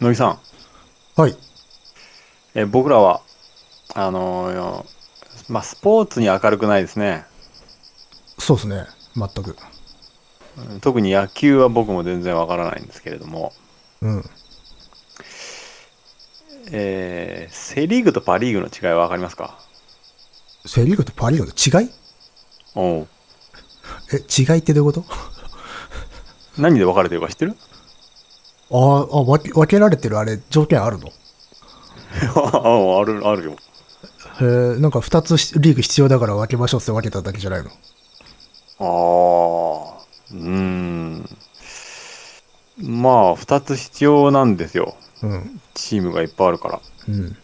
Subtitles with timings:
[0.00, 0.38] 乃木さん、
[1.20, 1.36] はい。
[2.54, 3.20] え僕らは、
[3.94, 4.86] あのーよ
[5.48, 7.24] まあ、スポーツに明るくないですね。
[8.38, 8.86] そうですね。
[9.16, 9.56] 全く。
[10.72, 13.52] うん特に野球は僕も全然わからないんですけれども、
[14.00, 14.24] うん。
[16.72, 19.58] えーセ・リーグとパ・リーグの違いはわかりますか？
[20.66, 21.90] セリーグとパリーグの違い？
[22.74, 23.08] おう
[24.12, 25.04] え、違いってどういうこと？
[26.58, 27.56] 何で分かれてるか知ってる？
[28.70, 31.12] あーあ、分け、分けられてるあれ、条件あるの？
[32.34, 33.52] あある、あるよ。
[34.40, 34.44] へ
[34.76, 37.70] え、なんか二つしリーグ必要だから分けましょうって分けただけじゃないの？
[38.78, 40.02] ああ、
[40.32, 41.28] うーん。
[42.82, 44.94] まあ、二つ必要なんですよ。
[45.22, 45.60] うん。
[45.74, 46.80] チームがいっぱいあるから。
[47.08, 47.36] うん。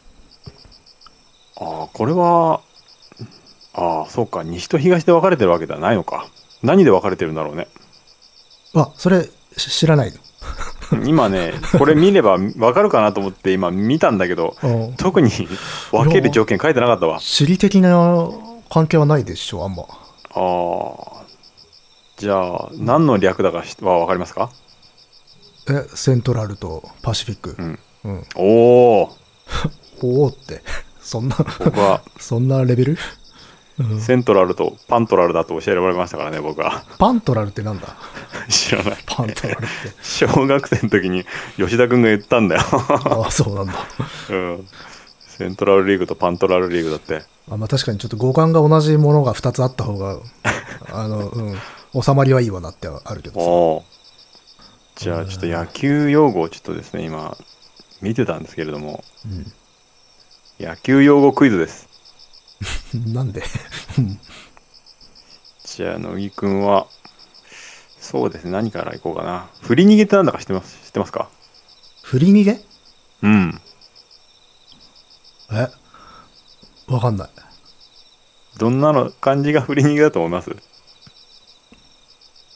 [1.59, 2.61] ああ、これは、
[3.75, 4.43] ああ、そうか。
[4.43, 6.27] 西と東で分かれてるわけではないのか。
[6.63, 7.69] 何で分かれてるんだろうね。
[8.75, 10.13] あ、それ、し知らない
[11.05, 14.57] 今ね、これ見れば分かるかなと思って今見たんだけど、
[14.97, 15.31] 特に
[15.91, 17.19] 分ける条件書いてなかったわ。
[17.21, 18.29] 地理的な
[18.71, 19.85] 関係はないでしょ、あんま。
[19.85, 21.27] ああ。
[22.17, 24.51] じゃあ、何の略だかしは分かりますか？
[25.69, 27.63] え、セントラルとパシフィックう。
[27.63, 27.79] ん。
[28.05, 28.25] うん。
[28.37, 29.11] お お。
[30.03, 30.63] おおって。
[31.01, 31.37] そんな、
[32.19, 32.93] そんなレベル？
[32.93, 32.99] うん
[34.01, 36.85] セントラルとパントラルだと教えられましたからね、僕は。
[36.99, 37.89] パントラルってなんだ？
[38.49, 38.99] 知らない。
[39.07, 39.67] パントラルって。
[40.03, 41.25] 小学生の時に
[41.57, 42.63] 吉田くんが言ったんだよ。
[42.63, 43.75] ああ、そうなんだ。
[44.31, 44.69] うん。
[45.29, 47.23] セントラルリーグとパントラルリーグだって。
[47.51, 50.19] あまあ確かにちょっと五感が同じものが2つあった方が、
[50.93, 53.47] あの、うん、収まりはいいわなってあるけどさ。
[53.47, 53.85] おお。
[54.97, 57.37] じゃあ、ちょっと野球用語をちょっとですね、今、
[58.01, 59.05] 見てたんですけれども、
[60.59, 61.86] 野球用語クイズです。
[62.95, 63.43] うん、なんで？
[65.65, 66.87] じゃあ、乃木くんは、
[67.99, 69.49] そうですね、何からいこうかな。
[69.63, 70.87] 振り逃げってなんだか知ってます？
[70.87, 71.29] 知ってますか？
[72.03, 72.61] 振り逃げ？
[73.23, 73.61] うん。
[75.53, 75.69] え？
[76.87, 77.29] わかんない。
[78.59, 80.51] どんなの感じが振り逃げだと思います？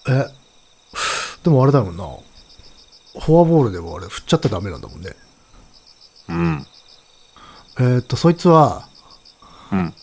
[0.09, 0.27] え？
[1.43, 2.05] でもあれだもんな。
[3.21, 5.17] フォアボールでもあれ振っちゃったらダメなんだもんね。
[6.29, 6.67] うん。
[7.79, 8.89] えーっと、そいつは、
[9.73, 9.95] うん。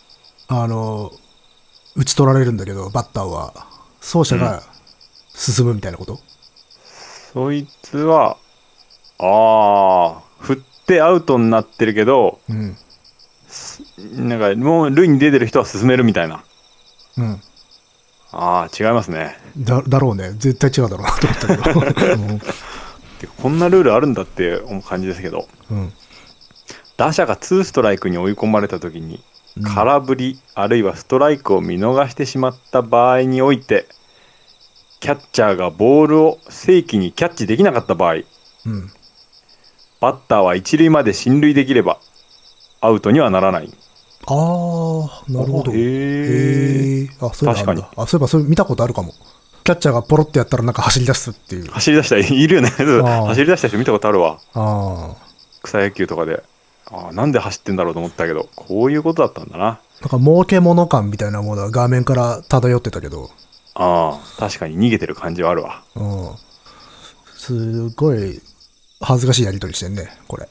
[0.48, 1.12] あの、
[1.94, 3.52] 打ち取られるんだけど、バッターは、
[4.00, 4.62] 走者が
[5.34, 6.20] 進むみたいなこと、
[7.32, 8.36] そいつは、
[9.18, 10.56] ああ、振っ
[10.86, 12.76] てアウトになってるけど、うん、
[14.28, 16.42] なんかもう塁に出てる人は進めるみたいな。
[17.16, 17.42] うん。
[18.30, 19.36] ああ、違いますね。
[19.58, 20.32] だ、だろうね。
[20.38, 22.38] 絶対違うだろうなと思ったけど。
[23.42, 25.78] こんなルールあるんだって思う感じですけど、うん。
[25.78, 25.92] うん
[26.98, 29.22] 打者がツーストライクに追い込まれた時に、うん
[29.62, 33.86] 空振り、あるいはストライクを見逃してしまった場合において、
[35.00, 38.24] キャッチャーがボールを正規にキャッチできなかった場合、うん。
[40.00, 41.98] バッターは一塁まで進塁できれば、
[42.80, 43.70] アウトにはならない。
[44.26, 45.72] あー、なるほど。
[45.72, 49.12] へーへーあ、そうい確かにあ、そういえばそれ見たことあるかも。
[49.64, 51.70] キャッチャーがポロってやったらなんか走り出すっていう。
[51.70, 52.68] 走り出した人いるよね。
[52.68, 54.38] ー走り出した人見たことあるわ。
[54.54, 55.16] ああ。
[55.62, 56.42] 草野球とかで。
[56.90, 59.80] ああ、なんで走ってんだろうと思ったけど、こういうことだったんだな。
[60.00, 63.30] なんか儲け物感みたいなものは画面から漂ってたけど、
[63.74, 65.82] ああ、確かに逃げてる感じはあるわ。
[65.94, 66.36] うん。
[67.36, 68.40] すごい
[69.00, 70.48] 恥ずかしいやりとりしてんね、これ。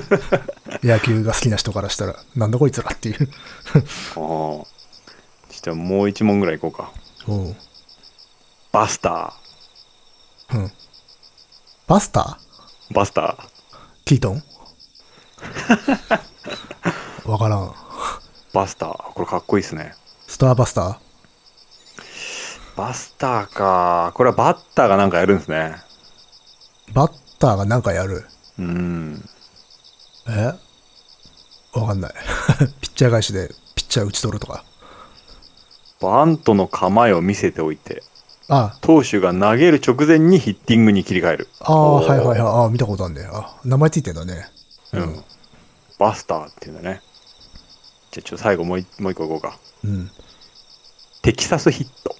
[0.82, 3.28] 野球が好きな人からしたら、なんだこいつらっていう。
[4.16, 4.66] ああ。
[5.62, 6.92] じゃあもう一問ぐらい行こうか。
[7.28, 7.56] うん。
[8.72, 9.32] バスタ
[10.52, 10.72] うん。
[11.86, 12.94] バスターー？
[12.94, 13.36] バスター。
[14.04, 14.42] キートン？
[17.26, 17.74] わからん。
[18.52, 19.12] バスター。
[19.14, 19.94] これかっこいいですね。
[20.26, 20.96] スターバスター？
[22.76, 24.12] バスターか。
[24.14, 25.76] これはバッターがなんかやるんですね。
[26.92, 28.26] バッターがなんかやる？
[28.58, 29.28] うん。
[30.28, 30.52] え？
[31.78, 32.14] わかんない。
[32.80, 34.64] ピッチャー返しでピッチャー打ち取るとか。
[36.00, 38.02] バントの構えを見せておいて、
[38.48, 41.48] あ投手が投げる直前にヒッティングに切り替える。
[41.60, 42.40] ああ、はいはいはい。
[42.40, 43.26] ああ、見たことあるね。
[43.32, 44.46] あ、名前ついてんだね。
[44.92, 45.24] うん。
[45.98, 47.00] バスターっていうんだね。
[48.10, 49.58] じゃあちょっと最後もう一もう一個いこうか。
[49.84, 50.10] うん。
[51.22, 52.14] テキサスヒット。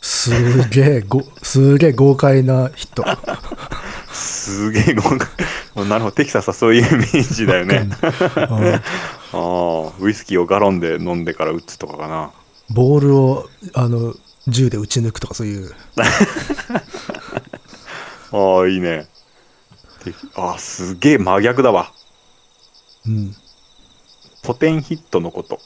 [0.00, 3.04] すげえ、ご、 すげえ豪快なヒット。
[4.12, 5.28] すげえ豪華。
[5.84, 7.88] なるほど、テキサスはそういうイメージだよね。
[8.50, 8.82] うん
[9.30, 12.30] ああ、ウイスキーをガロンで飲んでから打つとかかな。
[12.70, 14.14] ボールを、あの、
[14.46, 15.74] 銃で撃ち抜くとかそういう。
[18.32, 19.06] ああ、いいね。
[20.34, 21.92] ああ、すげえ真逆だわ。
[23.06, 23.34] うん。
[24.42, 25.60] ポテンヒットのこと。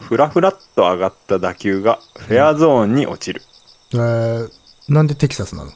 [0.00, 3.42] フラフラっと上がった打球がフェアゾーンに落ちる。
[3.94, 4.50] えー、
[4.88, 5.70] なんでテキサスなの？
[5.70, 5.74] い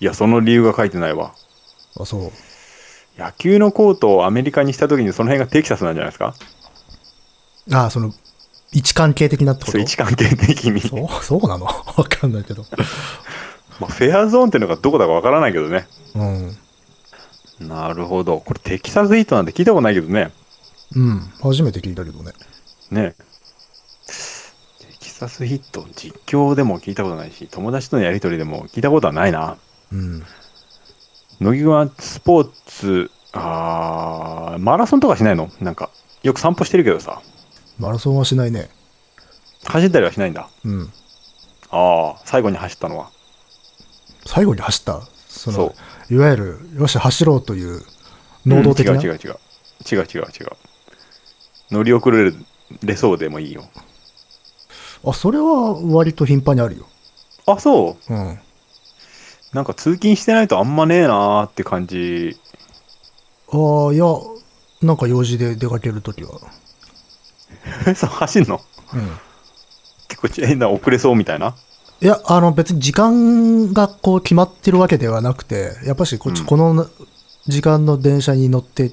[0.00, 1.34] や、その理由が書いてないわ。
[2.00, 2.32] あ、そう。
[3.18, 6.34] 野球のコートをアメリカにした時にその辺がテキサスなんじゃないですか？
[7.72, 8.12] あ、その、
[8.72, 9.72] 位置関係的なってこと？
[9.72, 10.80] そう位置関係的に。
[10.80, 11.66] そうそうなの？
[11.66, 11.72] わ
[12.08, 12.64] かんないけど。
[13.80, 15.86] まあ、フェアゾーンっていうのがどこだかわからないけどね。
[16.14, 16.56] うん。
[17.68, 18.40] なるほど。
[18.40, 20.30] これテキサスヒットなんて聞いたことないけどね。
[20.94, 21.20] うん。
[21.40, 22.32] 初めて聞いたけどね。
[22.90, 23.14] ね
[24.80, 29.56] テキサスヒット、実況でも聞いたことないし、友達とのやりとりでも聞いたことはないな。
[29.92, 30.22] うん。
[31.40, 35.50] 乃木君はスポーツ、あーマラソンとかしないの？
[35.60, 35.90] なんか、
[36.22, 37.22] よく散歩してるけどさ、
[37.78, 38.68] マラソンはしないね。
[39.64, 40.48] 走ったりはしないんだ。
[40.64, 40.92] うん。
[41.70, 43.10] ああ、最後に走ったのは。
[44.26, 45.00] 最後に走った？
[45.28, 45.74] その、そ
[46.10, 47.82] いわゆる、よし、走ろうという、
[48.46, 48.92] 能動的な？
[48.92, 49.38] うん違う違う違う。
[49.90, 50.56] 違う違う違う。
[51.70, 52.32] 乗り遅れ
[52.82, 53.64] れそうでもいいよ。
[55.04, 56.86] あ、それは割と頻繁にあるよ。
[57.46, 58.12] あ、そう？
[58.12, 58.38] うん。
[59.52, 62.36] なんか通勤してないとあんまねえなーって感じ。
[63.52, 64.04] ああ、いや、
[64.82, 66.40] なんか用事で出かけるときは。
[67.86, 68.60] え、 そう、走んの？
[68.94, 69.10] うん。
[70.08, 71.54] 結構な遅れそうみたいな？
[72.02, 76.86] いや、あの別に時間がこう決まってるわけではなくて、やっぱしここの
[77.46, 78.90] 時間の電車に乗って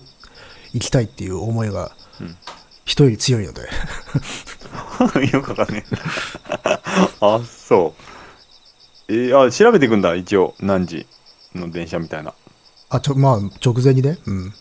[0.74, 1.92] 行きたいっていう思いが
[2.22, 2.38] うん
[2.86, 3.62] 人より強いので。
[5.32, 5.96] よくわかんねえ。
[7.22, 7.94] あ、そ
[9.08, 9.14] う。
[9.14, 10.56] えーあ、調べていくんだ、一応。
[10.60, 11.06] 何時
[11.54, 12.34] の電車みたいな。
[12.90, 14.18] あ、ちょ、まあ直前にね。
[14.26, 14.54] うん。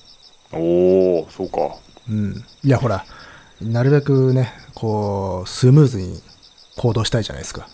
[0.52, 1.76] おー、そうか。
[2.08, 2.44] うん。
[2.62, 3.06] いや、ほら、
[3.62, 6.22] なるべくね、こう、スムーズに
[6.76, 7.66] 行動したいじゃないですか。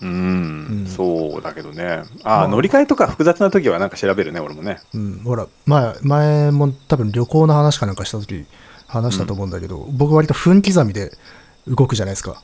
[0.00, 2.04] うん、うんそうだけどね。
[2.22, 4.80] まああー、乗り換えとか複雑な時はなんか調べるね、俺もね。
[4.94, 5.20] うん。
[5.24, 8.46] ほら、前、前も多分旅行の話かなんかした時
[8.86, 11.12] 話したと思うんだけど、僕割と分刻みで
[11.66, 12.42] 動くじゃないですか。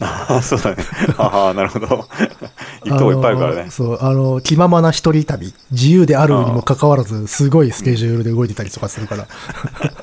[0.00, 0.84] ああ、そうだね。
[1.18, 1.86] ああ、なるほど。
[2.84, 3.70] 行くとこいっぱいあるからね。
[3.70, 9.28] そう、あの、気ままな一人旅、自由であるにもかかわらず、すごいスケジュールで動いてたりとかするから、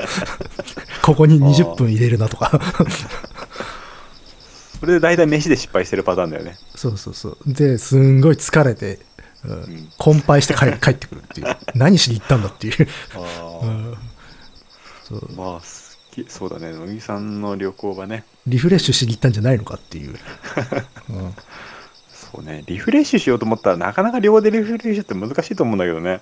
[1.04, 2.60] ここに20分入れるなとか。
[4.82, 6.58] それで大体飯で失敗してるパターンだよね。
[6.76, 7.38] そうそうそう。
[7.46, 8.98] で、すんごい疲れて、
[9.46, 11.56] うんん困憊して帰 帰ってくるっていう。
[11.76, 12.88] 何しに行ったんだっていう。
[13.16, 13.98] あうん
[15.08, 16.72] そうまあ、すきそうだね。
[16.74, 18.24] 乃木さんの旅行はね。
[18.48, 20.16] リフレッシュしに行ったんじゃないのかっていう。
[21.10, 21.36] うん
[22.12, 22.64] そうね。
[22.66, 26.22] リフレッシュしようと思ったらなかなか両でリフレッシュって難しいと思うんだけどね。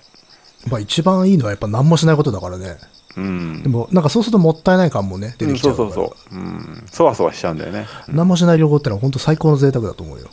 [0.68, 2.76] まあ一番いいのはやっぱ何もしないことだからね。
[3.16, 3.62] うん。
[3.62, 5.84] でもなんかそうするともったいない感もね、出うんてきちゃから。
[5.84, 6.38] そううそうそう。
[6.38, 6.86] うん。
[6.90, 7.86] そわそわしちゃうんだよね。
[8.08, 10.28] 何もしない旅行ってのは本当最高の贅沢だと思うよ。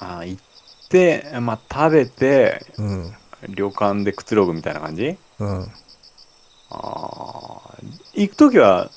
[0.00, 0.42] ああ、行っ
[0.88, 3.12] て、まあ食べて、うん。
[3.48, 5.16] 旅館でくつろぐみたいな感じ？
[5.38, 5.62] うん。
[5.62, 5.68] あ
[6.70, 7.78] あ。
[8.14, 8.90] 行くときは、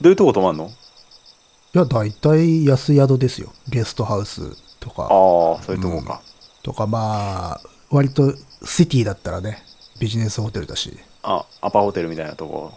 [0.00, 0.66] どういうとこ泊まんの？
[0.66, 3.52] いや、大体安宿ですよ。
[3.68, 5.04] ゲストハウスとか。
[5.04, 5.08] ああ、
[5.62, 6.22] そういうとこか。
[6.62, 7.60] とか、まあ、
[7.90, 8.34] 割と
[8.64, 9.62] シティだったらね、
[10.00, 10.98] ビジネスホテルだし。
[11.24, 12.72] あ、アパホテルみたいなとこ。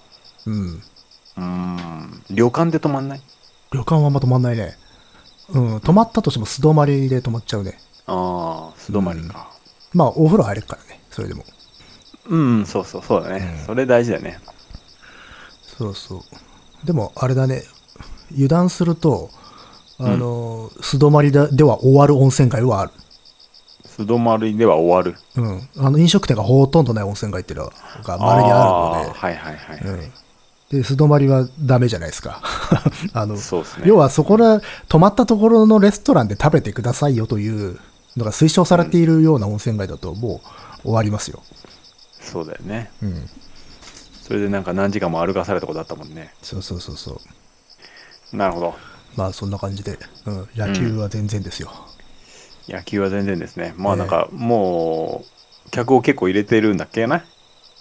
[0.45, 0.83] うん。
[1.35, 2.23] うーん。
[2.29, 3.21] 旅館で泊まんない？
[3.71, 4.77] 旅館はあんま泊まんないね。
[5.49, 5.79] うん。
[5.81, 7.81] 泊まったとしても素泊まりで泊まっちゃうね。
[8.05, 9.49] ああ、素泊まりか。
[9.93, 11.01] まあ、お風呂入れるからね。
[11.09, 11.43] それでも。
[12.29, 13.57] うん、そうそう、そうだね。
[13.59, 14.39] うんそれ大事だよね。
[15.65, 16.85] そうそう。
[16.85, 17.63] でも、あれだね。
[18.31, 19.29] 油断すると、
[19.99, 22.91] あの、素泊まりででは終わる温泉街はある。
[23.97, 25.19] 素泊まりでは終わる。
[25.35, 25.69] うん。
[25.77, 27.71] あの、飲食店がほとんどない温泉街っていうの
[28.03, 29.11] がまれにあるので。
[29.11, 29.79] ーはいはいはい。
[29.79, 30.11] うん
[30.69, 32.41] で、素泊まりはダメじゃないですか。
[33.13, 33.41] あの、ね。
[33.85, 34.43] 要はそこで
[34.89, 37.79] 泊まったところのレストランで食べてくださいよという
[38.17, 40.41] のが推奨されているような温泉街だとも
[40.79, 41.41] う終わりますよ。
[42.19, 42.91] そうだよね。
[43.01, 43.29] うん。
[44.21, 46.33] それでなんか何時間も歩かされたことあったもんね。
[46.41, 47.21] そうそうそうそ
[48.33, 48.35] う。
[48.35, 48.75] なるほど。
[49.15, 51.71] まあそんな感じで、うん、野球は全然ですよ。
[52.67, 53.73] 野球は全然ですね。
[53.77, 55.23] まあええなんか、も
[55.67, 57.23] う、客を結構入れてるんだっけな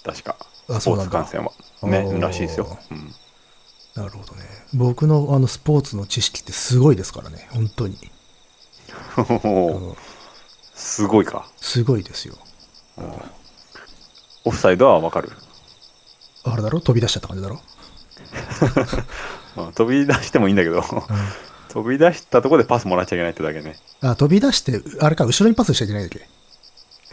[0.04, 0.36] 確か。
[0.80, 1.52] スポーツ観戦は。
[1.82, 2.78] ねらしいですよ。
[2.90, 3.14] うん。
[3.94, 4.42] なるほどね。
[4.74, 7.46] 僕のあのスポーツの知識ってすごいですからね。
[7.50, 7.96] 本当に。
[9.16, 9.48] う
[9.92, 9.96] ん
[10.74, 11.46] すごいか。
[11.60, 12.36] すごいですよ。
[14.44, 15.30] オフサイドはわかる？
[16.44, 16.80] あれだろ？
[16.80, 17.60] 飛び出しちゃった感じだろ？
[19.56, 20.82] まあ、飛び出してもいいんだけど、
[21.76, 23.76] 飛び出したところでパスもらっちゃいけないってだけね。
[24.00, 26.24] あ、飛び出して、あれか、後ろにパスしちゃいけないんだっけ？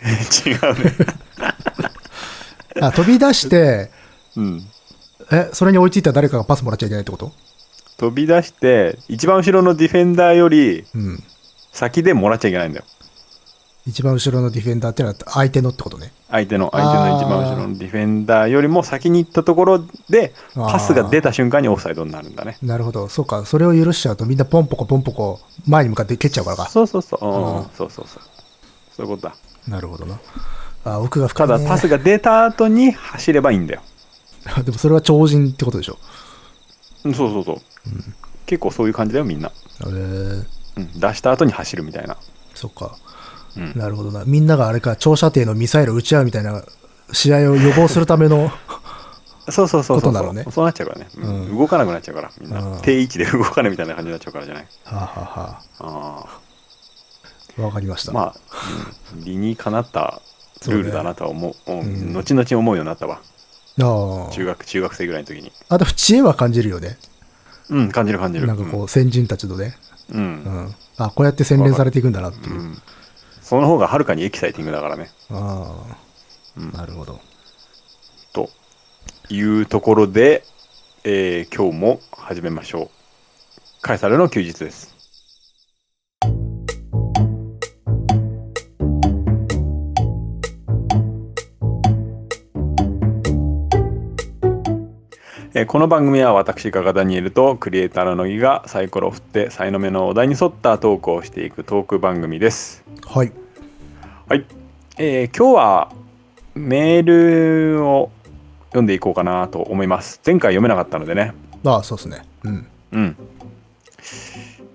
[0.50, 0.96] 違うね。
[2.80, 3.92] あ、飛び出して、
[4.38, 4.66] うん。
[5.34, 7.34] え、それに追いついた誰かがパスもらっちゃいけないってこと？
[7.98, 11.24] 飛び出して、一番後ろのディフェンダーよりうん。
[11.74, 12.86] 先でもらっちゃいけないんだよ。
[13.86, 16.14] 一番後ろのディフェンダーってのは相手のってことね。
[16.30, 22.58] 相手の、相手の一番後ろのディフェンダーよりも先に行ったところで、パスが出た瞬間にオフサイドになるんだね。
[22.62, 23.10] なるほど。
[23.10, 23.46] そうか。
[23.46, 26.70] それを許しちゃうとみんなポンポコポンポコ前に向かって蹴っちゃうからか。
[26.70, 27.26] そうそうそう。
[27.26, 28.24] うんうんそうそうそう。
[28.96, 29.36] そういうことだ。
[29.68, 30.18] なるほどな。
[30.86, 31.54] あ、奥が深い、ね。
[31.54, 33.82] ただパスが出た後に走ればいいんだよ。
[34.64, 35.98] でもそれは超人ってことでしょ。
[37.04, 37.58] うんそうそうそう。
[38.46, 39.52] 結構そういう感じだよ、みんな。
[39.82, 40.46] えー、
[40.78, 42.16] うん、出した後に走るみたいな。
[42.56, 42.96] そっか。
[43.58, 43.74] うん。
[43.76, 44.24] なるほどな。
[44.26, 46.64] みんながあれか、長射程のミサイルを撃ち合うみたいな
[47.12, 48.52] 試合を予防するための、
[49.50, 50.46] そうそうそうそうことなのね。
[50.52, 51.24] そうなっちゃうからね、うん。
[51.24, 51.58] うん。
[51.58, 52.82] 動かなくなっちゃうからみんな、うん。
[52.82, 54.68] 定位置で動かないみたいな感じになっちゃうからじゃない？
[54.86, 56.24] はあ、はあは。
[56.26, 56.26] あ
[57.60, 58.12] あ、わかりました。
[58.12, 58.36] あまあ、
[59.16, 59.24] うん。
[59.26, 60.22] 理にかなった
[60.68, 61.72] ルールだなとは思う。
[61.72, 61.80] うん。
[61.80, 62.14] うん。
[62.14, 63.20] 後々思うようになったわ。
[63.82, 65.52] あ中学中学生ぐらいの時に。
[65.70, 65.76] あ。
[65.76, 66.98] あと、知恵は感じるよね。
[67.70, 68.48] うん感じる感じる。
[68.48, 69.78] なんかこう、先人たちのね。
[70.12, 70.28] うん、ううん
[70.68, 70.76] ん。
[70.98, 72.56] あ、こうやって洗練されていくんだなっていう。
[72.56, 72.58] う。
[72.60, 72.82] ん
[73.44, 75.10] その方がはるかにエキサイティングだからね。
[75.30, 75.86] あ
[76.58, 76.70] うん。
[76.74, 77.20] あ、なるほど。
[78.32, 78.50] と
[79.30, 80.44] いうところで、
[81.04, 82.90] えー今日も始めましょう。
[83.82, 84.94] カエサルの休日です。
[95.54, 102.83] えーこの番組は私ガガダニエルとクリエイターの乃木がサイコロを振って才の目のお題に沿ったトークをしていくトーク番組です
[103.14, 103.32] はい。
[104.28, 104.46] はい、
[104.98, 105.92] えー今日は
[106.56, 107.04] メー
[107.76, 108.10] ルを
[108.70, 112.26] 読んでいこうかなと思います前回読めなかったのでねああ、そうですね。
[112.44, 112.68] うん。
[112.92, 113.18] うん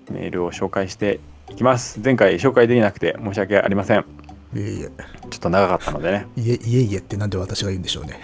[0.09, 1.19] メールを紹介して
[1.49, 4.03] いきます前回紹介できなくて申し訳ありませんい
[4.55, 4.89] えいえ。
[5.29, 8.21] ちょっと長かったのでねいえいえいえってなんで私が言うんでしょうね。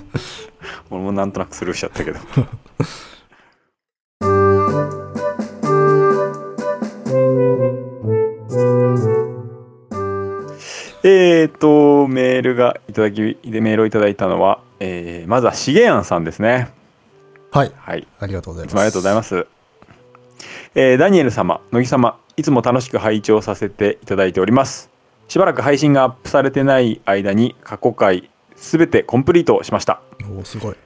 [0.90, 2.18] 俺もなんとなくスルーしちゃったけど
[11.10, 16.68] えーとメールがいただきでメールをいただいたのは、えーまずはしげやんさんですね
[17.50, 17.72] はい。
[17.76, 18.72] はいありがとうございます。
[18.72, 19.46] いつもありがとうございます。
[20.74, 24.90] えーダニエル様、乃木様、いつも楽しく拝聴させていただいております。
[25.28, 30.02] しばらく配信がアップされてない間に過去回すべてコンプリートしました。
[30.36, 30.76] おお、すごい。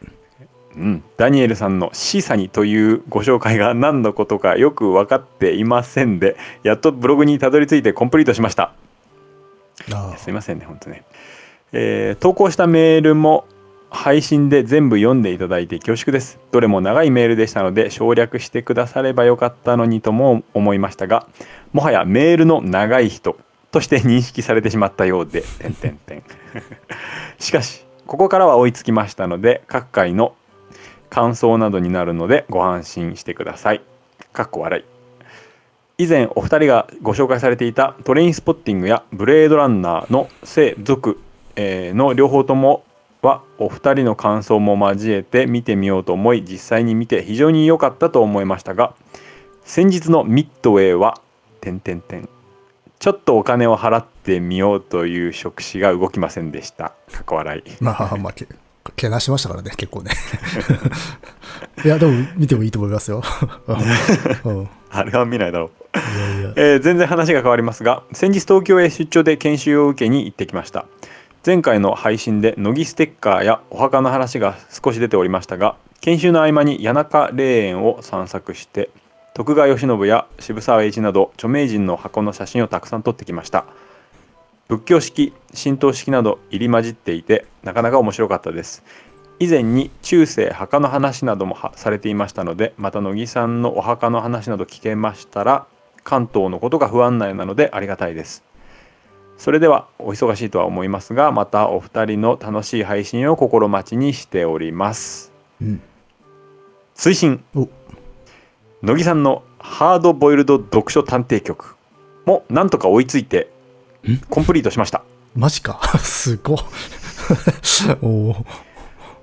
[0.77, 8.73] うん、ダニエルさんの「シーサニ」というご紹介が何のことかよく分かっていませんでやっとブログにたどり着いてコンプリートしましたあ
[10.19, 11.05] すいませんね本当ね、
[11.73, 13.47] えー投稿したメールも
[13.91, 16.39] 配信で全部読んでいただいて恐縮です。
[16.51, 21.27] どれも長いメールでしたので省略してくださればよかったのにとも思いましたが
[21.73, 23.37] もはやメールの長い人
[23.71, 25.45] として認識されてしまったようで
[27.39, 30.35] しかしここからは追いつきましたので各回の
[31.11, 33.83] 感想などになるのでご安心してください。
[34.33, 34.92] かっこ笑い。
[36.03, 41.21] 以前お二人がご紹介されていたトレインスポッティングやブレードランナーの生族、
[41.55, 42.83] えの両方とも
[43.23, 48.97] はお二人の感想も交えて見てみようと思い実際に見て非常に良かったと思いましたが
[49.65, 51.21] 先日のミッドウェーは
[51.61, 52.29] 点々点
[52.99, 58.49] ちょっとお金を払ってみようという触手が動きませんでしたかっこ笑いまあ、まあ、け、
[58.97, 60.11] けなしましたからね、結構ね。
[61.85, 63.23] いや、でも、見てもいいと思いますよ。
[64.45, 64.69] うん。
[64.93, 65.71] う んあれは見ないだろう。
[66.57, 70.87] えー全然話が変わりますが先日東京へ出張で研修を受けに行ってきました。
[71.45, 78.91] 前回の配信で乃木ステッカーやお墓の話が少し出ておりましたが研修の合間に谷中霊園を散策して
[79.35, 83.65] 徳川慶喜や渋沢栄一など著名人の箱の写真をたくさん撮ってきました。
[84.69, 88.83] 仏教式神道式など入り混じっていてなかなか面白かったです
[89.43, 95.67] 以前に中世墓の話などもはされていましたのでまた乃木さんのお墓の話など聞けましたら
[96.05, 98.45] 関東のことが不安内なのでありがたいです
[99.39, 105.83] それではお忙しいとは思いますがまたお二人の楽しい配信を心待ちにしておりますうん。
[106.95, 107.69] 推進お
[108.83, 111.75] 乃木さんのハードボイルド読書探偵局
[112.27, 113.51] もなんとか追いついて
[114.09, 114.19] ん？
[114.31, 115.03] コンプリートしました
[115.35, 115.81] マジか。
[115.99, 116.59] すごい。
[118.03, 118.47] おお。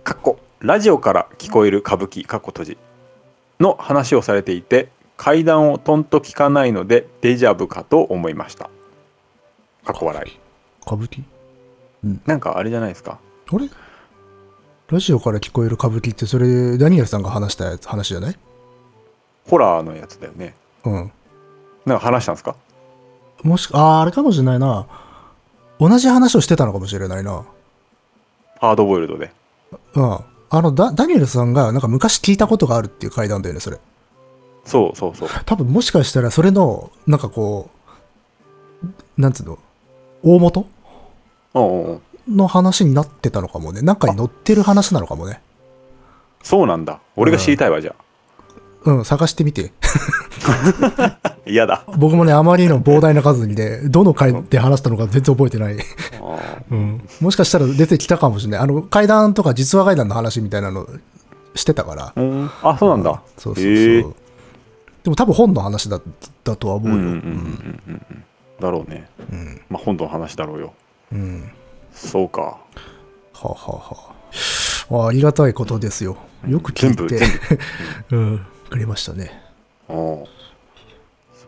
[0.09, 2.77] かっこラジオから聞こえる歌舞伎かっこ閉じ
[3.59, 8.71] の話をされていて階段をとんと聞かないのでデジャブかと思いました。
[9.85, 10.39] かっこ笑い。
[10.81, 11.21] 歌舞伎
[12.25, 13.19] なんかあれじゃないですか？
[13.53, 13.69] あれ？
[14.87, 18.39] ラジオから聞こえる歌舞伎って、それ、ダニエルさんが話したやつ話じゃない？
[19.47, 20.55] ホラーのやつだよね。
[20.85, 21.11] うん。
[21.85, 22.55] なんか話したんですか？
[23.43, 24.87] もし、ああ、あれかもしれないな。
[25.79, 27.45] 同じ話をしてたのかもしれないな。
[28.59, 29.31] ハードボイルドで
[29.95, 30.19] うん。
[30.51, 33.79] あの、ダダニエルさんが、なんか昔聞いたことがあるっていう回談だよね、それ。
[34.65, 37.69] そうそうそう多分もしかしたら、それの、なんかこ
[38.83, 39.59] う、なんつうの、
[40.23, 40.65] 大元？
[42.27, 43.81] の話になってたのかもね。
[43.81, 45.41] なんかに載ってる話なのかもね。
[46.43, 48.03] そうなんだ俺が知りたいわじゃあ
[48.85, 49.71] うん、探してみて。
[51.45, 55.77] 嫌だ僕もね、あまりの膨大な数にね、どの回で話したのか全然覚えてない。
[56.21, 56.37] あ
[56.71, 57.01] うん。
[57.21, 58.59] もしかしたら出てきたかもしれない。
[58.61, 60.87] あの、階段とか実話階段の話みたいなの
[61.55, 62.13] してたから。
[62.15, 63.69] ーうんあそうなんだそうそうそ
[64.09, 64.15] う。
[65.03, 65.99] でも多分本の話だ
[66.43, 66.95] だとは思うよ。
[66.95, 68.23] うんうんうんうん
[68.59, 69.61] だろうねうん。
[69.69, 70.73] まあ本土の話だろうよ
[71.13, 71.49] うん。
[71.93, 72.59] そうかは
[73.43, 73.55] あ、は
[74.89, 76.17] あはあ、あありがたいことですよ。
[76.47, 77.29] よく聞いて全部全、
[78.19, 79.41] うん、くれましたね。
[79.87, 80.27] そ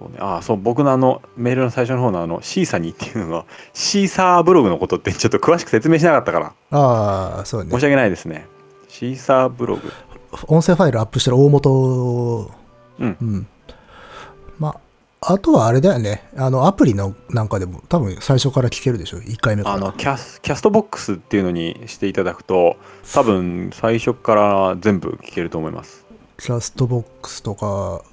[0.08, 7.84] うねあそう僕のあのメールの最初の方のあのシーサニーっていうのがシーサーブログのことってちょっと詳しく説明しなかったからああ、そうね申し。
[7.84, 8.48] 訳ないですね
[8.88, 9.92] シーサーブログ
[10.48, 12.52] 音声ファイルアップしてる大元、
[13.00, 13.48] うんうん。
[14.60, 14.80] ま
[15.22, 16.24] あ、あとはあれだよね。
[16.38, 19.76] あの、アプリのなんかでも多分最初から聞けるでしょ？1回目から。
[19.76, 22.78] あのキャスキャストボックスっていうのにしていただくと
[23.14, 26.01] 多分最初から全部聞けると思います
[26.42, 28.04] キャストボックスとか、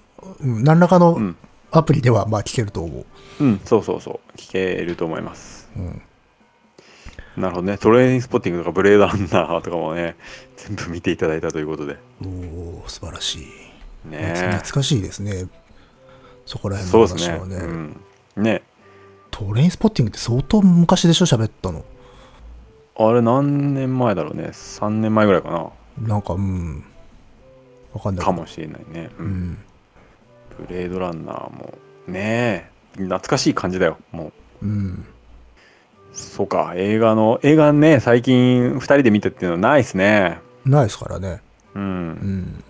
[0.40, 1.36] うん、何らかのうん
[1.70, 3.44] アプリではまあ聞けると思う。
[3.44, 6.02] うんそうそうそう聞けると思いますうん。
[7.36, 10.16] なるほどねトレーニングスポッティングとかブレードランナーとかもね
[10.56, 14.08] 全部見ていただいたということでおお素晴らしい。
[14.08, 15.46] ね懐かしいですね。
[16.46, 17.56] そこら辺のそうですね話はね。
[18.36, 18.62] うん、ね
[19.30, 21.84] トレインスポッティングって相当昔でしょ、喋ったの。
[22.96, 25.70] あれ何年前だろうね3年前ぐらいかな
[26.08, 26.84] なんか、うん。
[27.98, 28.24] わかんない。
[28.24, 29.58] かもしれないね、ううんん。
[30.66, 35.04] ブレードランナーもねえ懐かしい感じだよもううん。
[36.12, 41.40] そうか映画の映画ね最近2人で見たっていうのはないですねないですからね。
[41.74, 42.64] うん、うん。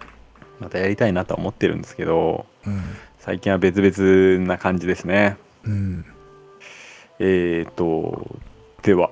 [0.60, 2.82] またやりたいなとは思ってるんですけどうん。
[3.18, 6.04] 最近は別々な感じですねうん。
[7.20, 8.36] えーと
[8.82, 9.10] では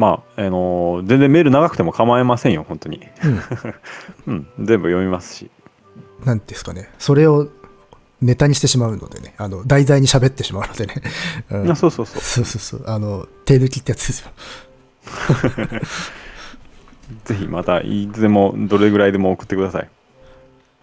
[0.00, 3.40] まああの全然メール長くても構いませんよ本当にうん。
[4.26, 5.50] うん全部読みますし
[6.24, 6.88] なんですかね。
[6.98, 7.48] それを
[8.22, 9.34] ネタにしてしまうのでね。
[9.38, 10.94] あの、題材に喋ってしまうのでね。
[11.50, 12.84] うんあそうそうそうそうそうそう。
[12.86, 14.30] あの、手抜きってやつですよ。
[17.24, 19.88] ぜひまたいつでもどれぐらいでも送ってください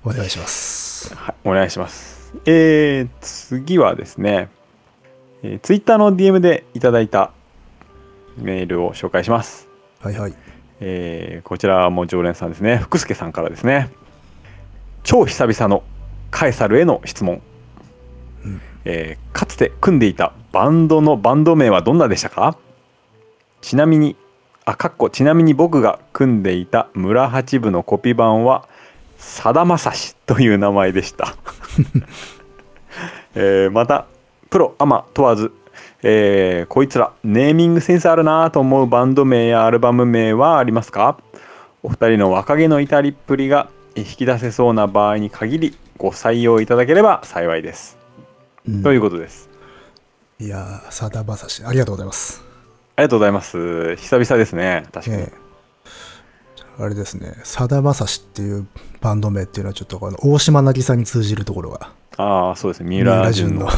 [0.03, 1.15] お願いします。
[1.15, 2.33] はい、お願いします。
[2.45, 4.49] えー、次はですね、
[5.43, 7.31] えー、Twitter の DM でいただいた
[8.37, 9.67] メールを紹介します。
[10.01, 10.33] はいはい。
[10.79, 12.77] えーこちらも常連さんですね。
[12.77, 13.89] 福助さんからですね。
[15.03, 15.83] 超久々の
[16.29, 17.41] カエサルへの質問。
[18.45, 22.57] うんえーかつて組んでいたバンドのバンド名はどんなでしたか？
[23.61, 24.15] ちなみに、
[24.65, 28.67] あ、かっこちなみに僕が組んでいた村八部のコピー版は、
[29.17, 31.35] さだまさしという名前でした。
[33.35, 34.05] えーまた、
[34.49, 35.51] プロ、アマ問わず、
[36.03, 41.17] えーこいつらネーミングセンスあるなと思うバンド名やアルバム名はありますか？
[41.83, 47.97] お二人の若気の至りっぷりが引き出せそうな場合に限りご採用いただければ幸いです。
[48.67, 49.49] うんということです。
[50.39, 52.43] いやー、さだまさし、ありがとうございます。
[52.95, 53.95] ありがとうございます。
[53.95, 54.85] 久々ですね。
[54.91, 55.23] 確かに。
[55.23, 55.46] ええ
[56.79, 58.67] あれですね、さだまさしっていう
[59.01, 61.91] バンド名っていうのはちょっとあの大島渚に通じるところが。
[62.17, 62.89] ああ、そうですね。
[62.89, 63.71] 三浦淳のね、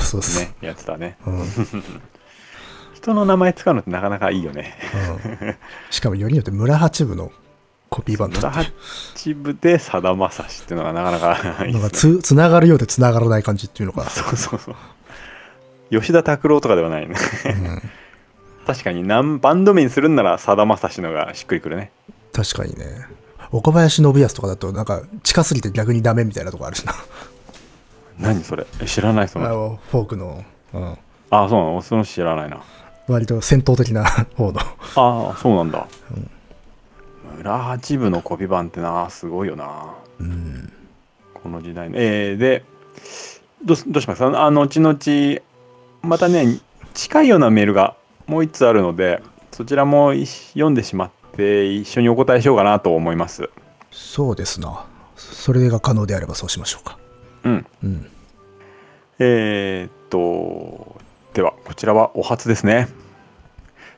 [0.62, 1.18] やってたね。
[1.26, 1.40] うん。
[1.40, 1.46] う ん
[2.94, 4.76] 人の名前使うのってなかなかいいよね。
[5.90, 7.32] しかもよりによって村八部の
[7.90, 11.90] コピーバンド村八部でさだまさしっていうのがなかなかいいなんか。
[11.90, 14.10] つつながるようでつながらない感じっていうのが。
[14.10, 14.76] そうそうそう。
[15.90, 17.16] 吉田拓郎とかではないね。
[17.46, 17.82] うん
[18.68, 19.22] 確かにバ
[19.54, 21.92] ンド名にするんならさだまさしのがしっくりくるね。
[22.34, 23.08] 確かにね。
[23.52, 26.94] 岡林信康とかだとなんか近すぎて逆にダメみたいなとこあるしな。
[28.20, 28.66] 何それ？
[28.82, 29.80] え知らないその。
[29.90, 30.98] フォークの、うん、あ
[31.46, 31.82] あ、そうなの？
[31.82, 32.62] その知らないな。
[33.08, 34.04] 割と戦闘的な
[34.38, 34.60] 方の。
[34.60, 35.88] ああ、そうなんだ。
[37.38, 39.96] 村八部のコピ版ってな、すごいよな。
[40.20, 40.72] うん。
[41.34, 41.96] この時代の。
[41.98, 42.64] えー、で、
[43.66, 44.46] どどうしますか？
[44.46, 45.42] あの、後々、
[46.04, 46.60] またね、
[46.94, 47.96] 近いようなメールが
[48.28, 53.50] もう一つあるので、そちらも一読んでしまって、一緒にお答えしようかなと思います。
[53.92, 54.86] そうですな。
[55.16, 56.98] それが可能であればそうしましょうか。
[57.46, 57.66] うん。
[57.84, 58.12] うん。
[59.20, 61.00] えー、っと、
[61.34, 62.90] では、こちらはお初ですね。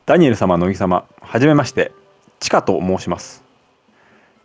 [0.06, 1.92] ダニエル様、乃木様、はじめまして、
[2.40, 3.44] チカと申します。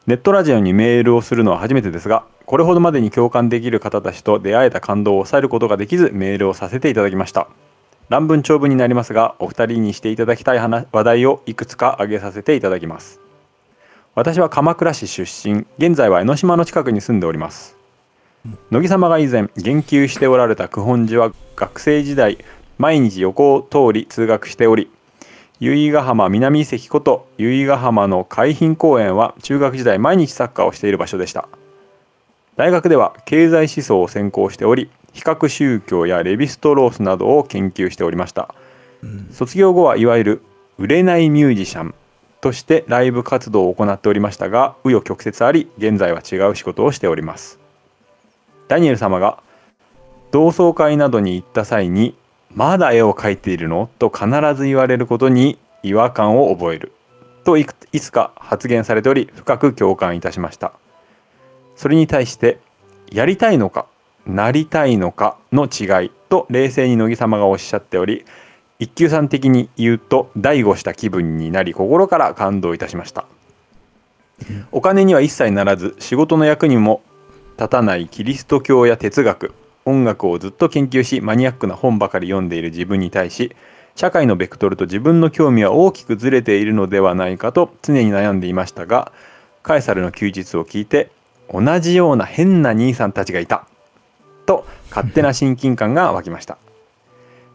[0.06, 7.48] ネットラジオにメールをするのは初めてですが、これほどまでに共感できる方たちと出会えた感動を抑えることができず、メールをさせていただきました。
[8.08, 13.20] 乱文長文になりますが、お二人にしていただきたい話話題をいくつか挙げさせていただきます。
[14.14, 17.76] 私は鎌倉市出身、現在は江ノ島の近くに住んでおります。
[18.70, 22.38] 乃木様が以前言及しておられた九本寺は学生時代
[22.78, 24.90] 毎日横を通り通学しており
[25.58, 31.48] 由比ヶ浜南遺跡こと由比ヶ浜の海浜公園は中学時代毎日サッカーをしている場所でした
[32.56, 38.55] 大学では経済思想を専攻しており比較宗教やレヴィストロースなどを研究しておりました。
[39.33, 40.42] 卒業後はいわゆる
[40.79, 41.94] 売れないミュージシャン
[42.42, 47.59] としてライブ活動を行っておりましたが紆余曲折あり現在は違う仕事をしております。
[48.68, 49.42] ダニエル様が
[50.33, 52.14] 同窓会などに行った際に
[52.55, 56.92] 「まだ絵を描いているの?」と必ず言われることに違和感を覚える。
[57.44, 60.72] といくいつか発言されており深く共感いたしました。
[61.74, 62.59] それに対して
[63.11, 63.87] やりたいのか？
[64.26, 68.24] なりたいのかの違いと冷静に乃木様がおっしゃっており
[68.78, 73.26] 一休さん的に言うと醍醐した気分になり心から感動いたしました。
[74.70, 77.02] お金には一切ならず仕事の役にも
[77.56, 79.54] 立たないキリスト教や哲学
[79.86, 83.56] 音楽をずっと研究しマニアックな本ばかり読んでいる自分に対し
[83.94, 89.10] 社会のベクトルと自分の興味は大きくずれているのではないかと常に悩んでいましたが
[89.62, 91.10] カエサルの休日を聞いて
[91.50, 93.66] 同じような変な兄さんたちがいた。
[94.46, 96.56] と勝手な親近感が湧きました。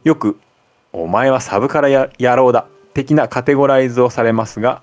[0.03, 0.37] よく
[0.93, 4.81] 「お前はサブカルや野郎だ」的なカテゴライズをされますが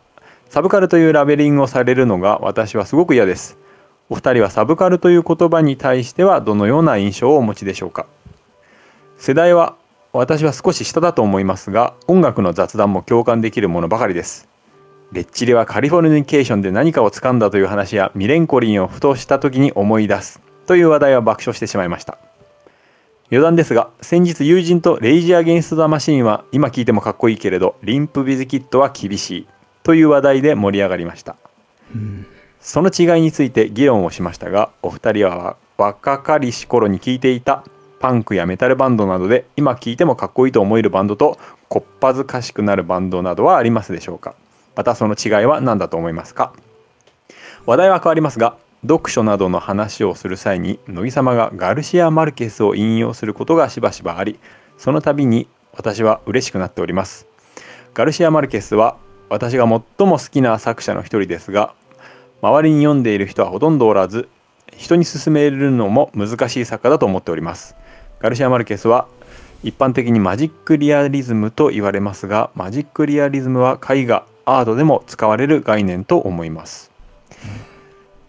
[0.48, 3.58] サブカルというラベリングをされるのが私はすごく嫌です。
[4.10, 8.06] お二人はサブカルという言葉に対してはどのような印象をお持ちでしょうか。
[9.18, 9.76] 世代は
[10.14, 14.48] 私は少し下だと思いますが音楽の雑談も共感できるものばかりです。
[15.12, 20.40] レッチリはカリフォルニケーションで何かを掴んだという話やミレンコリンをふとした時に思い出す。
[20.68, 22.18] という話題は爆笑してしまいました。
[23.30, 29.46] 余談ですが先日友人とレイジ・アゲンスト・ザ・マシンは今聞いてもかっこいいけれどリンプ・ビズ・キットは厳しい
[29.82, 31.36] という話題で盛り上がりました、
[32.60, 37.64] その違いについて議論をしましたがお二人は若かりし頃に聴いていた
[37.98, 44.34] パンクやメタルバンドなどで今聴いてもかっこいいと思えるバンドとこっぱずかしくなるバンドなどはありますでしょうか。
[44.76, 46.52] またその違いは何だと思いますか。
[47.66, 54.38] 話題は変わりますが読書などの話をする際に乃木様がガルシア・マルケスを引用することがしばしばあり
[54.76, 57.26] その度に私は嬉しくなっております。
[57.94, 58.96] ガルシア・マルケスは
[59.28, 61.74] 私が最も好きな作者の一人ですが
[62.40, 64.28] 周りに読んでいる人はほとんどおらず
[64.76, 67.74] 人に勧めるのも難しい作家だと思っております。
[68.20, 69.08] ガルシア・マルケスは
[69.64, 76.92] 一般的にマジックリアリズムと言われますがマジックリアリズムは絵画アートでも使われる概念と思います。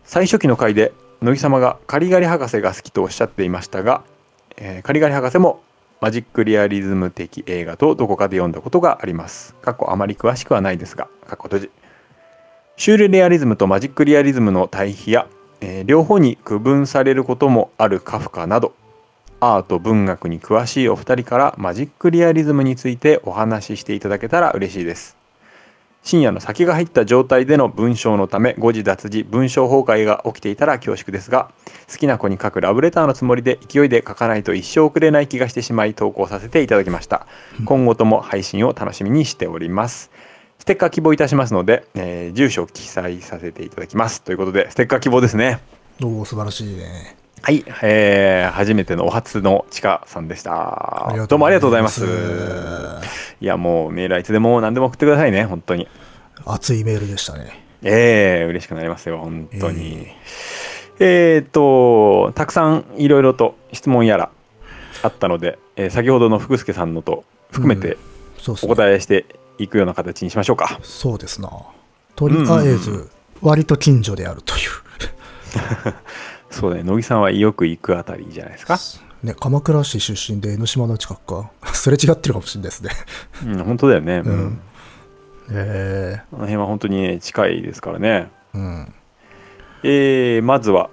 [0.09, 0.91] 最初期の回で
[1.21, 4.01] 乃木様がカリガリ博士が好きとおっしゃっていましたが、
[4.57, 5.61] えーカリガリ博士も
[6.01, 9.53] マジックリアリズム的映画とどこかで読んだことがあります。
[9.61, 11.69] 過去あまり詳しくはないですが、過去閉じ。
[12.75, 15.27] シュールレアリズムとマジックリアリズムの対比や、
[15.61, 18.73] えー両方に区分されることもあるカフカなど、
[19.39, 25.18] アート文学に詳しいお二人からマジックリアリズムについてお話ししていただけたら嬉しいです。
[26.03, 31.51] 深夜の先が入った状態での文章のため誤字脱字文章崩壊が起きていたら恐縮ですが
[31.91, 37.27] 好きな子に書くラブレターのつもりで勢いで書かないと一生送れない気がしてしまい投稿させていただきました。
[37.65, 40.11] 今後とも配信を楽しみにしております。
[40.59, 44.21] ステッカー希望いたしますので、えー住所を記載させていただきます。
[44.21, 45.59] ということでステッカー希望ですね。
[46.03, 51.13] おお素晴らしいねはい、えー初めてのお初のちかさんでした。
[51.29, 52.05] どうもありがとうございます。
[53.39, 55.87] いやもうメールはいつでも何でも送ってくださいね本当に。
[56.45, 57.63] 熱いメールでしたね。
[57.81, 60.07] ええ嬉しくなりますよ本当に。
[60.99, 64.31] えっ、とたくさんいろいろと質問やら
[65.01, 68.75] あったので、えー先ほどの福助さんのと含めてうっすね。
[68.75, 69.25] 答えして
[69.57, 71.49] いくような形にしましょうか、そうですな。
[72.15, 73.09] とりあえず
[73.41, 74.59] 割と近所であるという
[76.49, 76.83] そうね。
[76.83, 78.77] 乃木さんはよく行くあたりじゃないですか？
[79.23, 81.51] ね、鎌倉市出身で江ノ島の近くか？
[81.73, 82.89] すれ違ってるかもしれないですね。
[83.45, 84.31] うん本当だよね、うん。
[84.31, 84.61] うん。
[85.51, 88.29] えあの辺は本当にね近いですからね。
[88.53, 88.93] ー、うん。
[89.83, 90.89] えーまずは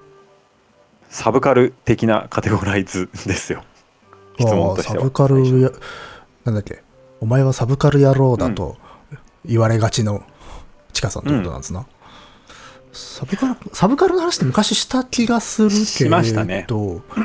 [1.09, 3.63] サブカル的なカテゴライズですよ。
[4.39, 4.99] 質問としては。
[4.99, 5.71] サブカルや
[6.45, 6.83] なんだっけ？
[7.21, 8.77] お前はサブカル野郎だと
[9.45, 10.23] 言われがちの
[10.93, 11.87] チカさんってことなんですな、
[12.97, 16.67] サブカルサブカルの話って昔した気がするけしど、ましたね。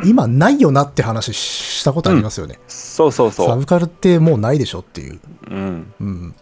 [0.06, 3.48] 今ないよなって話したことありますよね、そうそうそう。
[3.48, 6.36] サブカルってもうないでしょっていう、うん、うん、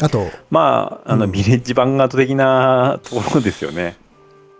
[0.00, 0.26] あと。
[0.50, 1.32] まああの、うん。
[1.32, 3.96] ビレッジヴァンガード的なところですよね。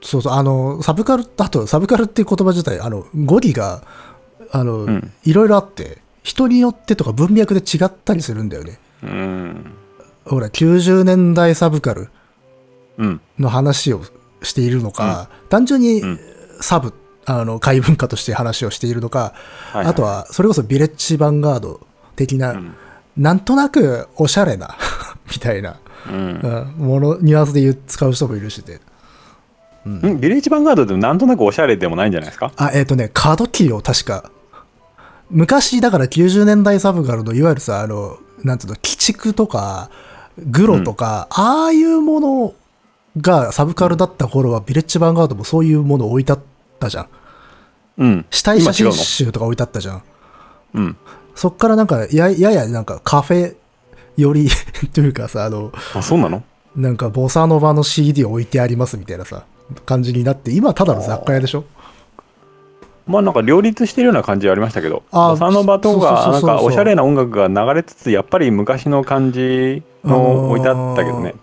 [0.01, 0.33] そうそう。
[0.33, 3.83] あのサブカルあとサブカルっていう言葉自体あの語義が
[4.51, 5.13] あの、うん。
[5.25, 8.79] いろいろあって人によってとか文脈で違ったりするんだよね。
[9.03, 9.73] うん。
[10.25, 12.01] ほら90年代サブカル。
[12.01, 12.09] うん
[13.39, 14.03] の話を
[14.43, 16.21] しているのか、単純にうん。
[16.61, 16.95] サブ、
[17.27, 19.35] あの、怪文化として話をしているのか、
[19.73, 19.87] はいはい。
[19.89, 21.81] あとは、それこそビレッジヴァンガード
[22.17, 22.75] 的な、うん。
[23.17, 24.77] なんとなくおしゃれな、
[25.31, 25.77] みたいな、
[26.09, 26.15] うん。
[26.79, 28.81] うんもの、ニュアンスで言う使う人もいるしで。
[29.85, 30.21] うん。
[30.21, 32.53] ビレッジヴァンガードでもなんとなくおしゃれでもないんじゃないですか？
[32.57, 34.31] あ、えっ、とね、過渡期を確か。
[35.31, 39.91] 昔だから90年代サブカルのいわゆるさあのなんつうの鬼畜とか
[40.39, 42.55] グロとか、ああいうもの
[43.21, 46.41] がサブカルだった頃はビレッジヴァンガードもそういうものを置いてあっ
[46.79, 47.07] たじゃん。
[47.99, 48.27] うん。
[48.31, 50.03] 死体写真集とか置いてあったじゃん。
[50.75, 50.97] うん。
[51.35, 53.57] そっからなんかやややなんかカフェ
[54.17, 54.49] より
[54.93, 56.43] というかさあのあ、そうなの？
[56.75, 59.45] なんかボサノバの CD 置いてありますみたいなさ
[59.87, 61.65] 感じになって今ただの雑貨屋でしょ？
[63.07, 71.35] まあなんか両立してるような感じはありましたけど、あボサノバとか、なんかおしゃれな音楽が流れつつ、やっぱり昔の感じの置いてあったけどね。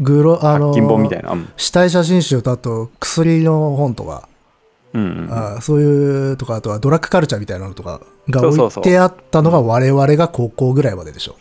[0.00, 1.32] グロあの本みたいな。
[1.32, 1.48] うん。
[1.56, 4.28] 死体写真集とあと薬の本とか、
[4.92, 5.32] うんうんうん。
[5.32, 11.36] あそういうとかあとはドラッグカルチャーみたいなのとかが置いてあったのが我々が高校ぐらいまででしょ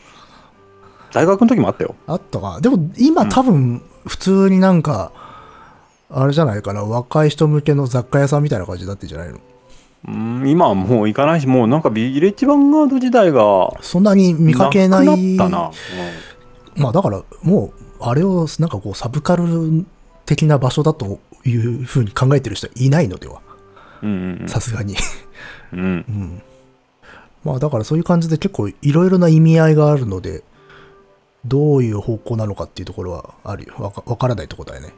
[1.12, 1.96] 大学の時もあったよ。
[2.06, 5.12] あったかなでも今多分普通になんか、
[6.12, 9.40] あれじゃないかな若い人向けの雑貨屋さんみたいな感じになってんじゃないの？
[10.08, 15.72] うん、今はもう行かないし、もうなんかビレッジヴァンガード時代がそんなに見かけないなくなったな。
[16.78, 19.86] まあだからもうあれをなんかこうサブカル
[20.26, 23.42] 的な場所だというふうに考えてる人はいないのでは
[24.48, 24.96] さすがに
[25.74, 25.80] うん。
[25.82, 26.42] うん
[27.44, 30.44] まあだからそういう感じで結構いろいろな意味合いがあるので
[31.46, 34.94] どういう方向なのかっていうところはあるよわかわからないところだよね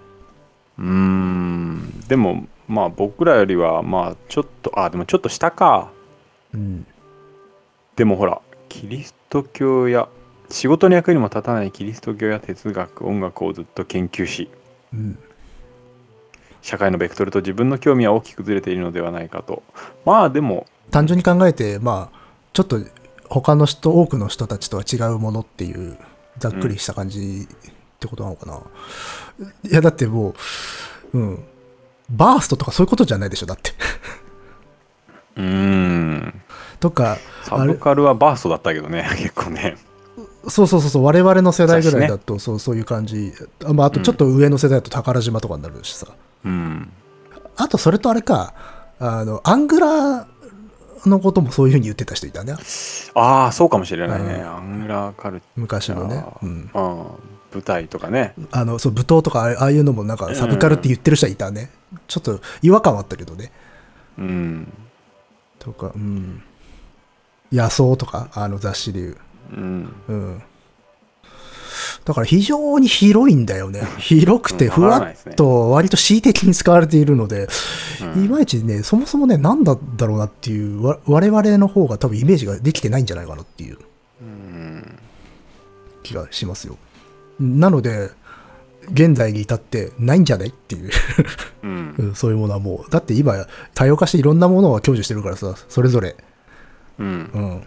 [0.80, 2.04] うーん。
[2.08, 5.92] でも、まあ僕らよりは、まあちょっと、あ、でもちょっと下か。
[6.54, 6.86] うん
[7.96, 10.08] でもほら、キリスト教や、
[10.52, 14.50] 仕事の役にも立たないキリスト教や哲学、音楽をずっと研究し、
[14.94, 15.18] うん
[16.62, 19.64] 社会のベクトルと自分の興味は大きくずれているのではないかと。
[20.06, 22.20] まあでも、単純に考えてまあ
[22.54, 22.80] ちょっと
[23.28, 25.98] 他の人多くの人たちとは違うものっていう
[26.38, 28.62] ざっくりした感じってことなのかな、
[29.68, 30.36] いやだっても
[31.14, 31.44] ううん
[32.12, 33.72] バーストとかそういうことじゃないでしょだって
[35.38, 36.42] うーん。
[36.80, 39.78] とかサブカルはバーストだったけどね、 結構ね。
[40.47, 43.32] そうそうそうそう我々の世代ぐらいだと、そうそういう感じ。
[43.65, 46.08] あ,、まあ、あとちょっと上の世代だと宝島とかになるしさ、
[46.45, 46.91] うん。
[47.58, 48.54] あとそれとあれか
[48.99, 50.27] あのアングラ
[51.06, 52.56] のこともそういうふうに言ってた人いたね。
[53.13, 54.36] ああ、そうかもしれないね。
[54.36, 54.47] うん。
[54.47, 56.23] アングラーカルチ昔のね。
[56.41, 58.34] うん、舞台とかね。
[58.51, 61.69] あのそう舞踏とかあああいうのもなんかサブカルって言ってる人はいたね、
[62.08, 63.51] ちょっと違和感はあったけどね。
[64.17, 64.73] うん。
[65.60, 66.43] とかうん。
[67.51, 69.17] 野草とかあの雑誌でいう
[69.52, 69.94] うん。
[70.08, 70.42] うん
[72.06, 73.82] だから非常に広いんだよね。
[74.00, 77.48] 広くてうんふわっと割と恣意的に使われているので、
[78.16, 83.78] うんいまいちね、そもそもね、なんだだろうなっていう、わ我々の方が多分イメージができてないんじゃないかなっていう
[84.22, 84.98] うん。
[86.04, 86.78] 気がしますよ。
[87.40, 88.10] なので、
[88.92, 90.90] 現在に至ってないんじゃないっていう、
[91.64, 91.96] うん。
[92.00, 96.16] うんそういうものはもう、だって今、多様化していろんなものを享受してるからさ、それぞれ。
[96.98, 97.40] うんう。
[97.40, 97.64] ん。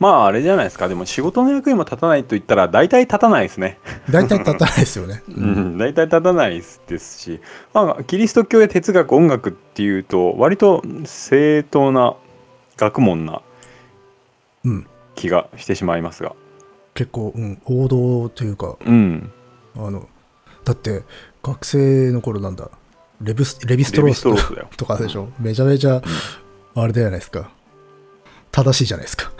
[0.00, 0.88] まあ、あれじゃないですか。
[0.88, 3.78] でも、仕事の役にも立たないと言ったら、大体立たないですね。
[4.10, 5.22] 大体立たないですよね。
[5.28, 5.78] うん。
[5.78, 7.40] 大体立たないですし、
[7.74, 12.14] まあ、キリスト教や哲学、音楽っていうと、割と正当な
[12.78, 13.42] 学問な
[14.64, 14.86] うん。
[15.16, 16.34] 気がしてしまいますが。
[16.94, 19.30] 結構、うん、王道というか、うん。
[19.76, 20.08] あの、
[20.64, 21.02] だって、
[21.42, 22.70] 学生の頃なんだ、
[23.20, 24.54] レブスレビストロースース。
[24.78, 26.00] とかでしょ、めちゃめちゃ、
[26.74, 27.50] あれじゃないですか。
[28.50, 29.30] 正しいじゃないですか。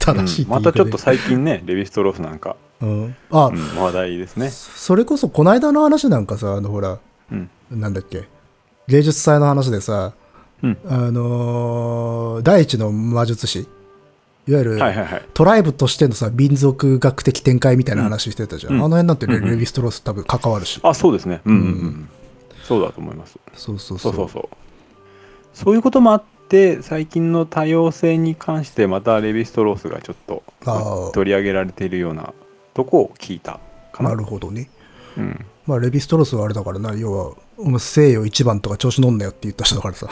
[0.00, 4.50] 正しいうんまたちょっとさ、最近ね、 レビストロースなんか、うん、あ、うん、話題ですね。
[4.50, 6.98] それこそこの間の話なんかさ、あのほら、
[7.30, 7.48] うん。
[7.70, 8.24] なんだっけ、
[8.88, 10.12] 芸術祭の話でさ、
[10.62, 10.78] うん。
[10.88, 13.68] あのー第一の魔術師、
[14.48, 15.22] いわゆる、はいはいはい。
[15.34, 18.74] トライブとしてのさ、民族学的展開みたいな話してたじゃん。
[18.74, 20.80] うんあの辺なんてね、うんうんレヴィストロース多分関わるし。
[20.82, 21.42] あ、そうですね。
[21.44, 21.64] うんうんう。
[21.64, 22.08] うん
[22.62, 23.36] そうだと思います。
[23.54, 24.14] そうそうそうう。
[24.14, 24.48] そそうそう。
[25.52, 30.42] そういうこともあって、最近の多様性に関して、またレヴィストロースがちょっと
[31.14, 32.34] 取り上げられているような
[32.74, 33.60] とこを聞いた
[33.92, 34.10] かな。
[34.10, 34.68] なるほどね。
[35.16, 35.46] うん。
[35.66, 40.08] まあ、レヴィストロースはあれだからな、要は、西洋一番とか調子乗んなよって言った人だからさ。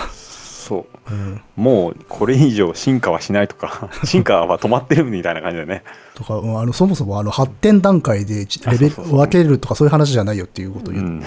[0.69, 1.13] そう。
[1.13, 1.41] うん。
[1.57, 5.83] もうこれ以上進化はしないとか、 進化は止まってるみたいな感じだね。
[6.15, 11.23] とか、うんあのそもそもあの発展段階でちレベル分けるとかそういう話じゃないよっていうことを言っうん。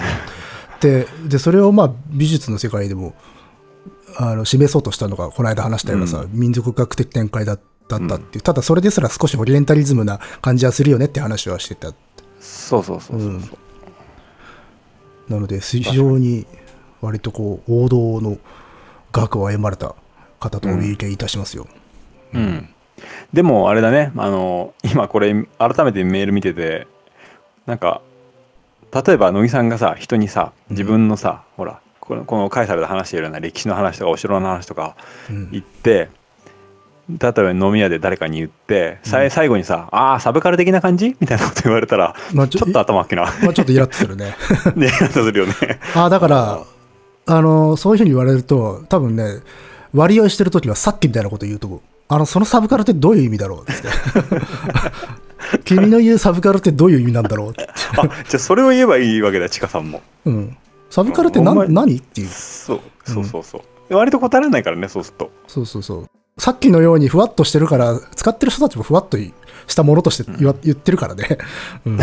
[0.80, 3.14] て、で、それをまあ美術の世界でも
[4.16, 11.92] あの示そうとしたのが、この間話したようなさ、う民族学的展開だだったっていう、ただそれですら少しオリエンタリズムな感じはするよねって話はしてた。
[12.40, 13.56] そうそうそうそうそ
[15.28, 15.32] う。
[15.32, 16.46] なので、非常に
[17.00, 18.38] 割とこう、王道の
[19.12, 19.94] 学を歩まれた
[20.40, 21.66] 方とお見受けいたしますよ。
[22.34, 22.68] うん、
[23.32, 26.86] でもあれだねあの今これ改めてメール見てて
[27.66, 28.00] なんか
[28.90, 34.96] 例えば乃木さんがさ人にさ自分のさ、ほらこのこのカエサルで話しているような歴史の話とかお城の話とか
[35.30, 36.08] うん言って
[37.08, 44.34] 例えば飲み屋で誰かに言って、さうん最後にさ「ああサブカル的な感じ?」みたいなこと言われたらまあちょっと頭きなまあちょっとイラッとするね。
[44.74, 45.54] ねなんとするよね
[45.94, 46.60] ああ、だから、
[47.26, 49.40] あの、そういうふうに言われると、多分ね、
[49.94, 51.80] 割合してるときはさっきみたいなこと言うと思う。
[52.08, 53.70] あの、そのサブカルってどういう意味だろう？
[53.70, 55.58] って。
[55.64, 57.54] 君の言うサブカルってどういう意味なんだろう？
[57.56, 60.56] あじゃあそれを言えばいいわけだちかさんもうん。
[60.92, 62.28] サブカルって何何っていう。
[62.28, 66.10] そうそうそうそう、割と答えられないからねそうするとそうそうそう。
[66.36, 71.38] さっきのようにふわっとしてるから、使ってる人たちもふわっとしたものとして言わ言ってるからね。
[71.86, 71.98] うん。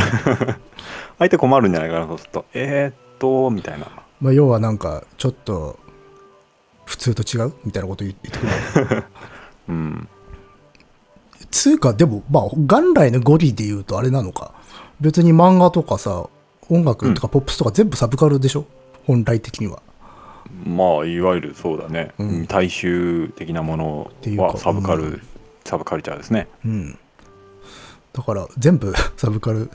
[1.19, 3.86] 相手困るんじゃないかなそうするとえー、っとみたいな
[4.21, 5.78] まあ、要はなんか、ちょっと、
[6.86, 8.38] 普通と違うみたいなこと言ってく
[8.95, 9.04] る。
[9.69, 10.08] うん
[11.52, 14.54] つうか、でも、まあ、元来の語義で言うとあれなのか。
[14.99, 16.28] 別に漫画とかさ、
[16.69, 18.65] 音楽とかポップスとか全部サブカルでしょ？
[19.10, 19.82] 本来的には。
[20.65, 25.22] まあいわゆるそうだね、うん大衆的なものていうかはサブカル、うん
[25.65, 27.00] サブカルチャーですねうん。
[28.13, 29.72] だから、全部 サブカル っ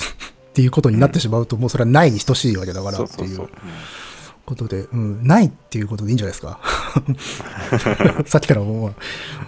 [0.55, 3.51] ていうことになってしまうと、もうそれはないに等しいわけだからっていそう
[4.47, 6.61] ことで、うん、ないっていうことでいいんじゃないですか？
[8.27, 8.94] さっきからも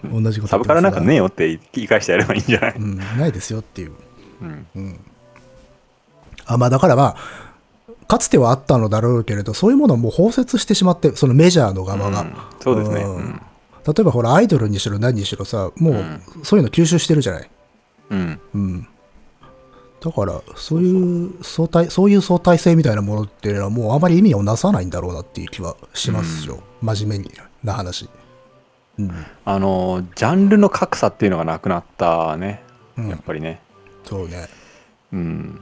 [0.05, 1.25] う同じことサブカルなんかねえよ。
[1.25, 3.92] よって言い返してやればいいんじゃない、うん、ないですよっていう。
[4.42, 5.01] うんうん。
[6.46, 7.45] あ、まあだからまあ、
[8.08, 12.20] かつてはあったのだろうけれど、そういうものをもう包摂してしまって、そのメジャーの側が。
[12.22, 13.42] うんそうですね、うんうん
[13.86, 16.04] 例えばほら、アイドルにしろ何にしろさ、もう
[16.42, 17.50] そういうの吸収してるじゃない？
[18.10, 18.88] うんうん。
[20.00, 26.64] だから、そういう相対、そういう相対性みたいなものっていうのはもうあまり意味をなさないんだろうなっていう気はしますよ。
[26.82, 27.30] 真面目に
[27.62, 28.08] な話。
[28.98, 29.12] うん。
[29.44, 32.64] あのジャンルの格差っていうのがなくなったね
[32.98, 33.60] うんやっぱりね
[34.04, 34.48] そうね。
[35.12, 35.60] うん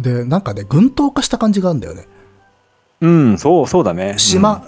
[0.00, 2.06] で、なんかね、群島化した感じがあるんだよね。
[3.00, 4.14] うんそうそうだね。
[4.16, 4.64] 島、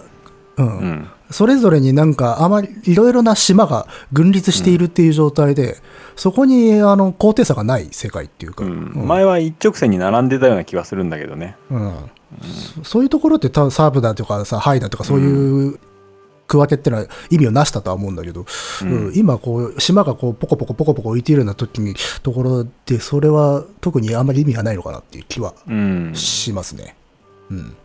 [0.56, 1.08] うん、うん、うん。
[1.30, 5.76] それぞれになんかあまりいろいろな島が群立しているっていう状態で、
[6.16, 8.92] そこにあの高低差がない世界っていうか、うん。
[8.94, 9.08] うん。
[9.08, 11.56] 前は一直線に並んでたような気がするんだけどね。
[11.70, 11.92] うん。
[12.82, 15.78] そそういうところってたサーブだとかさハイだとかそういう
[16.48, 18.46] 区分けってのは意味をなしたとは思うんだけど、
[18.82, 18.90] うん。
[18.90, 26.12] うん今こう島がこうポコポコポコポコ浮いているような時にところでそれは特にあまり意味がないのかなっていう気はうん。
[26.14, 26.96] しますね。
[27.50, 27.76] うん、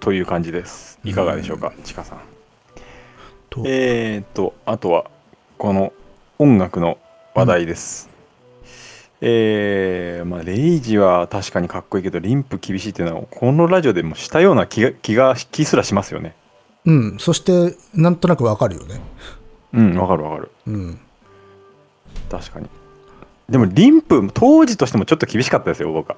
[0.00, 0.98] という感じです。
[1.04, 2.18] いかがでしょうか、ちかさん。
[3.50, 3.62] と。
[3.66, 5.10] えー、っとあとは
[5.58, 5.92] この
[6.38, 6.98] 音楽の
[7.34, 8.08] 話題です、
[9.20, 16.34] えーまあレイジは確かにかっこいいけどリンプ厳しいっていうのはこのラジオでもしたような気が気が気すらしますよね
[16.86, 19.00] うん、そしてなんとなくわかるよね。
[19.72, 21.00] うんわかるわかるうん
[22.30, 22.68] 確かに
[23.48, 26.16] でもリンプ当時としてもちょっと厳しかったですよ僕は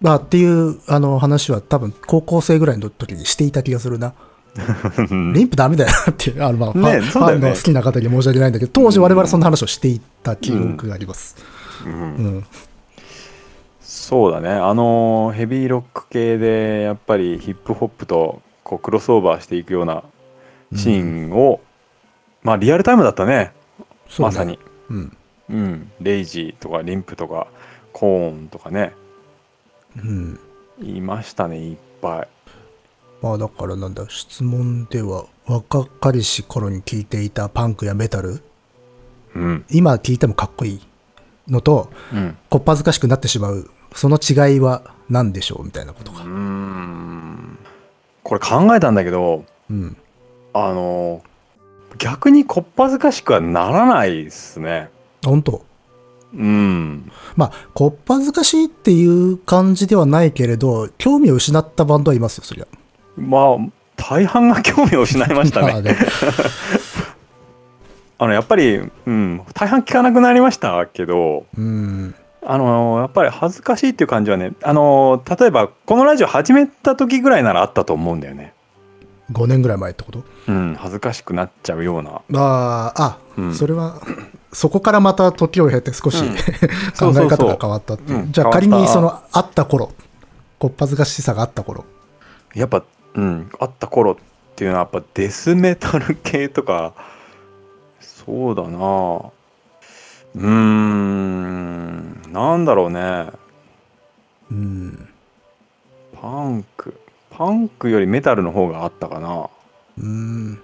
[0.00, 4.12] まあ、っていうあの話は多分高校生ぐらいの時にしていた気がするな。
[5.34, 11.36] リンプダメだよなっていう、あのまあファンねファンの好きな方に申し訳ないんだけど、当時我々そんな話をしていた記憶があります。
[11.86, 11.96] うんう
[12.38, 12.46] ん。
[13.80, 20.02] そうだねあのヘビーロック系でやっぱりヒップホップとこうクロスオーバーしていくような
[20.74, 21.60] シーンを、
[22.42, 23.32] まあリアルタイムだったね。
[23.36, 23.52] ね。
[24.18, 24.58] まさに。
[24.90, 25.16] うん。
[25.50, 25.92] うん。
[26.00, 27.46] レイジーとかリンプとか
[27.92, 28.92] コーンとかね。
[29.96, 30.40] うん。
[30.82, 32.28] いましたねいっぱい。
[33.22, 38.42] まあだからなんだ、質問では、若かりし頃に聴いていたパンクやメタル、
[39.34, 39.64] うん。
[39.70, 40.80] 今聴いてもかっこいい。
[41.48, 42.36] のと、うん。
[42.50, 45.64] こっぱずかしくなってしまう、その違いは何でしょう？
[45.64, 46.24] みたいなことうか。
[46.24, 47.13] ん
[48.24, 49.96] これ考えたんだけどうん。
[50.52, 51.22] あの
[51.98, 54.90] 逆にこっぱずかしくはならないですね
[55.24, 55.64] 本当？
[56.32, 62.66] うんまあ、こっぱずかしいっていう感じではないけれど、興味を失ったバンドはいますよ、そりゃ。
[63.16, 63.56] まあ
[63.96, 65.96] 大半が興味を失いましたね まあね
[68.18, 72.14] あのやっぱり、うん、大半聞かなくなりましたけどうん。
[72.46, 78.52] あのやっぱり恥ずかしいっていう感じはねあの例えばこのラジオ始めた時ぐらいならあったと思うんだよね。
[79.32, 80.24] 5年ぐらい前ってこと？
[80.48, 82.10] うん恥ずかしくなっちゃうような。
[82.38, 83.54] ああ、あ、うん。
[83.54, 84.02] それは、
[84.52, 86.34] そこからまた時を経て少し、うん。
[86.98, 88.18] 考え方が変わったっていう。
[88.18, 88.32] うん。
[88.32, 89.92] じゃあ仮にその、あった頃、
[90.58, 91.86] こっぱずかしさがあった頃。
[92.54, 92.84] やっぱ
[93.14, 94.16] うんあった頃っ
[94.56, 96.92] ていうのはやっぱデスメタル系とか
[98.00, 99.30] そうだな
[100.34, 102.22] うーん。
[102.32, 103.30] なんだろうね。
[104.50, 105.08] うん。
[106.20, 106.98] パンク。
[107.30, 109.48] パンクよりメタルの方があったかな、
[109.98, 110.60] うん。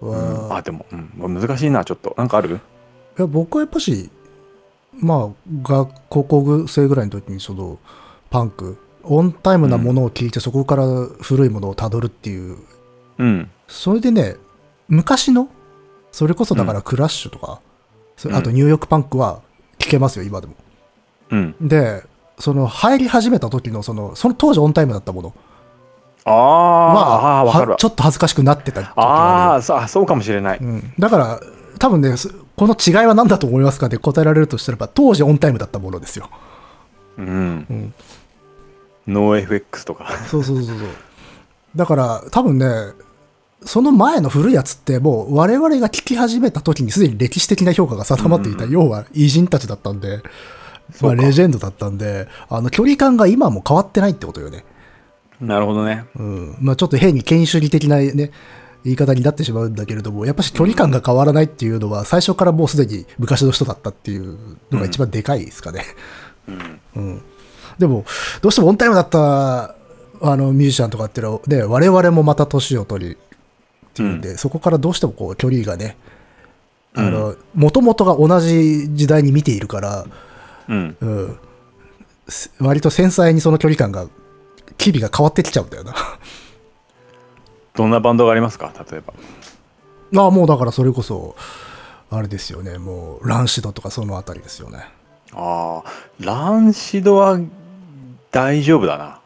[0.00, 0.62] うん、わあ。
[0.62, 2.14] でも、うん、難しいなちょっと。
[2.18, 2.56] なんかある？
[2.56, 2.58] い
[3.16, 4.10] や僕はやっぱし、
[4.92, 7.78] まあ、学高校生ぐらいの時にその、
[8.28, 10.84] パンク、オンタイムなものを聞いて、そこから
[11.20, 12.58] 古いものをたどるっていう、
[13.18, 13.50] うん。
[13.68, 14.36] それでね、
[14.88, 15.48] 昔の
[16.12, 17.60] それこそだからクラッシュとか、
[18.16, 19.40] それうんあとニューヨークパンクは
[19.78, 20.54] 聞けますよ、今でも。
[21.30, 21.54] うん。
[21.60, 22.02] で、
[22.38, 25.34] その入り始めた時の、その、その当時オンタイムだったもの
[26.24, 27.84] あは、あ、あーわかるち。
[27.84, 30.66] ょっと恥ずかしくなってた時あがああ、そうかもしれないる。。
[30.66, 30.92] うん。
[30.98, 31.40] だから、
[31.78, 36.28] 多分ね、そこの違いは何だと思いますかって答えられるとしたらば、当時オンタイムだったものですよ。
[37.18, 37.72] うんう。
[37.72, 37.94] ん。
[39.06, 40.08] ノー FX とか。
[40.30, 40.88] そうそうそうそう。
[41.76, 42.66] だから、多分ね、
[43.64, 50.22] その前の古いやつってもう我々が聞き始めた時にすでに歴史的な評価が定まっていた、要は偉人たちだったんで、
[51.00, 54.64] まあレジェンドだったんで、あの距離感が今も変わってないってことよね。
[55.40, 56.04] なるほどね。
[56.16, 56.56] うん。
[56.60, 58.30] まあちょっと変に権威主義的なね、
[58.84, 64.38] 言い方になってしまうんだけれども、やっぱし距離感が変わらないっていうのは、最初からもうすでに昔の人だったっていう
[64.70, 65.82] のが一番でかいですかね。
[66.48, 66.80] うん。
[66.94, 67.22] うん。
[67.78, 68.04] でも、
[68.42, 69.74] どうしてもオンタイムだった、
[70.22, 73.16] あの、ミュージシャンとかっていうのは、ね、我々もまた年を取り、
[73.96, 75.96] っていうんで、そこからどうしてもこう、距離がね、
[76.94, 80.06] あの、もともとが同じ時代に見ているから、
[80.68, 80.96] うん。
[81.00, 81.38] うん。
[82.28, 84.06] す割と繊細にその距離感が、
[84.76, 85.94] 機微が変わってきちゃうんだよな。
[87.74, 88.72] どんなバンドがありますか？
[88.90, 89.14] 例えば。
[90.22, 91.36] ああ、もうだからそれこそ、
[92.10, 94.86] あれですよね、もう、ランシドとかそのあたりですよね。
[95.32, 95.90] ああ、
[96.20, 97.38] ランシドは
[98.30, 99.20] 大丈夫だな。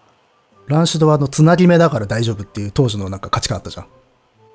[0.67, 3.87] ランシドはあの、つなぎ目だから大丈夫っていう当時のなんか価値観あったじゃん。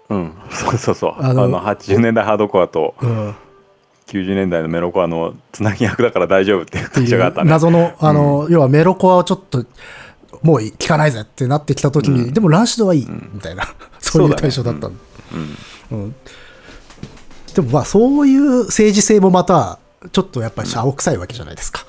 [0.10, 0.34] うん。
[0.52, 1.16] そうそうそう。
[1.18, 3.30] あのあの、80年代ハードコアとうん。
[3.32, 3.34] っ
[4.08, 7.50] 90年代のメロコアのつなぎ役だから大丈夫っていうがあったね。
[7.50, 9.66] 謎の、あの、要はメロコアをちょっと、
[10.44, 13.64] もう聞かないぜってなってきた時に、でもランシドはいい、みたいな、
[14.00, 14.98] そういう対象だったん。
[15.92, 16.16] うん。
[17.56, 19.80] でもまあ、そういう政治性もまた、
[20.12, 21.86] ちょっとやっぱりシャオ臭いわけじゃないですか。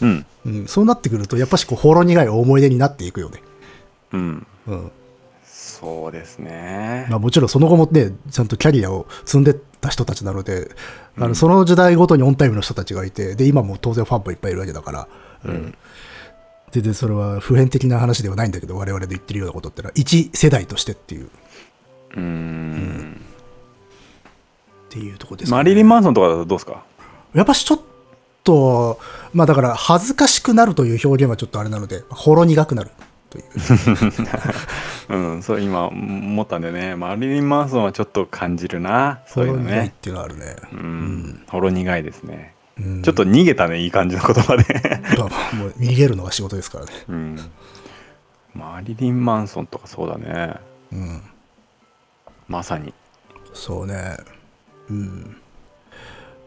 [0.00, 0.26] うん。
[0.46, 0.66] うん。
[0.66, 3.42] そうなってくると、やっぱしこう、ほろ苦い思い出になっていくよね。
[4.12, 4.46] うん。
[4.66, 4.92] うん。
[5.80, 7.06] そうですね。
[7.08, 10.70] まあ、もちろんその後もね、ちゃんとキャリアを積んでった人たちなので、
[11.16, 15.08] あのその時代ごとにオンタイムの人たちがいて、で、今も当然ファンもいっぱいいるわけだから、
[15.46, 15.74] うん。
[16.70, 21.30] 全然それは普遍的な話ではないんだけど、我々で言ってるようなことってのは、一世代としてっていう、
[22.14, 23.20] うーん。
[24.86, 26.84] っていうところですかね、マリリン・マンソンとかだとどうですか？
[27.32, 27.80] やっぱしちょっ
[28.44, 29.00] と、
[29.32, 32.90] まあだから、恥ずかしくなるという表現はちょっとあれなので、ほろ苦くなる
[33.30, 33.44] という。
[35.08, 36.96] うん、そう今思ったんだよね。
[36.96, 39.20] マリリン・マンソンはちょっと感じるな。
[39.26, 39.70] ほそういうのね。
[39.70, 40.56] ろ苦いっていうのはあるね。
[40.72, 41.42] うん。
[41.48, 42.54] ほろ苦いですね。
[42.78, 44.64] うんちょっと逃げたね、いい感じの言葉で。
[45.56, 46.92] もう逃げるのが仕事ですからね。
[47.08, 47.38] うん。
[48.54, 50.54] マリリン・マンソンとかそうだね。
[50.92, 51.22] うん。
[52.48, 52.92] まさに。
[53.52, 54.16] そうね。
[54.88, 55.36] うん。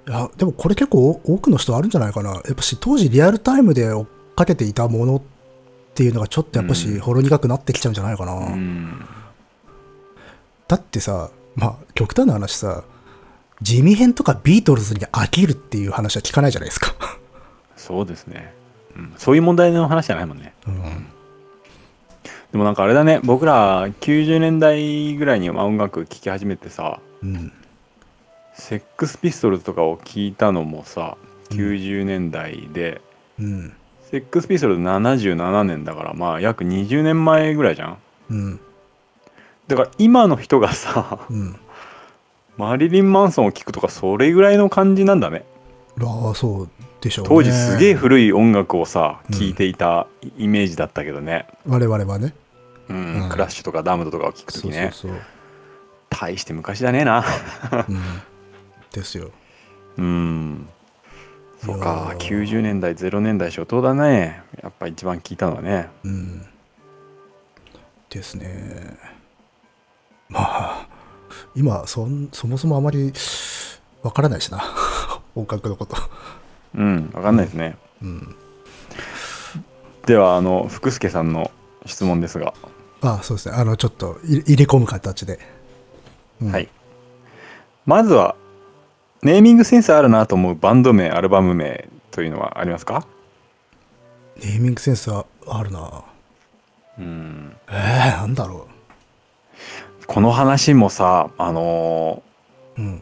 [0.08, 2.32] いや、でもこれ結構多くの人あるんじゃないかな。
[2.32, 4.06] やっぱし当時リアルタイムで追っ
[4.36, 5.33] かけていたものって
[6.02, 8.34] いうのがちょっとやっぱしほろ苦くなってきちゃうんじゃないかな。
[8.34, 9.06] うん。
[10.68, 12.84] だってさ、まあ極端な話さ、
[13.62, 16.96] 地味編とかビートルズに飽きるっていう話は聞かないじゃないですか。
[17.78, 18.54] そうですね。
[18.96, 20.54] うん、そういう問題の話じゃないもんね。
[20.68, 21.08] うん。
[22.52, 27.52] でもなんかあれだね、僕ら90年代ぐらいにまあ音楽聴き始めてさ、うん。
[28.54, 31.18] セックスピストルズとかを聞いたのもさ、
[31.50, 33.02] 90年代で、
[33.40, 33.74] うん。
[34.14, 37.98] セックスピストルズ77年だからまあ約20年前ぐらいじゃん。
[38.30, 38.60] うん。
[39.68, 41.56] だから今の人がさ、うん。
[42.56, 45.44] マリリン・マンソンを聴くとかそれぐらいの感じなんだね。
[46.00, 46.70] ああ、そう
[47.02, 47.30] でしょうね。
[47.30, 50.06] 当時すげえ古い音楽をさ、うん聴いていた
[50.38, 51.48] イメージだったけどね。
[51.66, 52.36] 我々はね。
[52.90, 54.92] うんうんクラッシュとかダムドとかを聴くときね。
[54.94, 55.22] そうそう
[56.12, 57.26] 大して昔だねえな。
[58.94, 59.32] ですよ。
[59.98, 60.70] うん。
[61.66, 64.44] そうか、いやー90年代、0年代初頭だね。
[64.62, 65.90] やっぱ一番聞いたのはね。
[66.04, 66.46] うん。
[68.10, 68.98] ですね。
[70.30, 70.88] まあ、
[71.56, 73.14] 今そん、そもそもあまり
[74.02, 74.64] わからないしな。
[75.36, 75.96] 音楽のこと。
[76.76, 77.78] うん、わかんないですね。
[78.02, 78.36] うん。
[80.06, 81.50] では、あの、福助さんの
[81.86, 82.54] 質問ですが、
[83.02, 83.56] あそうですね。
[83.56, 85.40] あの、ちょっと入入れ込む形で。
[86.42, 86.70] うんはい。
[87.86, 88.36] まずは、
[89.24, 93.08] ネーミングセンスあるなと思うバンド名、アルバム名というのはありますか？
[94.38, 96.04] ネーミングセンスはあるな。
[97.00, 97.56] うん。
[97.70, 98.68] えー、なんだろ
[100.08, 102.22] この話もさ、あの
[102.78, 102.82] う。
[102.82, 102.96] うん。
[102.96, 103.02] ー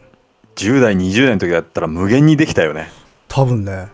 [0.56, 2.90] 10代、20代の時だったら無限にできたよね。
[3.28, 3.88] 多分ね。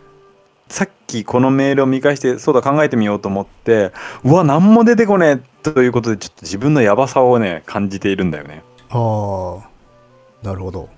[0.68, 3.94] さっきこのメールを見返してそうだ考えてみようと思って
[4.26, 10.90] うわ何も出てこねえということでちょっと自分のヤバさをね感じているんだよねああ、なるほど。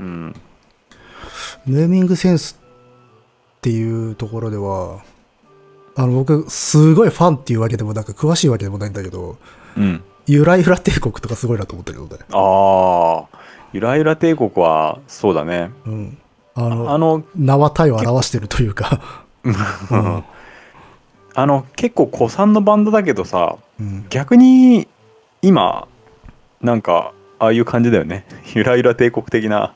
[0.00, 0.34] うん
[1.66, 5.02] ネーミングセンスっていうところでは、
[5.96, 9.38] あの、僕、すごいファンっていうわけでもなく、詳しいわけでもないんだけど、
[9.76, 10.02] うん。
[10.26, 12.16] ユライフラ帝国とかすごいなと思ったけどね。
[12.32, 13.38] ああ
[13.72, 15.70] ゆらゆら帝国はそうだね。
[15.84, 16.18] うん。
[16.54, 19.00] あの、あの名は体を表してるというか、
[19.44, 20.24] うん。
[21.36, 24.06] あの結構古参のバンドだけどさうん。
[24.08, 24.86] 逆に
[25.42, 25.88] 今
[26.62, 28.24] なんかああいう感じだよね。
[28.54, 29.74] ゆらゆら帝国的な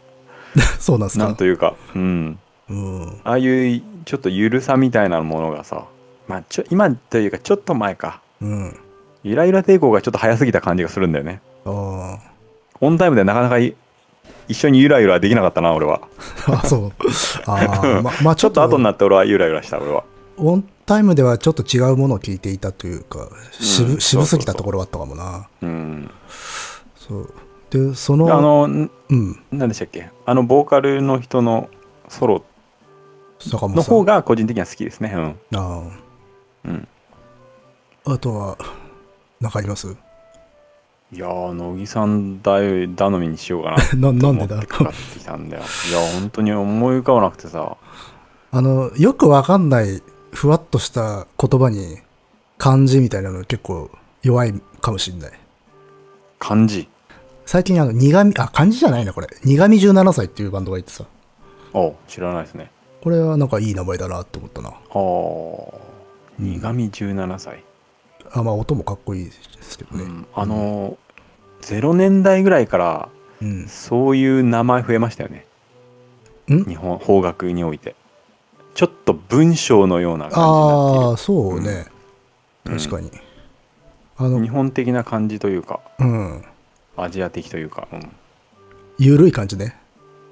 [0.81, 1.25] そうなんですか？
[1.25, 1.45] なんと。
[1.45, 2.39] いうかうん
[2.71, 3.21] うん。
[3.25, 5.85] ああいうちょっとゆるさみたいなものがさ
[6.29, 8.77] まあちょ今というかちょっと前かうん。
[9.25, 12.19] ゆらゆら帝国がちょっと早すぎた感じがするんだよねあ
[12.81, 13.75] オンタイムでなかなかい
[14.47, 16.01] 一緒にゆらゆらできなかったな俺は
[16.47, 16.61] あ。
[16.65, 16.93] あ、そう。
[17.47, 20.05] ああ、 ま、まあちょっと後になって俺はゆらゆらした俺は
[20.39, 23.29] オンタイムではちょっと違うものを聞いていたというか、
[23.61, 25.49] 渋,、うん渋すぎたところはあったかもな。
[25.63, 26.11] うん
[26.97, 27.35] そう。
[27.71, 30.11] で、そあの、のんうん、何でしたっけ？
[30.25, 31.69] あのボーカルの人の
[32.09, 32.45] ソロ。
[33.47, 35.13] の方が個人的には好きですね。
[35.15, 35.59] うん。
[35.59, 35.83] あ
[36.65, 36.89] うん。
[38.05, 38.13] あ。
[38.15, 38.59] あとは、
[39.41, 39.97] なんかあります？
[41.13, 44.13] いやー乃木さん頼みにしようかな。
[44.13, 44.67] な、なんでだ？
[44.67, 45.63] かかってきたんだよ。
[45.89, 47.77] いや本当に思い浮かばなくてさ。
[48.51, 50.03] あの、よくわかんない、
[50.33, 51.99] ふわっとした言葉に、
[52.57, 53.91] 漢字みたいなの結構
[54.23, 55.33] 弱いかもしんない。
[56.39, 56.89] 漢字
[57.49, 59.29] 最近あの、苦味、あ、漢字じゃないな、これ。
[59.43, 61.07] 苦味17歳っていうバンドがいてさ。
[61.73, 62.71] お知らないですね
[63.01, 64.69] これはなんかいい名前だなって思ったな。
[64.69, 64.77] ああ
[66.39, 67.65] 苦味17歳、
[68.33, 69.33] あ、まあ音もかっこいいで
[69.63, 70.05] すけどね。
[70.05, 73.09] うんあのー、0年代ぐらいから
[73.41, 73.67] うん。
[73.67, 75.47] そういう名前増えましたよね
[76.53, 76.65] ん？
[76.65, 77.97] 日本邦楽において
[78.75, 81.87] ちょっと文章のような感じになああ、そうね。
[82.67, 83.11] うん確かに。
[84.19, 86.45] あの日、本的な感じというかうん。
[87.03, 88.11] アジア的というか、うん、
[88.99, 89.77] ゆるい感じね。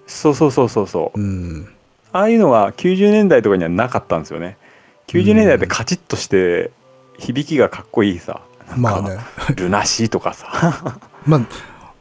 [0.07, 1.69] そうそうそうそうそううん。
[2.13, 4.57] ああいうのが90年代とかにはなかったんですよね
[5.09, 6.71] 90年代ってカチッとして
[7.19, 9.19] 響きがかっこいいさなんかまあね。
[9.57, 11.41] ルナシーとかさ まあ、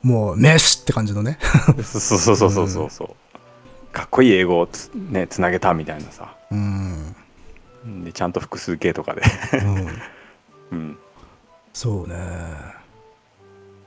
[0.02, 1.40] もう、飯って感じのね。
[1.84, 7.16] そうそうそうそうそうそうかっこいい英語をつ,、ね、つなげたみたいなさうん。
[8.04, 9.22] でちゃんと複数形とかで、
[9.54, 9.88] うん。
[10.72, 10.98] うん、
[11.74, 12.16] そうね。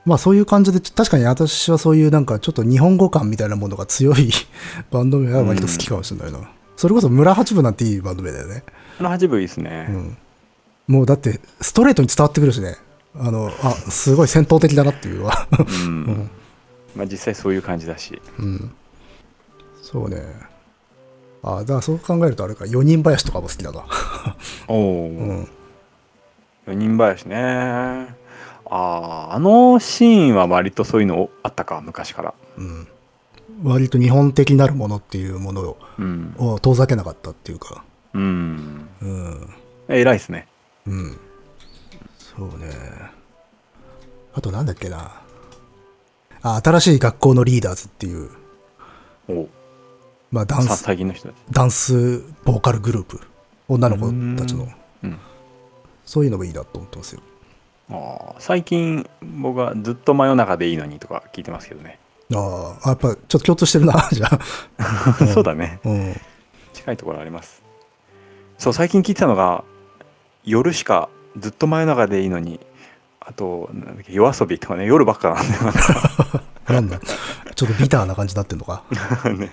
[0.05, 4.31] まあそういう感じで、確かに私はそういうなんかちょっと日本語感みたいなものが強い
[4.91, 6.39] バンド名は割と好きかもしれないな。
[6.77, 8.63] それこそ村八分なんていいバンド名だよね。
[8.99, 10.17] あの8部いいですね、うん。
[10.87, 12.77] もうだってストレートに伝わってくるしね。
[13.15, 15.47] あの、あ、すごい戦闘的だなっていうのは。
[15.85, 16.29] うん
[16.95, 18.71] まあ、実際そういう感じだしうん。
[19.81, 20.21] そうね。
[21.43, 23.85] あ、だからそう考えるとあれか、四人林とかも好きだな。
[24.67, 25.47] おお、 うん。
[26.67, 28.15] 四人林ね
[28.69, 32.87] あああのシーンは割とそういうのあったか昔からうん。
[33.63, 37.83] 割と日本的なるものっていうものをうんを遠ざけなかったっていうか。
[38.13, 39.49] うんうん。
[39.87, 40.47] 偉いですね
[40.87, 41.19] うん。
[42.17, 42.69] そうね。
[44.33, 45.21] あとなんだっけな。
[46.41, 48.29] あ、新しい学校のリーダーズっていう、
[49.27, 49.47] お
[50.31, 53.19] まあダンさス、最近の人ダンスボーカルグループ。
[53.67, 54.07] 女の子
[54.39, 54.67] たちの。
[55.03, 55.17] うん
[56.05, 57.21] そういうのもいいなと思ってますよ。
[57.91, 61.99] ああ最近僕はずっと真夜中でいいのにとか聞いてますけどね
[62.33, 64.39] ああ、やっぱちょっと共通してるな、 じゃあ。
[65.19, 66.21] う んそうだねうん。
[66.73, 67.63] 近いところあります
[68.57, 69.63] そう最近聞いてたのが
[70.43, 72.59] 夜しかずっと真夜中でいいのに
[73.19, 75.73] あとなんだっけ夜遊びとかね夜ばっかなんだよ
[76.69, 76.99] なんだ。
[77.55, 78.83] ちょっとビターな感じになってんのか。
[79.37, 79.49] ね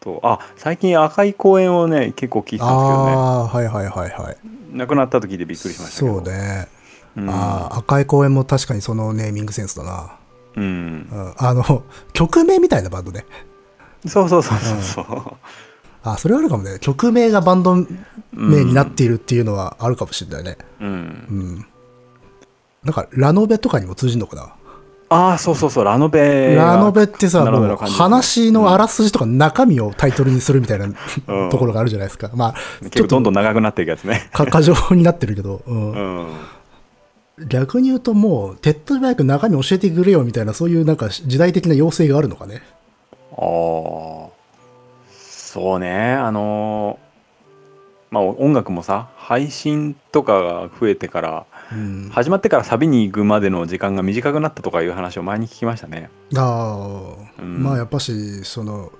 [0.00, 4.36] とあ最近赤い公園をね結構聞いてたんですけどねああ、はいはいはいはい。
[4.72, 6.68] 亡くなった時でびっくりしましたけどそうね。
[7.16, 10.16] うんああ、赤い公園も確かにそのネーミングセンスだな。
[10.56, 10.66] うんう
[11.16, 11.34] ん。
[11.36, 13.24] あの、 曲名みたいなバンドね。
[14.06, 15.32] そうそうそうそうそう
[16.02, 16.78] あ、それはあるかもね。
[16.80, 17.76] 曲名がバンド
[18.32, 20.58] 名になっているっていうのはあるかもしれないね。
[20.80, 21.66] うんうん。
[22.84, 24.52] なんか、ラノベとかにも通じるのかな。
[25.10, 30.88] ああそうそうそうラノベがラノベってさ、もう話のあらすじとか中身をタイトルにするみたいなう
[31.46, 32.30] んところがあるじゃないですか。
[32.34, 36.26] まあ、結構どんちょっとどん長くなっていくやつねか過剰になってるけど、うんうん
[37.38, 42.62] 逆に言うともう、手っ取り早く中身教えてくれよみたいな、そういうなんか時代的な要請があるのかね。
[43.32, 44.30] ああ
[45.10, 46.12] そうね。
[46.12, 46.98] あの
[48.10, 56.10] まあ音楽もさ配信とかが増えてからうん、始まってからサビに行くまでの時間が短くなったとかいう話を前に聞きましたね。
[56.36, 57.62] ああ、うん。
[57.62, 58.92] まあやっぱし、その、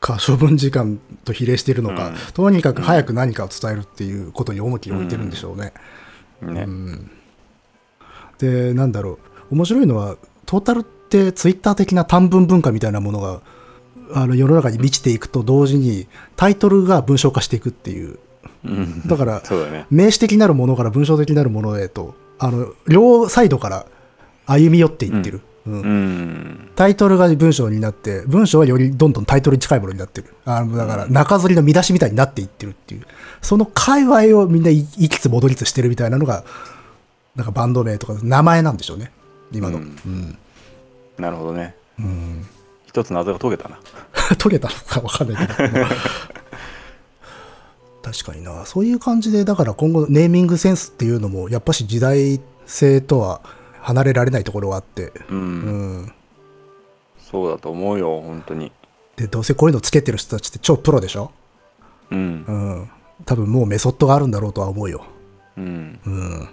[0.00, 2.14] 可処分時間と比例しているのか、うん。
[2.32, 5.72] とにかく早く何かを伝えるっていうことに重きを置いてるんでしょうね。
[6.40, 7.10] ね、うん
[8.38, 9.18] で、なんだろ
[9.50, 10.16] う、面白いのは、
[10.46, 13.40] トータルってツイッター的な短文文化みたいなものが、
[14.14, 18.18] あの世の中に満ちていくと同時に、タイトルが文章化していくっていう。
[18.64, 23.86] うんだから、 ね名詞的なるものから文章的なるものへと、あの、両サイドから
[24.46, 25.36] 歩み寄っていってる。
[25.36, 30.28] うんうんタイトルが文章になって、文章はよりどんどんタイトルに近いものになってる。
[30.44, 33.02] あの、だから、中吊りの見出しみたいになっていってるっていう。
[33.42, 36.44] その界隈をみんな行きつ戻りつしてるみたいなのが、
[37.38, 39.12] なんかバンド名とか名前なんでしょうね。
[39.52, 39.78] 今の。
[39.78, 40.38] ううんん。
[41.18, 42.44] なるほどねうん。
[42.86, 43.78] 一つ謎が解けたな
[44.36, 45.86] 解けたのかわかんないけど。
[48.02, 48.64] 確かにな。
[48.66, 53.40] そういう感じで、だから今後ネーミングセンスっていうのも、やっぱし時代性とは
[53.82, 55.12] 離れられないところがあって。
[55.30, 56.12] うん、うん。
[57.30, 58.72] そうだと思うよ本当に
[59.16, 61.30] で、どうせこういうのつけてる人たちって超プロでしょ？
[62.10, 62.90] うんうん。
[63.26, 65.04] 多分もうメソッドがあるんだろうとは思うよ。
[65.58, 66.48] うんうん。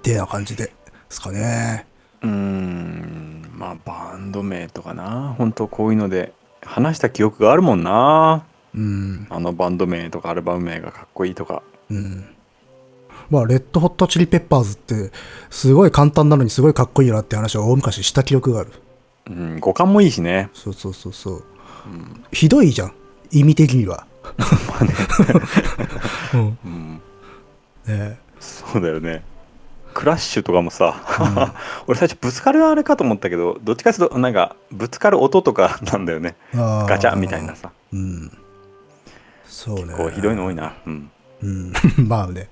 [0.00, 0.72] ってな感じで、で
[1.10, 1.86] すかね。
[2.22, 8.44] うんまあバンド名とかな本当こういうので話した記憶があるもんな
[8.74, 9.26] うん。
[9.30, 12.24] あのバンド名とかアルバム名がかっこいいとかうん。
[13.28, 15.12] まあ、レッドホットチリペッパーズって、
[15.50, 18.72] すごい簡単なのにすごいかっこいいなって話を大昔した記憶がある。
[19.28, 21.44] うん五感もいいしねそうそうそうそう。
[22.32, 22.92] ひどいじゃん。
[23.30, 24.06] 意味的には。
[26.34, 26.44] うん。
[26.46, 27.00] ねうん
[27.86, 29.22] えそうだよね
[30.00, 31.54] クラッシュとかもさ、
[31.86, 38.32] 俺最初ぶつかるあれかと思ったけどどっちかというとなんかぶつかる音とかなんだよねガチャみたいなさうん。
[39.46, 39.92] そうね。
[39.94, 41.10] こうひどいの多いなうん、
[41.42, 41.72] うん。
[42.08, 42.48] まあね。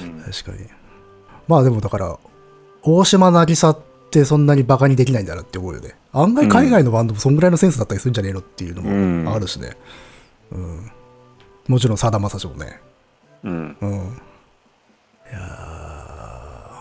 [0.00, 0.66] うん確かに。
[1.46, 2.18] まあでもだから、
[2.82, 3.78] 大島渚っ
[4.10, 5.96] てそんなにバカにできないんだなって思うよね。
[6.14, 9.76] 案外海外のバンドもそんぐらいのセンスだったりするんじゃねえのっていうのうんもあるしね。
[10.50, 10.90] うん。
[11.68, 12.80] もちろんさだまさしもね。
[13.44, 13.90] うん、うん。
[13.90, 15.79] いやー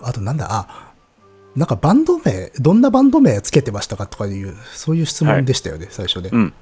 [0.03, 0.93] あとなんだ、あ、
[1.55, 6.29] なんかバンド名、どんなバンド名つけてましたかとかいう、そういう質問でしたよね、最初ね。
[6.31, 6.53] うん、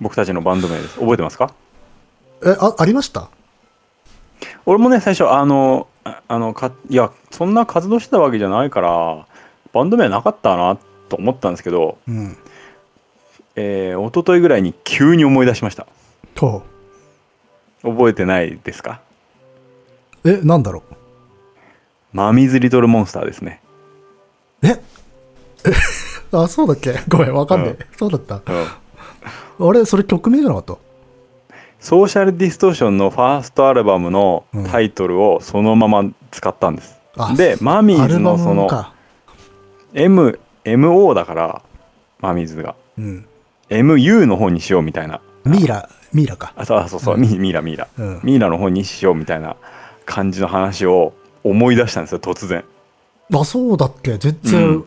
[0.00, 0.98] 僕たちのバンド名です。
[0.98, 1.54] 覚えてますか？
[2.44, 3.28] え、あ、ありました？
[4.66, 9.26] 俺もね最初あのああのかいやそんな活動してたわけじゃないから
[9.72, 10.76] バンド名なかったな
[11.08, 12.36] と思ったんですけど、うん。
[13.56, 15.86] えー、一昨日ぐらいに急に思い出しました。
[16.34, 16.64] と、
[17.82, 19.00] 覚えてないですか？
[20.24, 20.94] え、なんだろう？
[22.14, 23.60] マミズリトルモンスターですね、
[24.62, 24.68] え？
[24.68, 24.80] え
[26.32, 26.94] あ、そうだっけ？
[27.08, 27.70] ごめん、わかんない。
[27.70, 27.78] うん。
[27.96, 28.40] そうだった。
[29.58, 30.76] うん、あれ、それ曲名じゃなかった？
[31.80, 38.68] ソーシャルディストーションのファーストアルバムのタイトルをそのまま使ったんです、あでマミーズのその。
[39.92, 41.62] M MO だから
[42.20, 42.74] マミーズが。
[42.96, 43.26] うん。
[43.70, 45.20] MU の方にしようみたいな。
[45.44, 46.52] ミイラ、ミイラか。
[46.56, 47.20] あそうそうそう、うん。
[47.22, 48.20] ミミイラミイラ、うん。
[48.22, 49.56] ミイラの方にしようみたいな
[50.06, 51.12] 感じの話を
[51.44, 52.64] 思い出したんですよ突然。
[53.32, 54.18] あ、そうだっけ？
[54.18, 54.84] 全然、うん。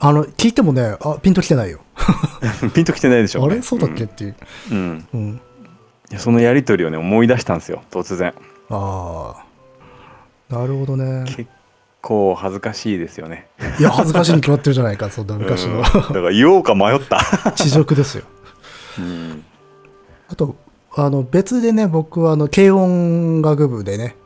[0.00, 1.80] あの、聞いてもね、あ、ピンときてないよ。
[2.74, 3.62] ピンときてないでしょあれ？
[3.62, 4.04] そうだっけ？
[4.04, 4.36] っていう。
[4.70, 5.40] うん、うん。
[6.18, 8.34] そのやり取りをね思い出したんですよ突然。
[8.70, 9.34] あ
[10.50, 10.54] あ。
[10.54, 11.24] なるほどね。
[11.26, 11.46] 結
[12.02, 13.46] 構恥ずかしいですよね。
[13.78, 15.76] いや、恥ずかしいに決まってるじゃないか、そんな昔の。
[15.76, 15.82] うん。
[15.82, 18.24] だから言おうか迷った、地獄ですよ。
[18.98, 19.44] うん、
[20.28, 20.56] あと、
[20.94, 24.16] あの、別でね、僕はあの、軽音楽部でね、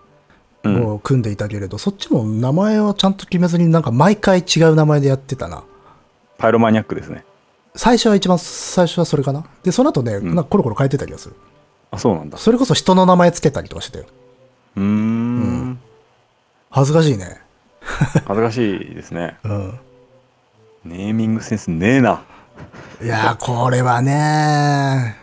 [0.67, 5.65] うんもう組んでいたけれど、そっちも名前をちゃんと決めずになんか毎回違う名前でやってたな。
[6.39, 7.25] パイロマニアックですね
[7.75, 9.45] 最初は一番最初はそれかな。
[9.63, 11.37] で、その後ね、んなんかコロコロ変えてた気がする。
[11.91, 14.07] あそうなんだそれこそ人の名前つけたりとかしてたよ。
[14.77, 15.79] うーん
[16.71, 17.41] 恥ずかしいね。
[18.27, 19.79] 恥ずかしいですねうん。
[20.85, 22.23] ネーミングセンスねえな
[23.03, 25.17] いやー、これはね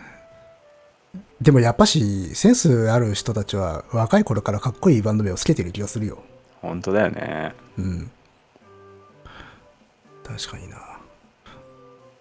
[1.44, 6.24] でもやっぱし、センスある人たちは若い頃からかっこいいバンド名をつけてる気がするよ。
[6.62, 8.12] 本当だよねうん。
[10.24, 10.78] 確かにな。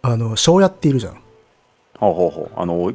[0.02, 1.22] あの、庄屋っているじゃん。
[1.98, 2.92] ほうほうほうあの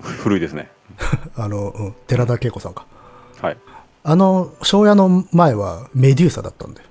[0.00, 0.68] 古いですね
[1.36, 2.84] あの、うん、寺田恵子さんか。
[3.40, 3.56] はい
[4.02, 6.88] あの、庄屋の前はメデューサだったんだよ。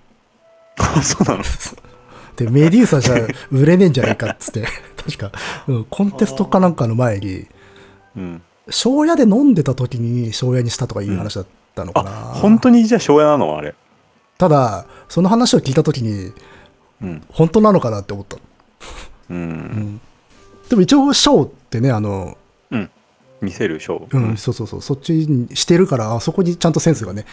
[0.78, 1.44] あそうなの？
[2.38, 3.16] で、メデューサじゃ
[3.52, 4.66] 売れねえんじゃないかっつって、
[4.96, 5.32] 確か、
[5.68, 7.48] うん、コンテストかなんかの前に、
[8.16, 11.46] うん庄屋で飲んでた時に庄屋にしたとかいう話だっ
[11.76, 12.12] たのかあな。
[12.12, 13.58] 本当にじゃあ庄屋なの？
[13.58, 13.76] あれ。
[14.38, 16.32] ただ、その話を聞いた時に、
[17.02, 17.24] うん。
[17.30, 18.38] 本当なのかなって思った。
[19.30, 20.00] うん。
[20.70, 22.38] でも一応、庄ってね、あの、
[22.70, 22.92] うん。
[23.42, 27.26] 見せる庄うん、そうそうそう、そっちにしてるから、あそこにちゃんとセンスがね、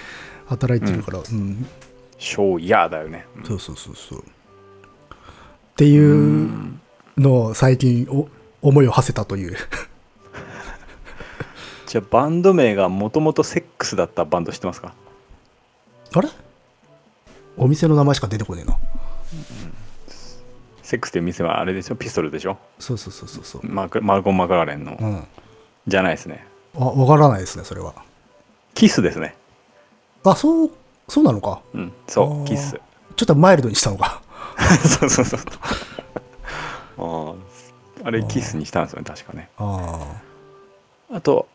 [0.47, 1.67] 働いてるから、うん、
[2.19, 3.27] 庄屋だよね。
[3.39, 3.45] うん。
[3.45, 4.19] そうそうそうそう。
[4.21, 4.23] っ
[5.77, 6.79] ていう
[7.17, 8.29] のを最近お
[8.63, 9.57] 思いを馳せたという。
[11.95, 14.93] じゃあバンド名がもともとセックスだったバンド知ってますか？
[16.13, 16.29] あれ？
[17.57, 18.77] お店の名前しか出てこねえな。
[20.83, 21.95] セックスっていう店はあれでしょ？
[21.95, 22.59] ピストルでしょ？
[22.81, 23.63] そうそうそうそうそう。
[23.65, 25.17] マクマルコン・マクラーレンの、うん。
[25.19, 25.25] あ、
[25.87, 27.95] じゃないですねわからないですね、それは。
[28.75, 29.37] キスですね
[30.25, 30.71] あ、そう、
[31.07, 31.63] そうなのか？
[31.75, 32.81] うんそあーうキス
[33.15, 34.21] ちょっとマイルドにしたのか？
[34.99, 35.41] そうそうそう
[36.99, 37.35] あ
[38.03, 40.13] ああれキスにしたんですよね確かねあ
[41.13, 41.47] あと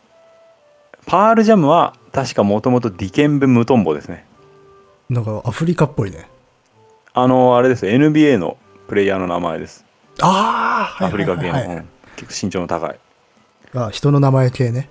[1.09, 4.27] パールジャムは確かもともとディケンベ・ムトンボですね。
[5.09, 6.29] あなんかアフリカっぽいね。
[7.15, 7.87] あのあれです。
[7.87, 8.57] よ NBA の
[8.87, 9.83] プレイヤーの名前です。
[10.21, 11.83] ああアフリカ系の、は
[12.15, 12.99] 結構身長の高い。
[13.73, 14.87] あ人の名前系ね。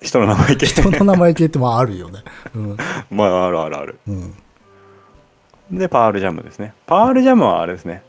[0.00, 0.66] 人の名前系。
[0.66, 2.20] 人の名前系ってまああるよね。
[2.54, 2.76] うん、
[3.10, 3.98] まああるあるある。
[4.06, 4.34] うん、
[5.72, 6.74] でパールジャムですね。
[6.86, 8.04] パールジャムはあれですね。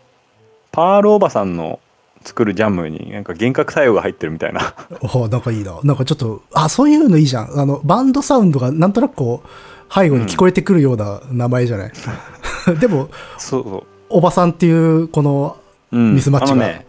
[0.71, 1.79] パールおばさんの
[2.27, 4.73] 作るジャムになんか幻覚作用が入ってるみたいな。
[5.13, 5.79] おなんかいいな。
[5.83, 7.59] なんかちょっとあそういうのいいじゃん。
[7.59, 11.91] あのバンドサウンドがなんとなくこう背後に聞こえてくるような名前じゃない、
[12.79, 13.83] でもそうそう。
[14.09, 15.57] おばさんっていうこの
[15.93, 16.15] うん。
[16.15, 16.51] ミスマッチが。
[16.53, 16.85] あのね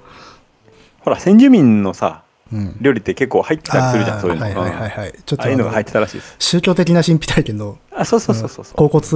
[1.00, 2.22] ほら先住民のさ
[2.52, 2.76] うん。
[2.80, 4.80] 料理って結構入ってたりするじゃんそういうの、はいはいはいうん。
[4.80, 6.34] はいちょっとああいうのが入ってたらしいです。
[6.38, 8.64] 宗教的な神秘体験のあそうそうそうそう。
[8.64, 9.06] そう、甲骨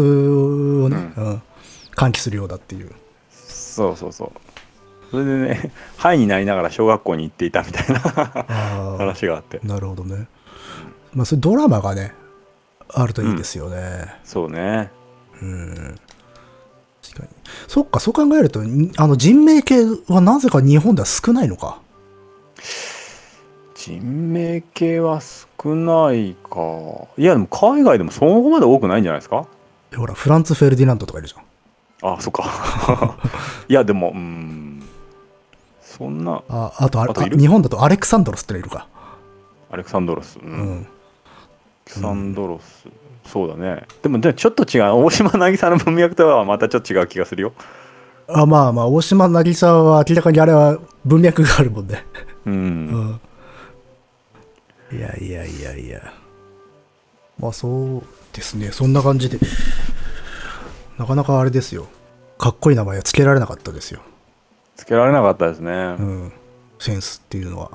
[0.85, 1.43] をね、うん。
[1.97, 2.91] 喚起するようだっていう。
[3.31, 4.51] そうそうそう
[5.12, 8.00] それでねハイになりながら小学校に行っていたみたいな
[8.48, 9.60] あ話があって。
[9.62, 10.26] あなるほどね。
[11.14, 12.14] まあそういうドラマがね
[12.88, 14.06] あるといいですよね。
[14.24, 14.90] そうね。
[15.40, 16.00] うん。
[17.02, 17.28] 確かに。
[17.68, 21.78] そっかそう考えるとにあの人命系はなぜか日本では少ないのか。
[23.74, 26.60] 人命系は少ないか。
[27.18, 29.46] いやでも海外でもそこまで多くないんじゃないですか？
[29.94, 32.14] ほらフランツ・フェルディナントとかいるじゃん。
[32.14, 33.18] あそっか。
[33.68, 34.72] いやでもうん
[35.97, 37.36] そんなああとああといる？
[37.36, 38.88] あ日本だとアレクサンドロスってのいるか。
[39.70, 40.47] アレクサンドロス、うん。
[40.47, 40.72] うん。
[40.72, 40.86] アレ
[41.84, 42.88] クサンドロス、
[43.26, 43.86] そうだね。
[44.03, 45.05] でもでちょっと違う。
[45.05, 47.53] 大島渚の文脈とはまたちょっと違う気がするよ。
[48.28, 52.05] あまあまあ大島渚は明らかにあれは文脈があるもんね。
[52.47, 53.20] うん、
[54.90, 54.99] うん。
[54.99, 56.14] いやいやいやいや。
[57.38, 58.70] まあそうですね。
[58.72, 59.38] そんな感じで。
[60.99, 61.86] なかなかあれですよ。
[62.38, 64.01] かっこいい名前は付けられなかったですよ、
[64.77, 66.33] つけられなかったですね、うん、
[66.79, 67.70] センスっていうのは。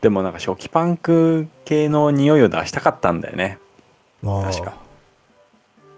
[0.00, 3.58] でもなんか初期パンク系の匂いを出したかったんだよね。
[4.22, 4.74] まあ確か。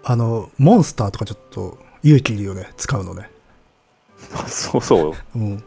[0.03, 2.69] あのモンスターとかちょっと勇気いるよね。
[2.77, 3.29] 使うのね。
[4.47, 5.13] そうそう。
[5.35, 5.63] うん。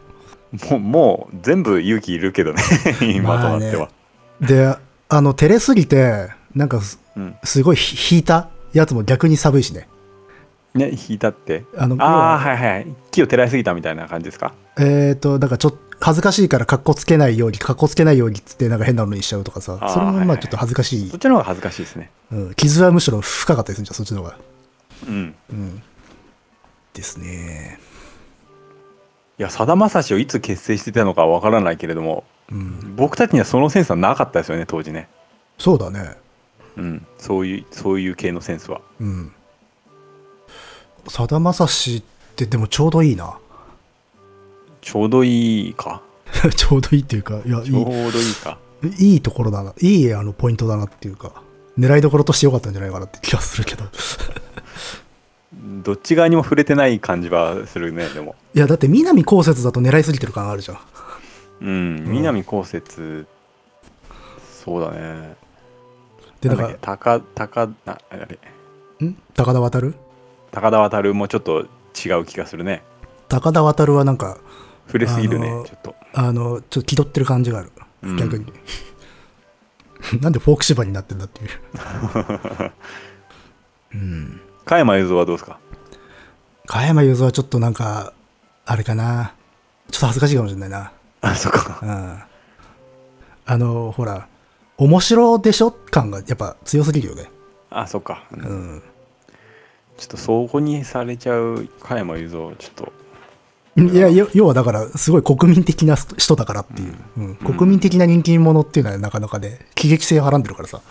[0.69, 2.63] もうもう全部勇気いるけどね。
[3.15, 3.89] 今となっては、
[4.41, 4.75] で
[5.07, 7.35] あの照れすぎてなんかすうん。
[7.43, 9.87] すごいひ引いたやつも逆に寒いしね
[10.73, 11.65] ね引いたって。
[11.77, 12.87] あのああ要ははいはい。
[13.11, 14.53] 木を照らしすぎたみたいな感じですか？
[14.79, 19.77] えっ、となんかちょっと恥ずかしいから格好つけないように格好つけないようにっつってなんか変なのにしちゃうとかさ。
[19.79, 21.09] あーそれもはいはいまあちょっと恥ずかしい。
[21.09, 22.09] そっちの方が恥ずかしいですね。
[22.31, 24.37] うん、傷はむしろ深かったりするんじゃんそっちの方が。
[25.07, 25.35] うん。
[25.51, 25.83] うん。
[26.93, 27.79] ですね。
[29.37, 32.95] いやさだまさしをいつ結成してたのかわからないけれどもうん。
[32.95, 35.09] 僕たちにはそのセンスはなかったですよね当時ね。
[35.57, 36.15] そうだね。
[36.77, 37.05] うん。
[37.17, 38.81] そういうそういう系のセンスは。
[38.99, 39.31] うん
[41.07, 43.37] さだまさしってでもちょうどいいな。
[44.81, 46.01] ちょうどいいか。
[46.55, 48.57] ちょうどいいっていうかいやいちょうどいいか。
[48.99, 49.73] いいいところだな。
[49.79, 51.43] いいあのポイントだなっていうか
[51.77, 53.85] 狙いどころとしてよかったんじゃないかなって気がするけど。
[55.83, 58.35] どっち側にも触れてない感じはするねでも。
[58.53, 60.77] いやだって南こうせつだと狙いすぎてる感あるじゃん。
[61.61, 63.27] うん南こうせつ。
[64.63, 65.35] そうだね。
[66.39, 68.39] でなんんか高高ああれ。
[69.05, 69.17] ん？
[69.35, 69.81] 高田渡
[70.51, 71.65] 高田渡もちょっと
[72.05, 72.83] 違う気がするね。
[73.29, 74.37] 高田渡はなんか
[74.87, 75.95] 触れすぎるね、ちょっと。
[76.13, 77.71] あのちょっと気取ってる感じがある、
[78.03, 78.17] うん。
[78.17, 78.45] 逆に。
[80.19, 81.49] なんでフォーク芝になってんだっていう。
[83.95, 84.41] うん。
[84.65, 85.59] 加山雄三はどうですか？
[86.67, 88.13] 加山雄三はちょっとなんか
[88.65, 89.33] あれかな。
[89.89, 90.91] ちょっと恥ずかしいかもしれないな。
[91.21, 91.79] あそっか。
[91.81, 92.19] うん。
[93.45, 94.27] あのほら
[94.77, 97.31] 面白でしょ感がやっぱ強すぎるよね。
[97.69, 98.41] あそっか、うん。
[98.41, 98.83] うん
[100.01, 102.91] ちょっとそこにされちゃう加山雄三ちょっと。
[103.83, 107.35] いやよ要はだからすごい国民的な人だからっていう、うん。
[107.35, 110.81] 国民的な人気者っていうのはなかなかね喜劇性をはらんでるからさ。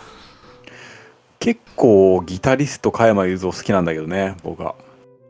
[1.39, 4.75] 結構ギタリスト加山雄三好きなんだけどね僕は。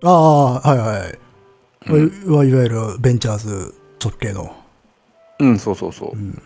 [0.03, 1.19] ああはいはい、
[1.89, 2.32] うん。
[2.32, 4.55] いわいわゆるベンチャーズ直系の、
[5.39, 6.39] うんそうそうそう、うん、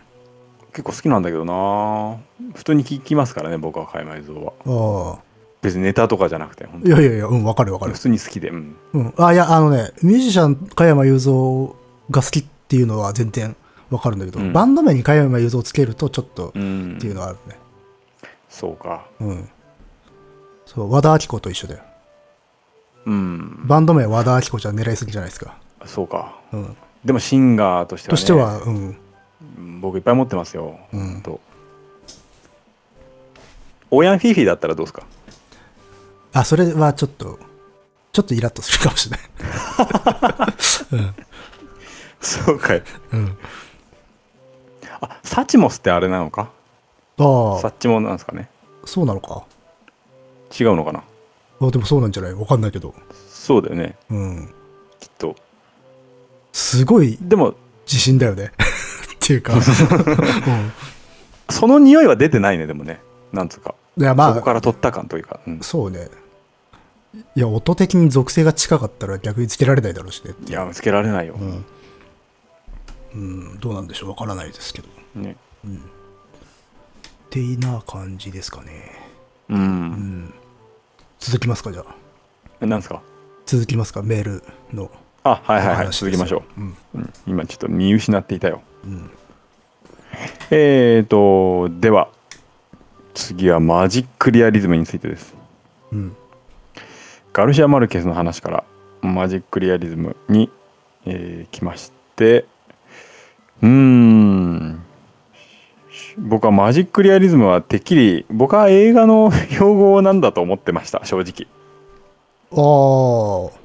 [0.70, 2.18] 結構好きなんだけどな。
[2.54, 4.54] 普通に聴きますからね僕は加山雄三は。
[5.14, 5.25] ああ
[5.66, 7.94] 別にネタとかじゃなくていやいやいやうんわかるわかる。
[7.94, 8.76] 普通に好きでうん。
[8.94, 9.14] うん。
[9.18, 11.68] あいやあのねミュージシャン加山雄三
[12.12, 13.56] が好きっていうのは全然
[13.90, 14.54] わかるんだけど、うん。
[14.54, 16.96] バンド名に加山雄三をつけるとちょっとうん。
[16.98, 17.58] っていうのはあるね。
[18.50, 19.06] そうか。
[19.20, 19.50] うん。
[20.66, 21.82] そう和田アキ子と一緒だよ。
[23.06, 23.68] うん。
[23.68, 25.58] バンド名和田アキ子じゃ狙いすぎじゃないですか。
[25.86, 26.40] そうか。
[26.52, 26.78] うん。
[27.04, 28.98] でもシンガーとしては、ね、としてはうん。
[29.58, 31.40] うん僕いっぱい持ってますよ、うんと。
[33.92, 35.04] オーヤンフィーフィーだったらどうですか？
[36.36, 37.40] あそれはちょっと
[38.12, 41.14] ちょっとイラッとするかもしれない。
[42.22, 42.84] そうかい
[43.14, 43.20] うん。
[43.20, 43.38] うん。
[45.02, 46.50] あサチモスってあれなのか？
[47.18, 48.50] ああ、サッチモなんですかね？
[48.86, 49.44] そうなのか？
[50.60, 51.04] 違うのかな？
[51.62, 52.34] あでもそうなんじゃない？
[52.34, 52.94] わかんないけど。
[53.30, 54.54] そうだよねうん。
[55.00, 55.36] きっと
[56.52, 57.54] すごいでも
[57.86, 58.52] 自信だよね。
[59.16, 59.54] っていうか。
[59.56, 59.62] うん
[61.50, 63.00] その匂いは出てないねでもね
[63.32, 66.10] なんつうかいや、まあ、そこから取った感というか、うんそうね。
[67.36, 70.34] いや、音的に属性が近かったら逆につけられないだろうしね。
[70.48, 71.66] いやつけられないよ、うん。
[73.14, 73.18] う
[73.56, 74.88] ん、どうなんでしょうわからないですけど。
[75.16, 75.36] ね
[75.66, 78.92] ってな感じですかね。
[79.50, 80.34] うん、うん。
[81.20, 81.84] 続きますか、じゃ
[82.62, 82.66] あ。
[82.66, 83.02] なんですか？
[83.46, 84.44] 続きますか、メール
[84.74, 84.90] の
[85.24, 86.62] あはいはいはい続きましょう。
[86.62, 86.68] うん。
[86.70, 89.10] う、うん、今ちょっと見失っていたようん。
[90.52, 92.10] えーとでは
[93.14, 95.34] 次はマジックリアリズムについてです
[95.92, 96.16] うん。
[97.36, 98.64] ガルシア・マルケスの話から
[99.02, 100.50] マジックリアリズムに、
[101.06, 102.46] えー来まして
[103.62, 104.82] うーん
[106.18, 111.46] 僕はマジックリアリズムはてっきり僕は映画の用語なんだと思ってました正直
[112.54, 113.60] ああ。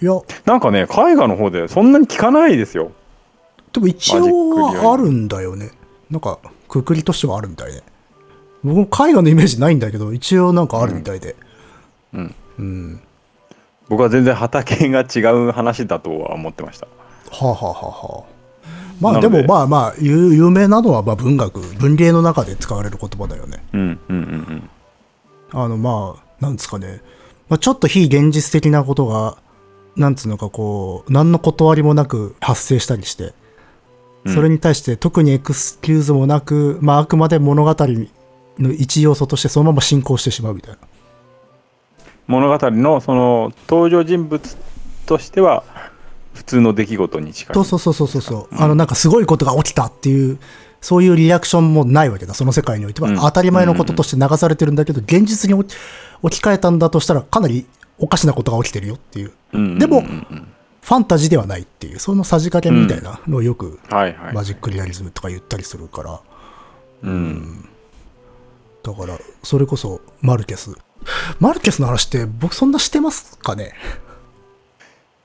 [0.00, 0.12] いや、
[0.44, 2.92] なんかね絵画の方でそんなに聞かないですよ
[3.72, 5.72] でも一応はあるんだよね。
[6.08, 6.38] なんか、
[6.68, 7.82] くくりとしてはあるみたいね。
[8.62, 11.34] 僕も絵画のイメージないんだけど、一応なんかあるみたいで。
[12.14, 12.34] うんうん。
[13.88, 16.86] 僕は全然畑が違う話だとは思ってました。
[17.30, 18.34] はあ、はあはあはあ、
[19.00, 19.28] まあで。
[19.28, 23.62] でもまあまあ有有名なのはまあ文学文芸の中で使われる言葉だよね。
[23.72, 24.70] うんうんうん
[25.52, 27.00] あのまあなんですかね、
[27.48, 29.36] まあ、ちょっと非現実的なことが
[29.94, 33.32] なんつうのかこう何の断りもなく発生したりして
[34.24, 34.34] うん。
[34.34, 37.76] それに対して特にエクスキューズもなく、まあ、あくまで物語
[38.58, 40.78] の一要素としてそのまま進行してしまうみたいな
[42.26, 44.56] 物語のその登場人物
[45.06, 45.64] としては
[46.32, 47.54] 普通の出来事に近い。
[47.54, 48.22] そうそうそうそうそう。
[48.22, 50.38] そう、あのなんかすごいことが起きたっていう
[50.84, 52.34] そういうリアクションもないわけだ。
[52.34, 53.16] その世界においては、うん。
[53.16, 57.64] 当たり前のこととして流されてるんだけど、現実に置き換えたんだとしたらかなり
[57.98, 59.32] おかしなことが起きてるよっていう。
[59.54, 59.60] うん。
[59.60, 59.78] うんうんうん。
[59.78, 61.98] でもファンタジーではないっていう。
[61.98, 66.20] そのさじ加減みたいなのをよくはいはいマジックリアリズムとか言ったりするから。
[67.04, 67.68] うん。
[68.82, 70.76] だからそれこそマルケス
[71.40, 73.72] マルケスの話って僕そんなしてますかね？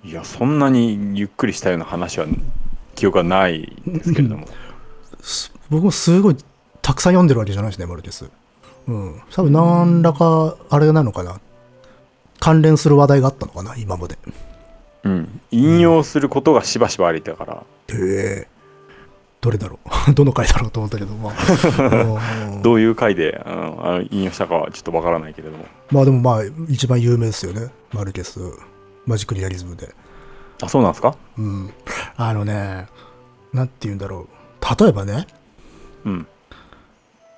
[0.04, 2.26] いやそんなにゆっくりしたような話は
[2.96, 4.48] 記憶はないですけれども
[5.70, 6.38] 僕もすごい
[6.82, 8.30] たくさん読んでるわけじゃないですね、マルケス。
[8.88, 9.22] うん。
[9.32, 11.40] 多分何らか、あれなのかな。
[12.40, 14.18] 関連する話題があったのかな、今まで。
[15.04, 18.48] うん引用することがしばしばありだからへえ。
[19.42, 19.80] どれだろ
[20.10, 20.14] う？
[20.16, 21.34] どの回だろうと思ったけど、まあ。
[22.54, 23.54] う んどういう回でうん
[23.86, 27.70] あの引用したかはちょっとわからないけれどもまあでもまあ、一番有名ですよね。
[27.94, 28.40] マルケス、
[29.06, 29.94] マジックリアリズムで。
[30.62, 31.16] あそうなんですか？
[31.38, 31.70] うん。
[32.18, 32.88] あのね、
[33.54, 34.28] なんて言うんだろ
[34.62, 34.84] う。
[34.84, 35.26] 例えばね、
[36.06, 36.28] うん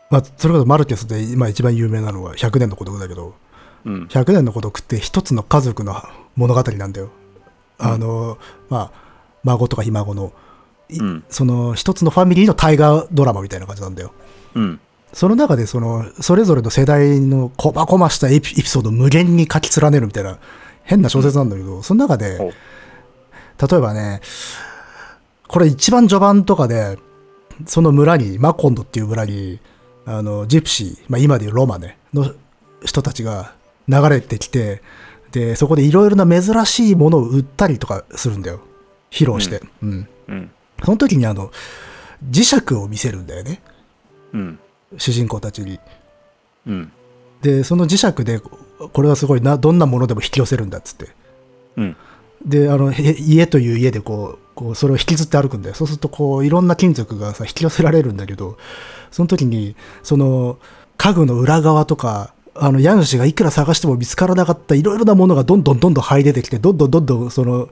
[0.10, 3.36] まあ、それこそマルケスで今一番有名なのは100年の孤独だけど、
[3.86, 5.96] うん100年の孤独って一つの家族の
[6.36, 7.10] 物語なんだよ。
[7.80, 8.38] あの、
[8.70, 8.92] まあ、
[9.44, 10.32] 孫とかひ孫の、い
[11.00, 14.14] うんその一つのファミリーの大河ドラマみたいな感じなんだよ。
[14.56, 14.80] うん
[15.14, 20.40] その中でその、それぞれの世代のこまこましたエピエピソードを無限に書き連ねるみたいな
[20.84, 24.22] 変な小説なんだけど、その中で、例えばね、
[25.48, 26.98] これ一番序盤とかで、
[27.66, 29.60] その村に、マコンドっていう村に、
[30.06, 32.34] あの、ジプシー、まあ今でいうロマね、の
[32.84, 33.54] 人たちが
[33.88, 34.82] 流れてきて、
[35.32, 38.62] で、そこでいろいろな珍しいものを売ったりとかするんだよ。
[39.12, 39.62] 披露して。
[39.84, 40.08] うん。
[40.30, 40.52] うん
[40.84, 41.52] その時にあの、
[42.30, 43.62] 磁石を見せるんだよね。
[44.34, 44.60] うん
[44.98, 45.80] 主人公たちに。
[46.68, 46.92] うん
[47.42, 51.10] で、その磁石で、これはすごいな、どんなものでも引き寄せるんだっつって。
[51.78, 51.96] うん
[52.46, 55.76] で、あの、へ家という家でこう、こう、それを引きずって歩くんだよ。
[55.76, 58.58] そうすると、こう、いろんな金属がさ、引き寄せられるんだけど、
[59.12, 60.58] その時に、その、
[60.98, 67.68] 家具の裏側とか、あの、家主がいくら探しても見つからなかったいろいろなものがどんどんどんどん這い出てきて、どんどんどんどん、その、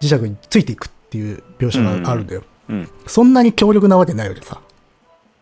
[0.00, 2.42] 磁石についていくっていう描写があるんだよ。
[2.68, 2.88] うん。
[3.06, 4.60] そんなに強力なわけないわけさ、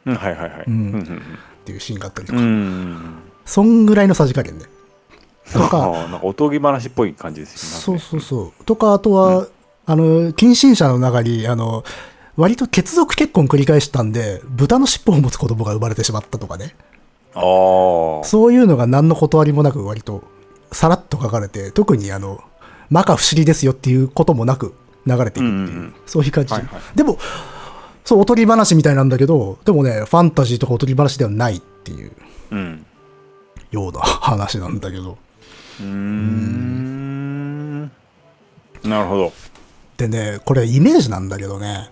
[0.07, 0.15] うん。
[0.15, 0.65] はいはいはい。
[0.67, 0.75] うん。
[0.75, 1.21] うん
[1.63, 2.45] っていうシーンがあったりとうんか。
[2.45, 3.15] うん。
[3.47, 4.67] そんぐらいのさじ加減ね。
[5.53, 8.65] とか、 なんかおとぎ話っぽい感じですそうそうそう。
[8.65, 9.47] とか、あとは、
[9.87, 11.85] あの、近親者の中に、あの、
[12.37, 16.75] 割と血族結婚繰り返したんで、豚の尻尾を持つ子供が生まれてしまったとかね。
[17.35, 17.43] ああ
[18.25, 20.23] そういうのが何の断りもなく割と
[20.71, 22.41] さらっと書かれて、特にあの、
[22.89, 24.75] 摩訶不思議ですよっていうこともなく
[25.07, 25.95] 流れていくっていう、うんうんうん。
[26.07, 26.55] そういう感じ。
[26.55, 26.81] はいはい。
[26.97, 27.19] でも、
[28.05, 32.13] そう、おとぎ話みたいなんだけど、でもね、ファンタジーとかおとぎ話ではないっていう。
[32.51, 32.87] うん。
[33.71, 35.19] ような話なんだけど。
[35.81, 37.83] うーん。
[38.85, 39.33] なるほど。
[39.97, 41.91] でね、これイメージなんだけどね、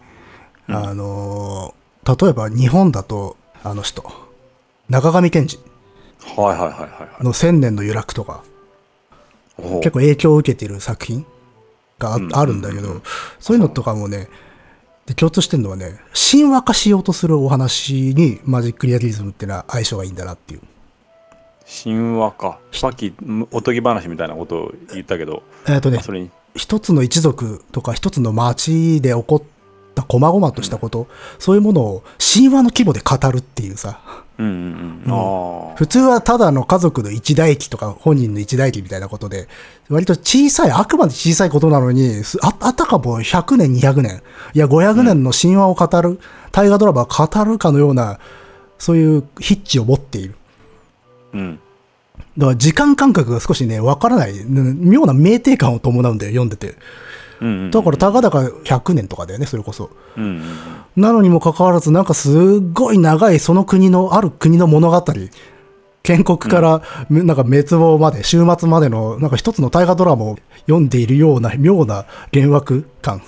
[0.69, 0.77] うん。
[0.77, 4.03] あのー例えば日本だと、あの人、
[4.89, 5.57] 中上健二。
[6.37, 7.25] はいはいはいはいはい。
[7.25, 8.43] の千年の由来とか、
[9.57, 11.25] 結構影響を受けている作品
[12.09, 13.03] があ,、るんだけど、
[13.41, 14.29] そういうのとかもね、
[15.07, 15.99] で共通してるのはね、
[16.31, 20.61] 神話化しようとするお話にマジックリアリズムっていうのは相性がいいんだなっていう。
[21.85, 22.59] 神話か。
[22.73, 23.15] さっき
[23.51, 26.01] おとぎ話みたいなことを言ったけど、えっ、とね
[26.55, 29.43] 一つの一族とか一つの町で起こっ
[29.95, 31.07] た細々としたこと、
[31.39, 34.01] そういうものを神話の規模で語るっていうさ、
[35.77, 39.49] 普通はただの家族の一代記とか本人の一代記みたいなことで、
[39.89, 44.23] 割と小さい、あくまで小さいことなのに、すああたかも100年、200年、
[44.55, 46.19] いや500年の神話を語る、
[46.51, 48.19] 大河ドラマを語るかのような、
[48.79, 50.35] そういう筆致を持っている。
[51.35, 51.61] うん。
[52.39, 56.75] だから時間感覚が少しね、わからない、うん妙な酩酊感を伴うんだよ、読んでて。
[57.71, 59.91] だから、たかだか100年とかだよね、それこそ。
[60.97, 62.33] なのにもかかわらず、なんかすっ
[62.73, 65.05] ごい長いその国の、ある国の物語、
[66.03, 70.37] 建国から、めなんか滅亡まで、終末までの、なんか一つの大河ドラマを
[70.67, 73.23] 読んでいるような妙な幻惑感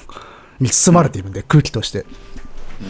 [0.60, 2.06] に包まれているんで、空気として。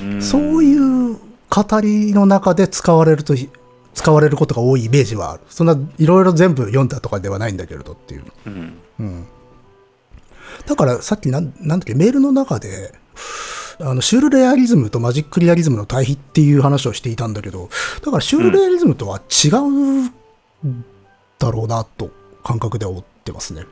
[0.02, 1.16] うんそういう
[1.50, 3.34] 語りの中で使われると、
[3.94, 5.42] 使われることが多いイメージはある。
[5.48, 8.24] そんないろいろ全部読んだとかではないんだけれどっていう。
[8.46, 9.26] うんうん。
[10.66, 12.92] だからさっきなんなんだっけ、メールの中で、
[13.80, 17.70] あの、シュールレアリズムとマジックリアリズムの対比っていう話をしていたんだけど、
[18.04, 20.12] だからシュールレアリズムとは違う
[21.38, 22.10] だろうなと
[22.42, 23.64] 感覚では思ってますね。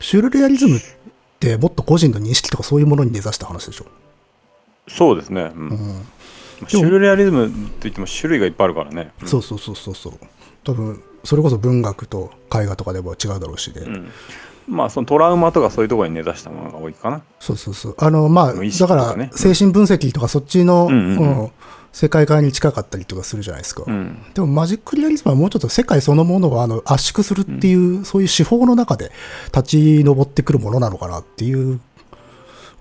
[0.00, 0.80] シュールレアリズムっ
[1.38, 3.86] てもっと個人の認識とかそういうものに根ざした話でしょ。
[4.88, 6.06] そうですね、うんうん。
[6.68, 10.12] シュールレアリズムといっても種類がいっぱいあるからね、うんそうそうそうそうそう。
[10.64, 13.80] 多分、それこそ文学と絵画とかでも違うだろうしで。
[13.80, 14.10] うん
[14.66, 17.22] まあそのトラウマとかそういうところに根ざしたものが多いかな。
[17.38, 17.94] そうそうそう。
[17.98, 21.40] あの、まあ、無意識だから、精神分析とかそっちの、うんうんうん。
[21.42, 21.50] うん
[21.94, 23.84] 世界観に近かったりとかするじゃないですか。
[23.86, 24.20] うん。
[24.34, 29.12] でも、マジックリアリズムはもうちょっと世界そのものをあの圧縮するっていう、そういう手法の中で
[29.54, 31.80] 立ち上ってくるものなのかなっていう、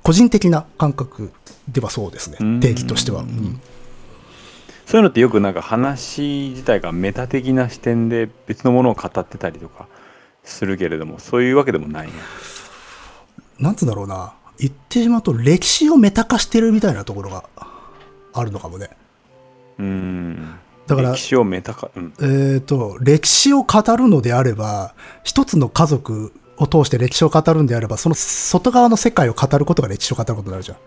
[0.02, 1.32] 個人的な感覚
[1.68, 2.38] ではそうですね。
[2.40, 2.60] うん。
[2.60, 3.22] 定義としては。
[3.22, 3.62] うん。
[4.88, 9.88] そういうのってよくなんか話自体がメタ的な視点で別のものを語ってたりとか
[10.44, 12.14] するけれどもそういうわけでもないね。
[13.60, 14.34] なんつうんだろうな。
[14.60, 17.44] 言ってしまうと、歴史をメタ化してるみたいなところが
[18.34, 18.90] あるのかもね。
[19.80, 20.56] うん。
[20.88, 22.14] だから歴史をメタ化うん。
[22.20, 30.78] えー、と歴史を語るのであれば一つの家族を通して歴史を語るんであればその外側の世界を語ることが歴史を語ることになるじゃん。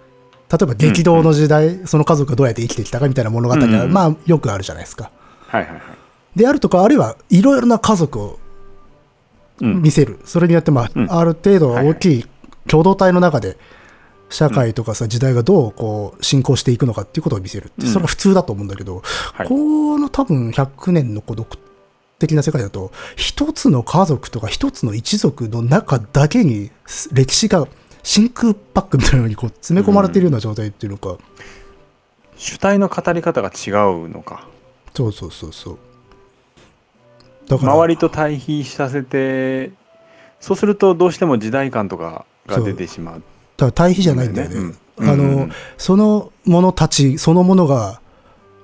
[0.48, 3.92] 例えば激動の時代、その家族がどうやって生きてきたかみたいな物語は、うんうん。
[3.92, 5.10] まあよくあるじゃないですか。
[5.48, 5.82] はいはいはい。
[6.36, 8.45] であるとかあるいはいろいろな家族をうん
[9.60, 11.12] 見せる、それによって、まあうん。
[11.12, 12.26] ある程度大きい
[12.66, 13.56] 共同体の中で
[14.28, 17.88] 社会とかさ、時代がどうこう進行していくのかっていうことを見せるって、うん。
[17.88, 19.02] それが普通だと思うんだけど、
[19.34, 19.48] はい。
[19.48, 21.58] この多分100年の孤独
[22.18, 26.70] 的な世界だと一つの家族とか一つの一族の中だけに
[27.12, 27.68] 歴史が
[28.02, 31.18] 真空パックみたいなのにこう詰め込まれているような状態っていうのか、
[32.36, 34.48] 主体の語り方が違うのか。
[34.94, 35.78] そうそうそうそう
[37.48, 37.72] だから。
[37.72, 39.72] 周りと対比させて
[40.40, 43.14] そうするとどうしても時代感とかが出てしまう。
[43.14, 45.18] だから対比じゃないんだよね、うんあの、うん。
[45.18, 45.52] うんうん。
[45.78, 48.00] その者たちそのものが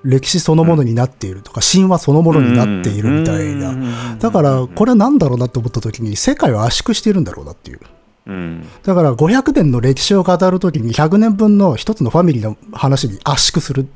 [0.05, 7.81] 歴史そのものになっているとか、神話そのものになっているみたいな、だからこれは何だろうなと思った時に世界を圧縮しているんだろうなっていう
[8.25, 13.89] うんだから500年の歴史を語るときに100年分の一つのファミリーの話に圧縮する。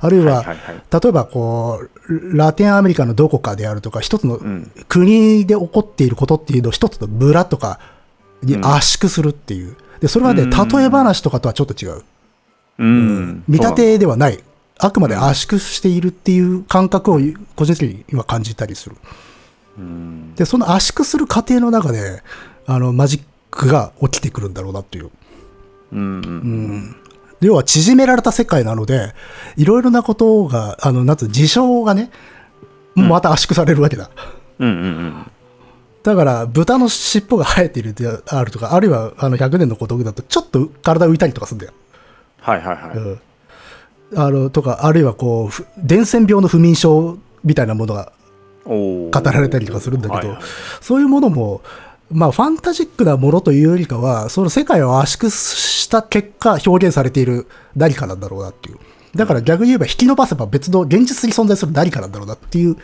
[0.00, 0.44] あるいは、
[0.92, 7.80] 例えばこう、ラテンアメリカのどこかであるとか、一つのうん国で起こっていることっていうのを一つの村とか
[8.42, 9.76] に圧縮するっていう。
[10.00, 12.02] で、それはね、うん例え話とかとはちょっと違う。
[12.78, 14.38] うん見立てではない。
[14.78, 17.20] あくまで圧縮しているっていう感覚を
[17.56, 18.96] 個人的に今感じたりする。
[19.78, 22.22] うんで、その圧縮する過程の中で、
[22.66, 23.22] あの、マジッ
[23.52, 25.10] クが起きてくるんだろうなっていう。
[25.92, 26.96] うんうんうん
[27.40, 29.14] 要は縮められた世界なので、
[29.56, 32.12] いろいろなことが、あの、なん事象がね、
[32.94, 34.10] また圧縮されるわけだ。
[34.60, 35.26] うんうんうん
[36.02, 41.72] だから、豚の尻尾が生えているであるとか、あるいは、あの、100年の孤独だと、ちょっと体浮いたりとかするんだよ。
[42.40, 43.20] はいはいはいうん。
[44.16, 48.12] あの、とか、あるいはこうふ、伝染病の不眠症みたいなものが
[48.64, 50.42] お語られたりとかするんだけど、はいはい
[50.80, 51.62] そういうものも、
[52.12, 57.46] まあ、ファンタジックなものというよりかは、その世界を圧縮した結果、表現されている
[57.76, 58.78] 何かなんだろうなっていう。
[59.14, 62.76] だから逆に言えば、引き伸ばせば別の現実に存在する何かなんだろうなっていう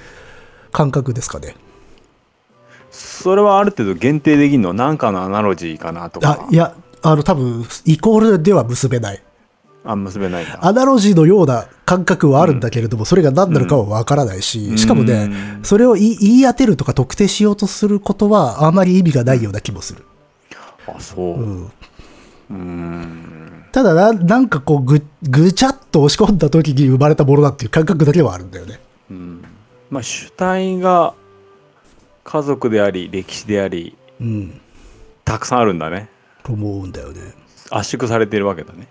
[0.73, 1.55] 感覚ですかね。
[2.91, 9.23] それはある程度限定できるのなんかのアナロジーかなとかあいやあの多分イコールでは結べない
[9.91, 15.65] あ結べないアナロジーのような感覚はあるんだけれども、それが何なのかはわからないし、しかもね、うん。
[15.65, 20.05] それを言い当てるとか特定しようとすることはあまり意味がないような気もする。
[20.87, 21.41] あそう。
[21.41, 21.65] う、ん。
[21.65, 23.65] うーん。
[23.73, 28.79] ただな、なんかこうぐ、ぐちゃっと押し込んだ時に生まれたものだっていう感覚だけはあるんだよね。
[29.11, 29.43] うん。
[29.89, 31.15] まあ主体が
[32.25, 34.61] 家族であり歴史でありうん。
[35.25, 36.11] たくさんあるんだね。
[36.45, 37.21] と思うんだよね。
[37.71, 38.89] 圧縮されているわけだね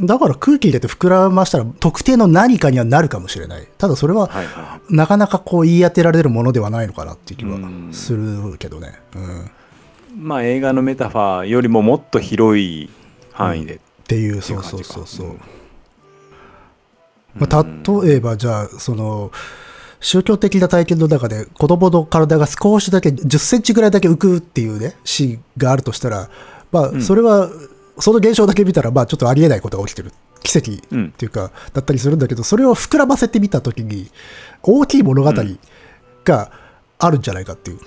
[0.00, 3.68] だから空気入れて膨らましたら特定の何かにはなるかもしれない。
[3.78, 8.98] ただそれははいはなかなかこう言い当てられるものではないのかなっていう気はうんするけどね。
[9.14, 9.50] うん。
[10.26, 12.90] まあ映画のメタファーよりももっと広い
[13.32, 15.26] 範囲で、ていう、っていそうそうそうそう。
[15.28, 15.40] うん
[17.34, 17.66] まあ、
[18.02, 19.30] 例えばじゃあ、その、
[20.00, 26.30] 宗教的な体験の中で子供の体が少しだけ10センチぐらいだけ浮くっていうね、シーンがあるとしたら、
[26.72, 27.50] まあ、んそれは、
[28.00, 30.12] その現象だけ見たら、まあ、ちょっとありえないことが起きてる。
[30.42, 34.10] 奇跡っうんていうか、だったりするんだけど、それを膨らませてみたときに、
[34.62, 35.32] 大きい物語
[36.24, 36.50] が
[36.98, 37.78] あるんじゃないかっていう。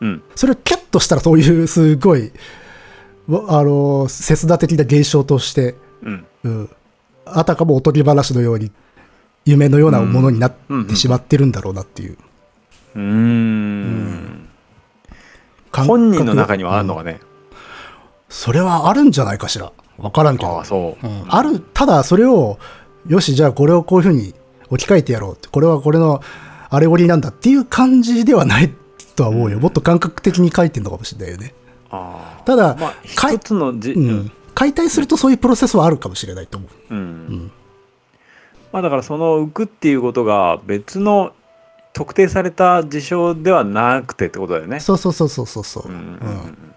[0.00, 0.22] うん。
[0.34, 2.32] それをキャッとしたらそういうすごい、
[3.28, 6.26] わあの、切な的な現象として、うん。
[6.44, 6.70] うん、
[7.26, 8.72] あたかもおとぎ話のように
[9.44, 10.54] 夢のようなものになっ
[10.88, 12.18] てしまってるんだろうなっていう。
[12.96, 14.48] うーん。
[15.70, 15.88] 感覚。
[15.88, 17.20] 本人の中にはあるのうんがね、
[18.32, 19.72] それはあるんじゃないかしら。
[19.98, 20.56] わからんけど。
[20.56, 21.24] ああそう、うん。
[21.28, 22.58] あるただそれを
[23.06, 24.34] よしじゃあこれをこういうふうに
[24.70, 25.48] 置き換えてやろうって。
[25.48, 26.22] これはこれの
[26.70, 28.72] アレゴリーなんだっていう感じではない
[29.14, 31.54] とは思うよ、もっと感覚的に書いてるのかもしれないよね。
[31.90, 36.98] ああただ、まあ一つのじ、うん、解体するとそういうプロセスはあるかもしれないと思う、うん。
[36.98, 37.52] うん。
[38.72, 41.34] まあだからその浮くっていうことが別の
[41.92, 44.80] 特定された事象ではなくてってことだよね。
[44.80, 45.94] そうそうそうそうそうそう、うん。
[45.94, 46.74] うん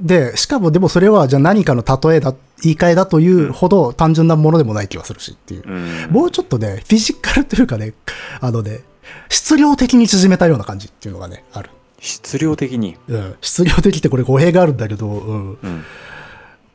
[0.00, 5.62] で、しかもでもそれはじゃあ何かの例えだ、言い換えだというほど単純なものでもない気がするしっていう。
[5.66, 7.94] うんもうちょっとね、フィジカルというかね、
[8.40, 8.80] あのね、
[9.28, 11.70] 質量的に縮めたような感じっていうのがね、ある。
[11.98, 12.96] 質量的に？
[13.08, 13.34] うん。
[13.40, 15.58] 質量的ってこれ語弊があるんだけど、うん。
[15.62, 15.84] うん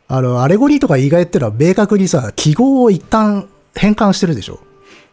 [0.07, 4.59] あの、アレゴリーとか言い換えってのは明確にさ、記号を一旦変換してるでしょ。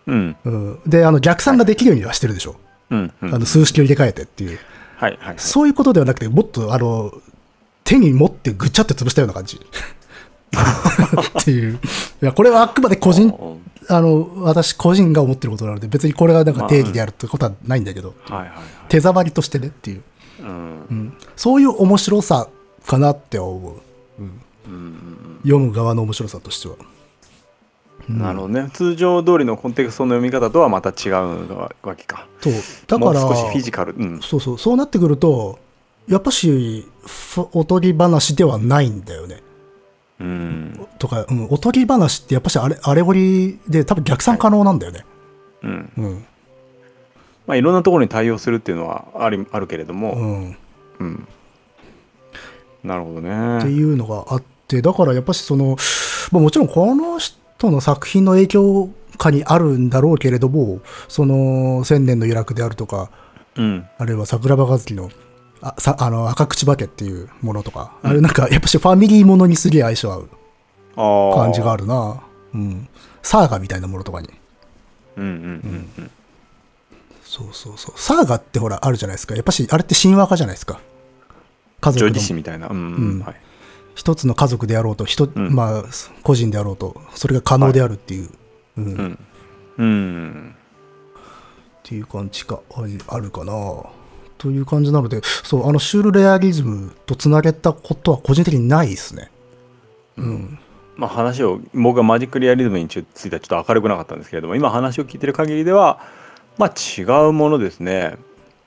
[0.09, 0.81] うんうん。
[0.89, 2.57] で、あの、逆算ができるようにはしてるでしょ。
[2.91, 4.59] うんうんあの、数式を入れ替えてっていう。
[4.97, 5.35] はいはい。
[5.37, 7.13] そういうことではなくて、もっと、あの、
[7.89, 9.59] 手に持ってぐちゃって潰したような感じ。
[9.59, 11.79] っていう。
[12.23, 18.15] いや、これはあくまで個人、うんあの、私個人が思ってることなので、別にこれがなんか定義であるってことはないんだけど。
[18.91, 20.03] 手触りとしてねっていう、
[20.41, 21.17] うんうん。
[21.35, 22.51] そういう面白さ
[22.87, 23.81] かなって思う。
[25.45, 26.75] 読む側の面白さとしては。
[28.07, 28.69] なるほどね。
[28.75, 31.15] 通常通りのコンテクストの読み方とはまた違う
[31.55, 32.27] わけか。
[32.43, 32.53] そう。
[32.87, 33.95] だから、フィジカル。
[33.95, 34.21] うん。
[34.21, 35.59] そうそう、そうなってくると、
[36.09, 39.43] やっぱし、ふおとぎ話ではないんだよね。
[40.21, 40.87] うん。
[40.99, 45.05] とか、うん、おとぎ話ってやっぱしあれアレゴリーで多分逆算可能なんだよね。
[45.63, 45.93] うん。
[45.97, 46.27] うん。
[47.47, 50.15] まあいろんなところに対応するっていうのはありあるけれどうも。
[50.15, 50.57] ん。
[50.99, 51.29] うん。
[52.83, 53.71] なるほどってね。
[53.71, 55.77] いうのがあって、だからやっぱしその、
[56.33, 63.11] まあ、もちろんこの人の作品の影響下にあるんだろうけれども、その千年の由来であるとか、
[63.57, 63.87] うん。
[63.99, 65.11] あるいは桜庭和樹の
[65.61, 70.29] あさあの赤口化けっていうものとか、あれなんかやっぱしファミリーものにすげえ相性合う。
[71.35, 72.21] 感じがあるな。
[72.55, 72.89] うん。
[73.23, 74.29] サーガみたいなものとかに。
[75.17, 76.11] うんうんうんうん。
[77.23, 78.01] そうそうそう。
[78.01, 79.35] サーガってほらあるじゃないですか。
[79.35, 80.81] やっぱしあれって神話化じゃないですか。
[81.81, 82.69] 家族のみたいな。
[82.69, 82.95] うん。
[82.95, 83.37] うんはい。
[83.95, 85.85] 一つの家族であろうと、一うんまあ
[86.23, 88.31] 個人であろうと、それが可能であるっていう。
[88.77, 89.19] うんうん。
[89.79, 90.55] うん。
[91.79, 92.61] っていう感じが
[93.09, 93.53] あるかな
[94.39, 99.31] という感じなのでそうあのシュールレアリズムとつなげたことは個人的にないですね。
[100.17, 100.59] うん。
[100.97, 106.01] まあ話を僕はマジックリアリズムについてはちょっと明るくなかったんですけれども今話を聞いてる限りでは
[106.57, 108.17] まあ違うものですね。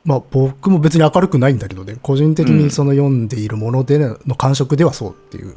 [0.04, 1.98] まあ僕も別に明るくないんだけどね。
[2.02, 2.58] 個人的うん。
[2.60, 5.56] にその読んでいるものでの感触ではそうっていう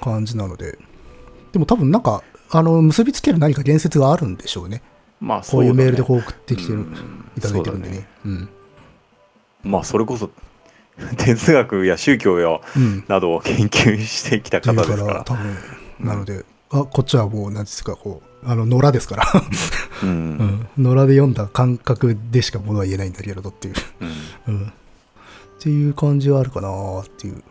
[0.00, 0.78] 感じなので。
[1.52, 4.82] でも多分なんかあの結びつける何か言説があるんでしょうね。
[5.20, 8.08] まあこういうメールでここう送ってきてる、うんいただいてるんでね。
[8.24, 8.32] うん。
[8.32, 8.48] う
[9.68, 10.30] まあそれこそ
[11.16, 13.04] 哲学や宗教やうん。
[13.08, 15.14] などを研究してきた方ですから。
[15.14, 15.24] ら。
[15.24, 15.56] 多分
[16.00, 19.24] なので、あこっちはもう何ですかこうあの野良ですから。
[20.02, 20.08] うん。
[20.76, 23.74] うん、野良で読んだ感覚でしかものは言えないんだけれどっていう、
[24.46, 24.54] うん。
[24.54, 24.70] うん、っ
[25.60, 27.42] ていう感じはあるかなっていう。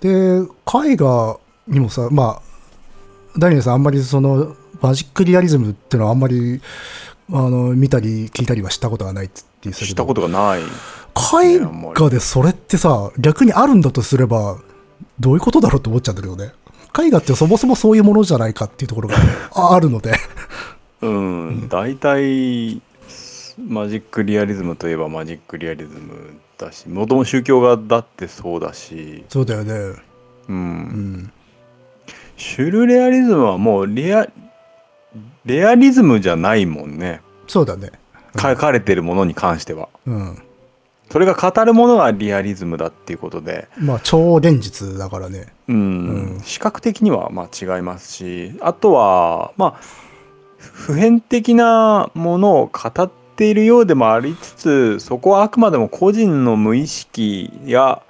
[0.00, 0.48] で、
[0.90, 6.60] 絵画にもさ、まあ、ダニエルさんあんまりその、マジックリアリズムっていうのはあんまり、
[7.32, 10.62] あの、見たり聞いたりはしたことがないって言ってたけど、したことがない。
[11.16, 11.58] 絵
[11.94, 14.58] 画でそれってさ、逆にあるんだとすれば、
[15.18, 16.52] どういうことだろうって思っちゃうんだけどね。
[16.98, 19.16] 絵画ってそもそもそういうものじゃないかっていうところが
[19.54, 20.14] あるので。
[21.02, 22.80] うん、大体
[23.58, 29.72] マジックリアリズムといえばマジックリアリズムだしもとも宗教画だってそうだし、そうだよね。
[29.74, 29.96] う、
[30.48, 31.32] うんん。
[32.36, 34.26] シュルレアリズムはもうレア
[35.44, 37.92] レアリズムじゃないもんねそうだね。
[38.38, 40.42] 書かれてるものに関してはうん。
[41.10, 45.46] それが語るものがリアリズムだっていうことで、まあ、超現実だからね。
[45.68, 49.80] うんうん視覚的にはまあ違いますしあとはまあ
[50.58, 58.02] 普遍的なものを語っているようでもありつつそこはあくまでも個人の無意識や、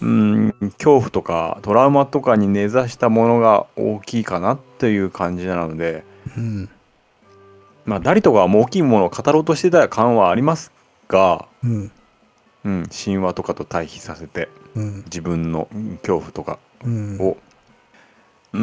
[0.00, 6.04] うん、恐怖とかトラウマとかに根ざしたものが大きいかなという感じなので、
[6.36, 6.68] うん。
[7.84, 10.72] まあ、ダリとかはもう大きいものを語ろうとしてた感はあります
[11.08, 11.92] が、うん。
[12.64, 15.02] うん、神話とかと対比させてうん。
[15.04, 17.18] 自分のうん恐怖とかうん。
[17.20, 17.36] を
[18.52, 18.62] うー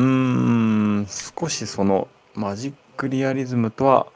[1.01, 4.07] ん少しそのマジックリアリズムとは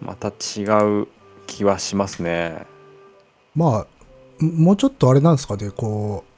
[0.00, 0.64] また違
[1.02, 1.08] う
[1.46, 2.66] 気はしますね。
[3.54, 3.86] ま
[4.40, 6.32] あ、もうちょっとあれなんですかね、こう、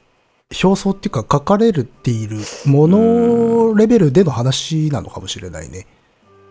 [0.63, 5.87] 表層っていうか書かれているものレベルでの話なのかもしれないね。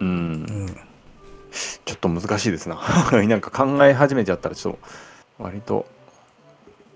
[0.01, 0.77] うんうん。
[1.85, 2.81] ちょっと難しいですな。
[3.13, 4.79] なんか考え始めちゃったらちょっと
[5.39, 5.87] 割と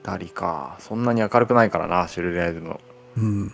[0.08, 0.76] ダリか。
[0.78, 2.80] そんなに明るくないからなシュルレアリズムの。
[3.18, 3.52] うん。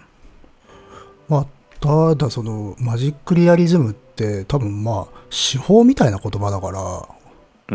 [1.28, 1.47] まあ、
[1.81, 7.09] ただその、マジックリアリズムって多分まあ、手法みたいな言葉だから、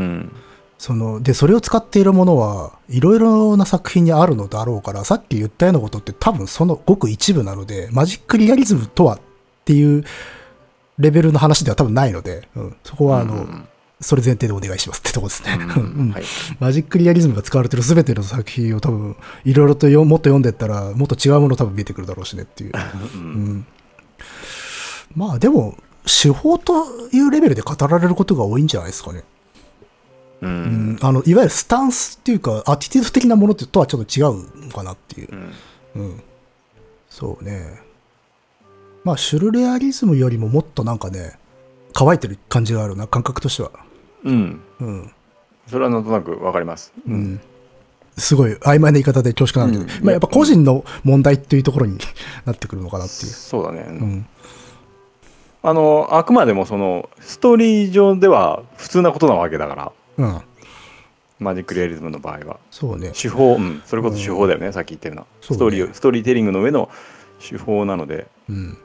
[0.01, 0.31] うん。
[0.77, 9.19] その、で、それを使っているものは、いろいろな作品にあるのだろうから、さっき言ったようなことって多分そのごく一部なので、マジックリアリズムとはっ
[9.65, 10.05] ていう
[10.97, 13.67] レベルの話では多分ないので、うん、そこはあの、うん
[14.01, 15.51] それ前提でお願いしますってとこですね。
[15.51, 16.23] はい
[16.59, 22.71] マジックリアリズムが使われてる全ての作品を多分、いろいろとよもっと読んでったら、もっと違うもの多分見えてくるだろうしねっていう。
[22.71, 23.21] ううん
[23.57, 23.67] ん、
[25.15, 29.23] まあでも、手法というレベルで語られることが多いんじゃないですかね。
[30.41, 35.35] ううんん、あのいわゆるスタンスっていうか、アティテュード的なものとはちょっと違うのかなっていうう。
[35.35, 35.53] ん
[35.95, 36.23] うん。
[37.09, 37.81] そうね。
[39.03, 41.37] まあ、シュルレアリズムよりももっとなんかね、
[41.93, 43.71] 乾いてる感じがあるな、感覚としては。
[44.23, 45.11] うんうん。
[45.67, 46.93] それはなんとなくわかります。
[47.07, 47.11] う。
[47.11, 47.39] ん。
[48.17, 51.97] すごい曖昧な言い方で恐縮なんだけど、うんまあやっぱ個人の問題っていうところに
[52.45, 53.31] なってくるのかなっていう。
[53.31, 53.85] そうだね。
[53.87, 54.25] うん。
[55.61, 60.41] あのあくまでもそのストーリー上では普通なことなわけだからうん。
[61.39, 63.11] マジックリアリズムの場合はそうね。
[63.19, 66.89] 手法、うん、それこそ手法だよね、さっき言ったようなねストーリーをストーリーテリングの上の
[67.39, 68.77] 手法なのでうん。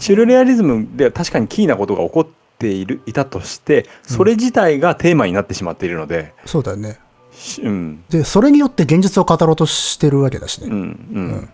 [0.00, 2.26] シュルレアリズムでは確かにキーなことが起こっ
[2.64, 6.98] ているいたとしてそれ自体がテーマになってしまっているので、そうだよね。
[7.32, 10.76] しうんで、それによって現実を語ろうとしてるわけだしうんね。
[10.76, 11.48] うんうん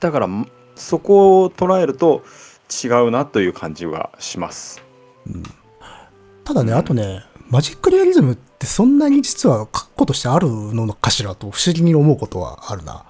[0.00, 0.28] だから
[0.76, 2.24] そこを捉えると
[2.84, 4.82] 違うなという感じはします。
[6.44, 13.04] ただね、うんあとね、マジックリアリズムってそんなに実は確固としてあるのかしらと不思議に思うことはあるな。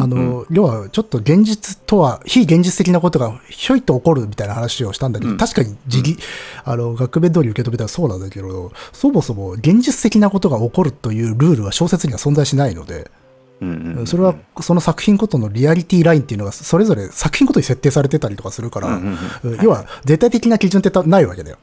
[0.00, 5.36] あの、要はちょっと現実とは、非現実的なことがひょいと起こるみたいな話をしたんだけど、うん。
[5.38, 6.18] 確かに自義、
[6.64, 13.10] あの、学弁通り受け止めたらそうなんだけど、そもそも現実的なことが起こるというルールは小説には存在しないので、
[14.06, 19.00] それはその作品ごとのリアリティラインっていうのがそれぞれ作品ごとに設定されてたりとかするから、
[19.62, 21.58] 要は絶対的な基準ってたないわけだよ。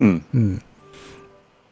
[0.00, 0.24] うん。
[0.34, 0.62] うん。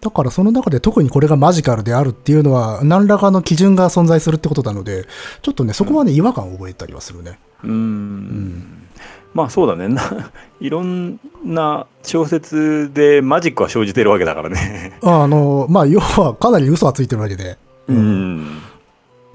[0.01, 5.05] だからその中で特にこれがマジカルであるっていうのは何らかの基準が存在するってことなので、
[5.43, 7.39] ちょっとね、そこはね、違和感を覚えたりはするね。
[7.62, 8.86] うーん
[9.32, 10.02] まあそうだねな
[10.60, 17.56] いろんな小説でマジックは生じてるわけだからねあの、まあ、要はかなり嘘はついてるわけで。
[17.89, 18.60] うん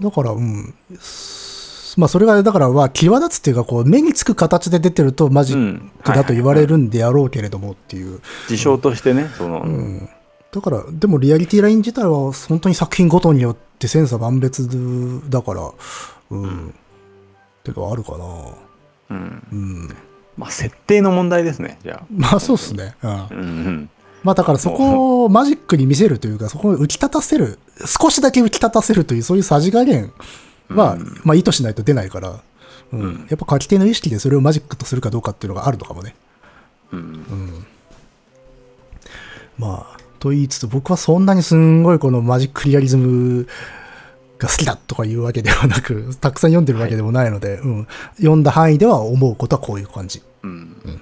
[0.01, 0.73] だから、うん。
[0.99, 8.19] すまあ、それが、だから、は際立つっていうか、こう、目につく形で出てるとマジックだと言われるんであろうけれどもっていう。
[8.49, 10.09] 事象としてねその、うん。
[10.55, 14.69] だから、でもリアリティライン自体は本当に作品ごとによって千差万別
[15.29, 15.69] だから、
[16.29, 16.69] うん。
[16.69, 16.71] っ
[17.61, 18.25] ていうのはあるかな。
[19.09, 19.95] うんうん。
[20.37, 22.95] まあ設定の問題ですねじゃあまあ、そうっすね。
[23.03, 23.11] うん。
[23.11, 23.89] うんうん
[24.23, 30.13] まあだからそこをマジックに見せるというか、そこを浮き立たせる、少しだけ浮き立たせるという、そういうさじ加減
[30.69, 32.39] は、うんまあ意図しないと出ないから、
[32.93, 36.15] うんうんやっぱ書き手の意識でそれをマジックとするかどうかっていうのがあるのかもね。
[36.91, 37.65] うんうん。
[39.57, 39.94] まあ、
[40.25, 43.45] と言いつつ、僕はそんなにすんごいこのマジックリアリズム
[44.39, 47.87] が好きだとかいうわけではなく、 たくさん読んでるわけでもないので、うん、
[48.17, 50.23] 読んだ範囲では思うことはこういう感じ。
[50.41, 51.01] うん。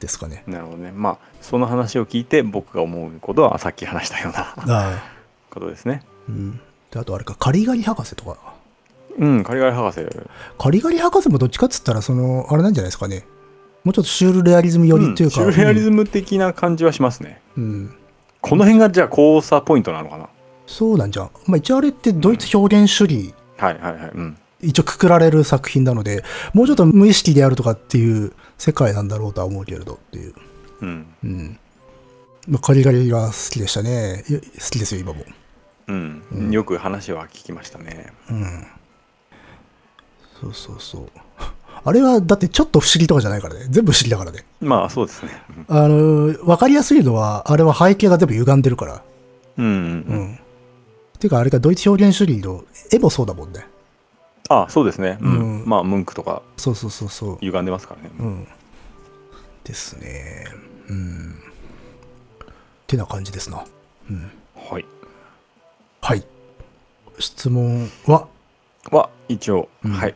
[0.00, 0.42] ですかね。
[0.48, 0.90] なるほどね。
[0.92, 5.02] まあその話を聞いて僕が思うことはさっき話したようなあ
[5.48, 6.02] 方ですね。
[6.28, 6.60] うん。
[6.90, 8.36] で、あとあれか、カリガリ博士とか。
[9.16, 10.04] うんカリガリ博士。
[10.58, 13.24] カリガリ博士もどっちかっつったら、その、あれなんじゃないですかね。
[13.84, 15.42] もうちょっとシュールレアリズム寄りっていうか。
[15.42, 17.64] うんシュルレアリズム的な感じはしますね、うん。
[17.64, 17.94] うん
[18.40, 20.28] この辺がじゃあ交差ポイントなのかな？
[20.66, 21.30] そうなんじゃん。
[21.46, 26.22] まあ一応あれってドイツ表現主義、はいはいはいうん一応くくられる作品なので、
[26.54, 30.34] もうちょっと無意識であるとかっていう世界なんだろうとは思うけれどっていう。
[30.82, 31.58] うんうん。
[32.46, 34.24] まあ、カリガリが好きでしたね。
[34.28, 34.36] 好
[34.70, 35.24] きですよ、今も。
[35.88, 38.66] うん、うんよく話は聞きましたねうん。
[40.40, 41.10] そうそうそう。
[41.84, 43.66] あれは、だってちょっと不思議とかじゃないからね。
[43.68, 44.44] 全部不思議だからね。
[44.60, 45.30] まあそうですね
[45.68, 49.02] うんあの、わかりやすいのは、あれは背景が全部歪んでるから。
[49.58, 50.38] うんうん。
[51.18, 53.66] ていうか、あれがドイツ表現主義の絵もそうだもんね。
[54.48, 57.38] あそうですね、うんうんまあムンクとかそうそうそうそう。
[57.40, 58.48] 歪んでますからね、うん。
[59.64, 60.46] ですね。
[60.88, 61.34] うん。
[62.86, 63.64] てな感じですな。
[64.10, 64.30] うん。
[64.56, 64.84] はい
[66.00, 66.24] はい。
[67.18, 68.26] 質問は、
[68.90, 70.14] は一応、うんはい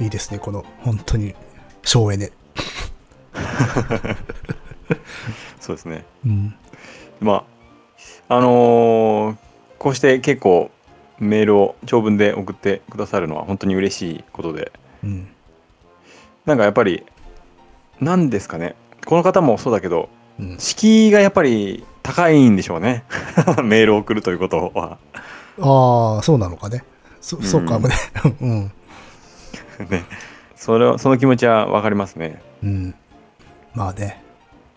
[0.00, 0.38] いいですね。
[0.38, 1.34] この、本当に、
[1.84, 2.30] 省エネ。
[5.60, 6.54] そうですねうん。
[7.20, 7.44] ま
[8.28, 9.36] ああのー
[9.78, 10.70] こうして結構
[11.20, 14.72] メールを長文で送ってくださるのは本当に嬉しいことで
[15.04, 15.28] うん。
[16.46, 17.04] なんかやっぱり
[18.00, 18.74] 何ですかね
[19.06, 20.08] この方もそうだけど
[20.40, 20.58] うん。
[20.58, 23.04] 敷居がやっぱり高いんでしょうね
[23.62, 24.98] メールを送るということは
[25.60, 26.84] ああ、そうなのかね。
[27.20, 27.94] そそうかもね。
[28.40, 28.72] うん。
[29.90, 30.04] ね
[30.56, 32.94] それはその気持ちは分かりますねうん。
[33.74, 34.22] まあね。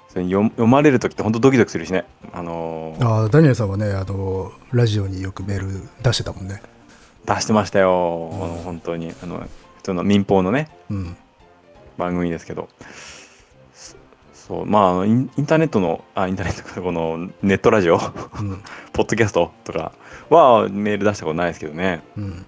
[0.09, 2.03] それ読読まれる時って本当ドキドキするしね
[2.33, 6.61] あのーああ、ダニエルさんはね、あの、ラジオによくメール出してたもんね。
[7.25, 9.37] 出してましたよ、うん本当にあの
[9.77, 11.15] 普通の民放のねうん。
[11.97, 12.87] 番組ですけどそ
[14.51, 18.61] そうまあインインターネットのあインターネットかこのネットラジオうん。
[18.91, 19.93] ポッドキャストとか
[20.29, 22.45] はメール出したことないですけどねうん。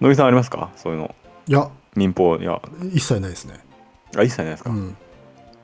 [0.00, 0.70] 野木さんありますか？
[0.76, 1.12] そういうの
[1.48, 2.62] いや、民放いや
[2.92, 3.58] 一切ないですね。
[4.16, 4.96] あ一切ないですか、うん。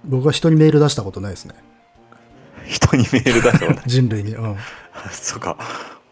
[0.04, 1.54] 僕は人にメール出したことないですね。
[2.66, 4.34] 人にメール出したことない 人類に。
[4.34, 4.56] うん。
[5.12, 5.56] そうか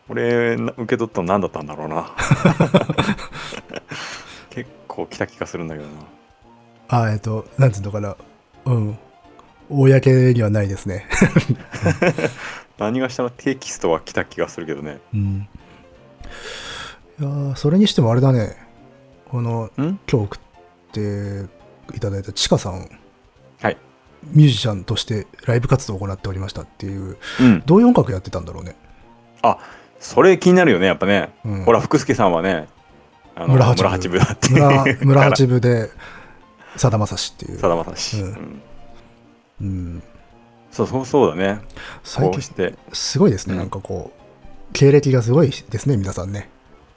[0.09, 2.12] 俺な受け取ったの何だったんだろうな
[4.51, 5.93] 結構来た気がするんだけどな
[6.86, 8.16] ああ、えっと、なんつうのかな。
[8.65, 8.99] うん。
[9.70, 11.07] 公にはないですね。
[12.78, 15.49] 何がしたのテキストは来た気がするけどねうん。
[17.20, 18.57] いやーそれにしてもあれだね。
[19.28, 19.70] この、ん？
[19.78, 20.40] 今日送っ
[20.93, 22.89] ていただいたちかさん。
[23.61, 23.77] はい。
[24.32, 28.77] ミュージシャンとしてライブ活動を行っておりましたっていう、うんどういう音楽やってたんだろうね。
[30.01, 32.69] それ気になるよねやっぱね、うんほら福助さんはね
[33.35, 35.90] あの村八分村八分だって村村八分部で、
[36.77, 37.59] さだまさしっていう。
[37.59, 38.62] さだまさし、うん
[39.60, 39.68] うん。
[39.68, 40.02] うん。
[40.70, 41.60] そうそうそうだね。
[42.05, 42.74] 最近、して。
[42.93, 43.55] すごいですね。
[43.55, 46.51] うんなんかこう、経歴がすごいですね、皆さんね。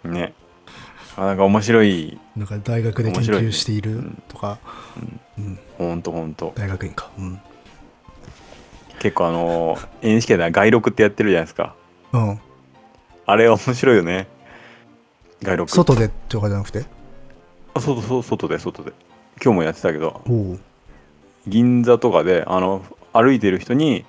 [0.04, 0.34] ね。
[1.18, 2.20] あなんか面白い。
[2.36, 4.60] なんか大学で研究しているうんとか、
[5.38, 6.54] うん、ほんとほんと。
[6.56, 7.10] 大学院か。
[7.18, 7.40] うん。
[9.00, 11.76] 結構あの NHK では外録ってやってるじゃないですか。
[12.14, 12.40] うん。
[13.26, 14.28] あれ面白いよね。
[15.42, 15.72] 外録。
[15.72, 16.86] 外でとかじゃなくて？
[17.74, 18.94] あ外外外で外で。
[19.44, 20.22] 今日もやってたけど。
[20.28, 20.60] おお。
[21.48, 24.06] 銀座とかであの歩いてる人に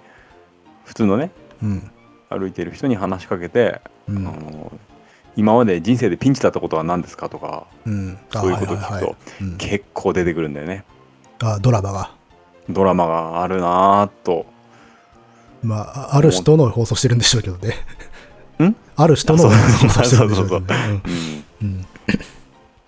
[0.84, 1.30] 普通のね
[1.62, 1.90] うん。
[2.28, 4.24] 歩いてる人に話しかけて、あうん。
[4.24, 4.72] の
[5.36, 8.18] 今まで人生でピンチだったことは何ですかとかうん。
[8.30, 10.84] そういうことを聞くと、はいはいはいうん結構出てくるんだよね
[11.40, 12.14] あ、ドラマが。
[12.68, 14.46] ドラマがあるなぁと
[15.62, 17.74] まあ、ある人の放送してるんでしょうけどね。
[18.66, 18.76] ん？
[18.96, 21.02] ある人のあ放送してるんでしょうけどね。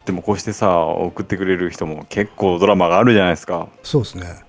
[0.06, 4.44] でもこうしてさ送ってくれる人も結構ドラマがあるじゃないですかそうですね。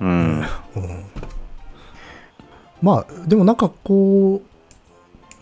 [0.00, 0.44] うんうん。
[2.80, 4.42] まあ、でもなんかこ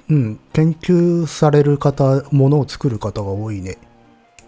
[0.09, 3.79] う、うん、研究される方、ものを作る方が多いね。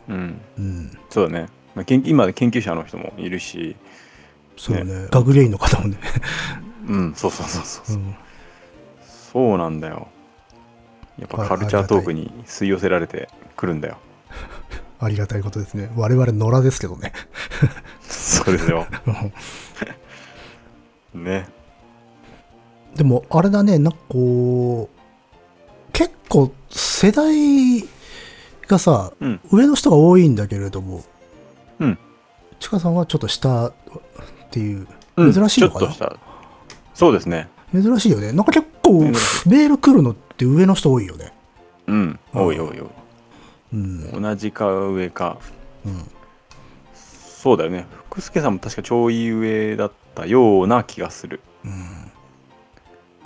[0.09, 0.99] うんうん。
[1.09, 3.77] そうだね、まあ、研今研究者の人もいるし
[4.57, 5.09] そうね。
[5.11, 5.97] 学芸員の方もね。
[6.89, 8.17] うんそうそうそうそう、うん。
[9.33, 10.09] そうなんだよ
[11.19, 13.99] やっぱカルチャートークに吸い寄せられてくるんだよ
[15.03, 15.91] ありがたいことですね。
[15.97, 17.13] 我々野良ですけどね。
[18.01, 18.87] そうですよ。
[21.13, 21.49] ね。
[22.95, 27.85] でも、あれだね、なんかこう、結構世代
[28.69, 29.41] がさ、うん。
[29.51, 31.03] 上の人が多いんだけれども、
[31.81, 31.99] うん。
[32.61, 33.73] ちかさんはちょっと下っ
[34.51, 35.33] ていう、うん。
[35.33, 35.81] 珍しいのかな？
[35.81, 36.17] ちょっとした
[36.95, 37.49] そうですね。
[37.75, 38.33] 珍しいよね。
[38.33, 39.11] なんか結構、珍
[39.47, 41.33] メール来るのって上の人多いよね。
[41.89, 42.21] うん。
[42.33, 42.89] 多い多い多い
[43.73, 44.23] うん。
[44.23, 45.39] 同じか上か
[45.87, 46.11] うん。
[46.95, 52.13] そうだよね福助さんも確かちょい上だったような気がするうん。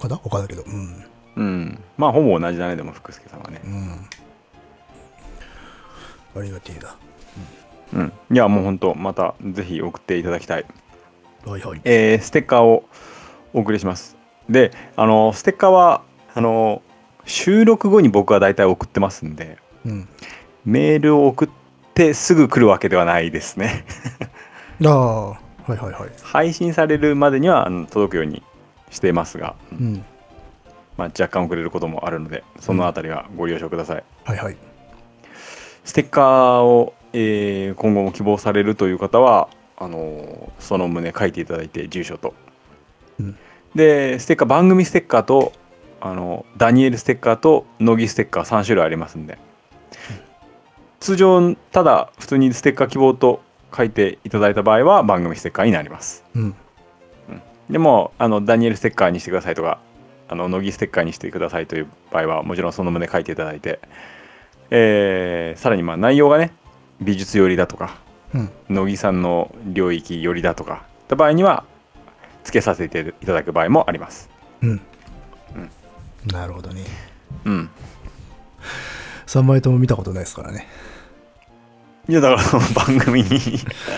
[0.00, 0.16] かな？
[0.16, 0.62] 他だけど。
[0.62, 1.04] うん。
[1.36, 4.08] うんまあほぼ同じだねでも福助さんはねうん。
[6.40, 6.96] ありがてえだ。
[7.94, 10.64] うんいやもうほんとまたぜひ送っていただきたい
[11.44, 11.80] はいはい。
[11.84, 12.84] えーステッカーを
[13.52, 14.16] お送りします
[14.48, 16.02] であのステッカーは
[16.34, 16.82] あの
[17.26, 20.08] 収録後に僕は大体送ってますんでうん。
[20.66, 21.48] メールを送っ
[21.94, 23.84] てすぐ来るわけではないですね
[24.84, 25.36] ああ、は
[25.68, 26.10] いはいはい。
[26.22, 28.42] 配信されるまでにはあの届くように
[28.90, 30.04] していますが、うん。
[30.96, 34.56] まあ、若干遅れることもあるのでそのあたりはご了承ください、はいはい。
[35.84, 39.48] ステッカーを、えー今後も希望されるという方は
[39.78, 42.34] あのーその旨書いていただいて住所と、
[43.20, 43.38] うん
[43.74, 45.52] でステッカー番組ステッカーと
[46.00, 49.38] あのダニエルステッカーと乃木ステッカー3種類ありますんで、
[51.06, 53.40] 通常ただ普通にステッカー希望と
[53.72, 56.56] 書いていただいた場合は番組ステッカーになりますうん。
[57.70, 59.78] でもあのダニエルステッカーにしてくださいとか
[60.28, 63.78] あの乃木ステッカーにしてくださいという場合はもちろんその旨書いていただいて、
[64.70, 66.52] えーさらにまあ内容がね
[67.00, 67.98] 美術寄りだとか
[68.34, 68.50] うん。
[68.68, 71.62] 乃木さんの領域寄りだとかった場合には
[72.42, 74.28] 付けさせていただく場合もあります
[74.60, 74.80] うん。
[76.32, 76.82] なるほどね。
[77.44, 77.70] うん
[79.26, 80.66] 3枚とも見たことないですからね。
[82.08, 83.28] いやだから番組に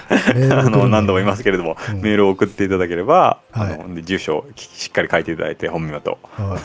[0.51, 6.59] あの何度も言いますけれども、うんメールを送っていただければ、はいあので住所をしっかり書いていただいて本名とは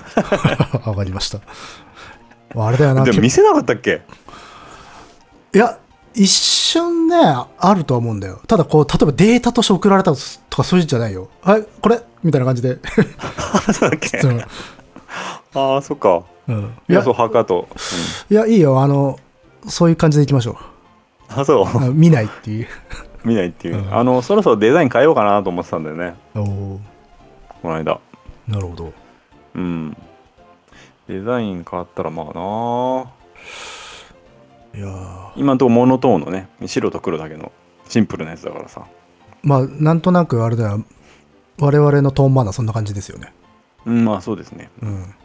[0.83, 0.87] い。
[0.89, 1.39] わかりました。
[2.55, 3.03] あれだよな。
[3.03, 4.01] けでも見せなかったっけ？
[5.53, 5.77] いや、
[6.13, 7.17] 一瞬ね、
[7.59, 8.39] あるとは思うんだよ。
[8.47, 10.17] ただ、こう、例えばデータとして送られたと
[10.57, 11.27] かそういうんじゃないよ。
[11.41, 11.99] はい、これ？
[12.23, 12.77] みたいな感じで。
[13.73, 14.17] そうだっけ？
[14.25, 14.41] うん
[15.55, 17.67] ああそっかうん、いいややそう墓と、
[18.29, 18.81] いや、いいよ。
[18.81, 19.19] あの、
[19.67, 20.57] そういう感じでいきましょうん、
[21.29, 21.93] あそう。
[21.93, 22.67] 見ないっていう。
[23.25, 23.93] 見ないっていう、うん。
[23.93, 26.15] あのそろそろデザイン変えようかなと思ってたんだよね。
[26.33, 26.79] こ
[27.63, 27.99] の間。
[28.47, 28.93] なるほど。
[29.55, 29.97] うん。
[31.07, 32.31] デザイン変わったらまあな
[34.75, 35.31] いやー。
[35.35, 37.51] 今のところモノトーンのね白と黒だけの
[37.87, 38.83] シンプルなやつだからさ。
[39.41, 40.83] まあ、なんとなくあれだよ。
[41.59, 43.33] 我々のトーンマナーそんな感じですよね。
[43.85, 44.69] うんまあそうですね。
[44.81, 45.15] うん。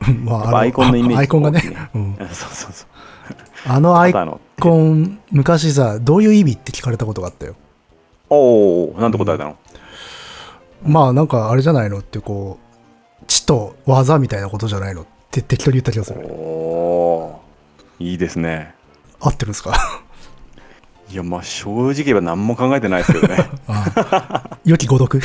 [0.24, 1.62] まあ、やっぱアイコンのイメージアイコンがね。
[1.94, 2.88] うん、そうそうそう
[3.66, 7.54] あのアイコン、昔さ、どういう意味って聞かれたことがあったよ。
[8.28, 9.56] おおなんて答えたの、
[10.84, 12.58] まあ、なんかあれじゃないのって、こ
[13.22, 16.26] う、知と技みたいなことじゃないのって適当に言った気がすおる。
[16.28, 18.74] おーいいですね。
[19.20, 19.74] 合ってるんですか？
[21.10, 23.50] いやまあ正直言えば何も考えてないですけどね。
[23.66, 25.20] あ良き誤読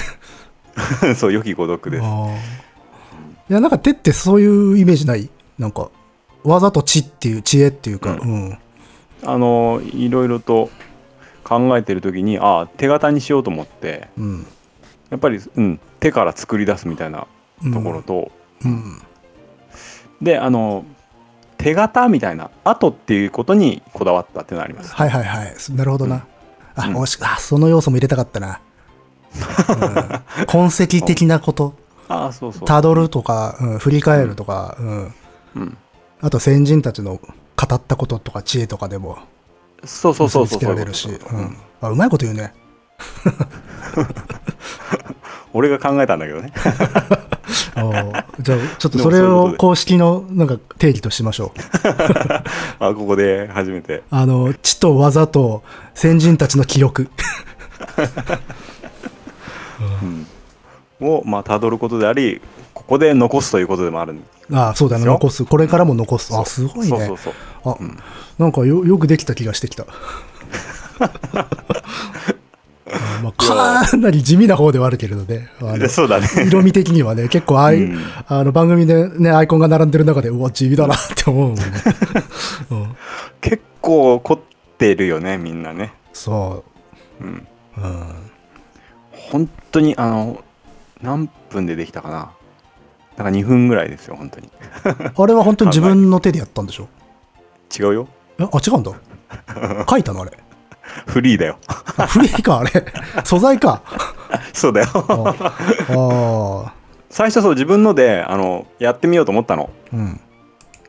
[1.16, 2.04] そう良き誤読です。
[2.04, 5.30] いや、なんか手ってそういうイメージない？
[5.60, 5.90] なんか、
[6.46, 8.58] 技と知っていう、知恵っていうか、ううん。
[9.24, 10.70] あのいろいろと
[11.44, 14.48] 考えてる時にああ手形にしようと思ってうん。
[15.10, 17.28] やっぱり、うん、手から作り出すみたいな
[17.64, 18.32] うんところと、
[18.64, 19.02] うん。
[20.22, 20.86] であの
[21.58, 25.56] 手形みたいな後っていうことにこだわったっていうのがありますはいはいはい。
[25.72, 26.26] なるほどな。
[26.76, 28.48] あ、うんもしあ、その要素も入れたかったな。
[28.50, 28.56] うん
[30.48, 31.74] 痕跡的なこと、
[32.66, 35.14] たどるとか、うん、振り返るとか、うん。
[35.56, 35.78] うん、
[36.22, 39.18] あと先人たちの語ったこととか知恵とかでも
[39.84, 42.54] そうそうそうそうけられるし、そうまいこと言うね。
[45.54, 46.52] 俺が考えたんだけどね
[48.40, 51.60] じゃあ、ちょっとそれを公式のなんか定義としましょう。
[52.84, 55.64] あここで初めてあの、知と技と
[55.94, 57.10] 先人たちの記録。
[61.02, 62.42] をまあ辿ることであり
[62.76, 64.24] ここで残すということでもあるん
[64.54, 65.44] あそうだね、残す。
[65.46, 66.36] これからも残す。
[66.38, 66.98] あ、すごいね。
[66.98, 67.34] そうそうそう
[67.64, 67.78] あ、
[68.38, 69.88] なんかよよくできた気がしてきた。
[71.00, 71.48] あ
[73.24, 75.50] まあ、かなり地味な方ではあるけれどね。
[75.90, 81.64] そうだね色味的にはね、 結構ああいう、うんあの番組でね、アイコンが並んでる中で、うわ、地味だなって思うもんね。
[82.70, 82.96] うん、
[83.42, 84.40] 結構凝っ
[84.78, 86.64] てるよねみんなねそ
[87.20, 87.48] うん
[87.78, 87.82] う。
[87.82, 88.06] うん。
[89.12, 90.44] 本当にあの
[91.02, 92.32] 何分でできたかな
[93.18, 94.50] なんか2分ぐらいですよ本当に
[95.18, 96.88] あれは本当に自分の手でやったんでしょ？
[97.78, 98.08] 違うよ
[98.40, 98.92] えあ、違うんだ？
[99.90, 100.32] 書いたのあれ？
[101.08, 101.58] フリーだよ
[101.98, 102.70] あ、フリーか、あれ。
[103.24, 103.82] 素材か。
[104.54, 106.74] そうだよああ
[107.10, 109.98] 最初そう自分のであのやってみようと思ったのー。
[109.98, 110.20] うん。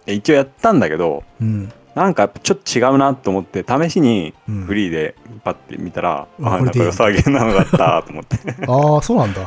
[0.05, 1.73] で一応やったんだけどうん。
[1.95, 8.39] なんかちょっと違うなと思って試しにうんフリーでパッて見たら、うんあなんか良さげなのがあったと思って
[8.69, 9.43] ああ、そうなんだ。
[9.43, 9.47] へ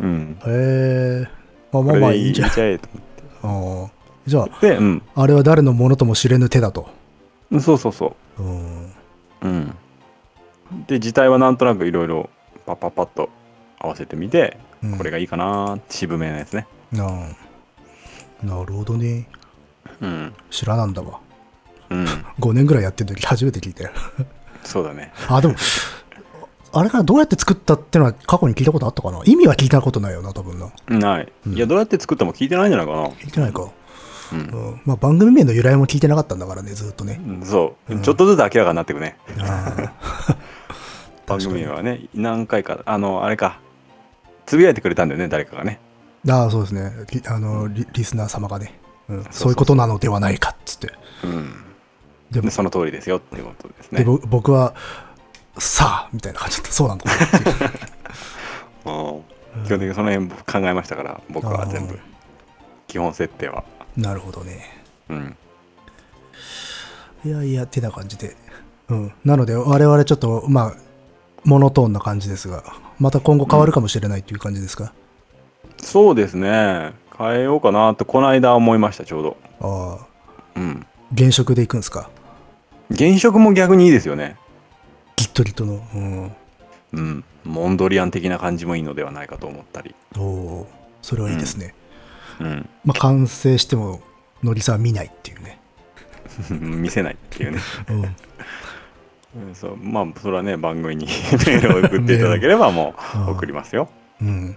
[0.00, 1.26] うんえ。
[1.72, 2.50] あ、まあこれまあいいんじゃん。
[2.56, 2.88] えと
[3.42, 3.88] あー。
[4.26, 5.02] じゃあ、でうん。
[5.14, 6.88] あれは誰のものとも知れぬ手だと。
[7.60, 8.42] そうそうそう。
[8.42, 8.86] ん。
[8.86, 8.94] う
[9.42, 9.74] うん。
[10.86, 12.28] で字体はなんとなくいろいろ
[12.66, 13.30] パッパッパッと
[13.78, 14.98] 合わせてみて、うん。
[14.98, 16.66] これがいいかな渋めなやつね。
[16.92, 19.28] なあなるほどね。
[20.00, 20.34] うん。
[20.50, 21.20] 知らなんだわ。
[21.90, 22.04] うん。
[22.38, 23.90] 5年ぐらいやってる時初めて聞いたよ。
[24.62, 25.12] そうだね。
[25.28, 25.54] あでも
[26.72, 29.20] あれからどうやって作ったってのは過去に聞いたことあったかな？
[29.24, 30.70] 意味は聞いたことないよな多分な。
[30.88, 31.54] ない、うん。
[31.54, 33.08] いやどうやって作ったも聞いてないんじゃないかな。
[33.08, 33.68] 聞いてないか、
[34.32, 34.38] うん。
[34.38, 34.80] うん。
[34.84, 37.20] まあ、番組名の由来も聞いてなかったんだからねずっとね。
[37.26, 38.02] うんそう、うん。
[38.02, 39.16] ちょっとずつ明らかになっていくね。
[41.26, 43.60] 番組はね何回かあのあれか。
[44.46, 45.78] つぶやいてくれたんだよね誰かがね。
[46.28, 46.92] ああそうですね。
[47.12, 49.22] リあのリリスナー様がね、うん。
[49.24, 50.92] そうそういうことなのではないかっつって。
[51.24, 51.64] うん。
[52.30, 52.46] でも。
[52.46, 54.74] でその通りですよっていうことですでねぼ僕は
[55.60, 56.72] さあみたいな感じだった。
[56.72, 57.70] そうなんだっていう
[58.86, 59.64] うん。
[59.64, 61.98] 基本的にその辺考えましたから僕は全部
[62.86, 63.64] 基本設定は。
[63.96, 65.36] なるほどねうん。
[67.24, 68.36] いやいやてな感じで。
[68.88, 69.12] うん。
[69.24, 70.74] なので我々ちょっとまあ
[71.44, 72.62] モノトーンな感じですが
[72.98, 74.92] また今後変わるかもしれないっていう感じですか、
[75.78, 76.92] そうですね。
[77.16, 79.36] 変えようかなってこの間思いましたちょうど。
[79.60, 80.06] ああ。
[80.56, 80.86] うん。
[81.12, 82.10] 現職でいくんですか？
[82.90, 84.36] 現職も逆にいいですよね
[85.44, 86.32] ギットギットの
[86.92, 87.00] うん。
[87.00, 87.24] うん。
[87.44, 89.94] モンドリアン的な感じもいいのではないかと思ったり。
[90.16, 90.66] おおー。
[91.02, 91.74] それはいいですね、
[92.40, 92.68] うん。
[92.84, 94.00] まあ完成しても
[94.42, 95.60] のりさんは見ないっていうね、
[96.50, 97.58] 見せないっていうね。
[97.88, 98.02] うん、
[99.48, 99.76] うんそう。
[99.76, 101.06] まあそれはね番組に
[101.46, 103.26] メールを送っていただければもうん。
[103.26, 103.88] う送りますよ。
[104.20, 104.56] うん。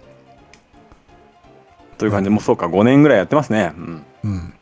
[1.97, 2.25] という感じ。
[2.25, 3.73] でもうそうか5年ぐらいやってますね。
[3.77, 4.03] うん。
[4.23, 4.53] うん。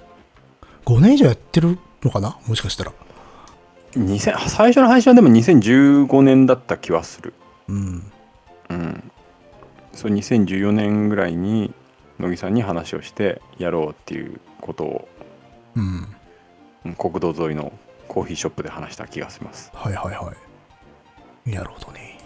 [0.86, 2.38] 5年以上やってるのかな？
[2.48, 2.92] もしかしたら
[3.94, 7.34] 2000最初の配信はでも2015年だった気はする。
[7.68, 8.12] うん。
[8.70, 9.12] うん。
[9.94, 11.74] そう2014年ぐらいに
[12.20, 15.08] 乃木さんに話をしてやろうっていうことを
[15.76, 16.08] うん。
[16.86, 17.74] うん国道沿いの
[18.08, 19.72] コーヒーショップで話した気がします。
[19.74, 20.32] はいはいは
[21.46, 21.50] い。
[21.52, 22.18] なるほどね。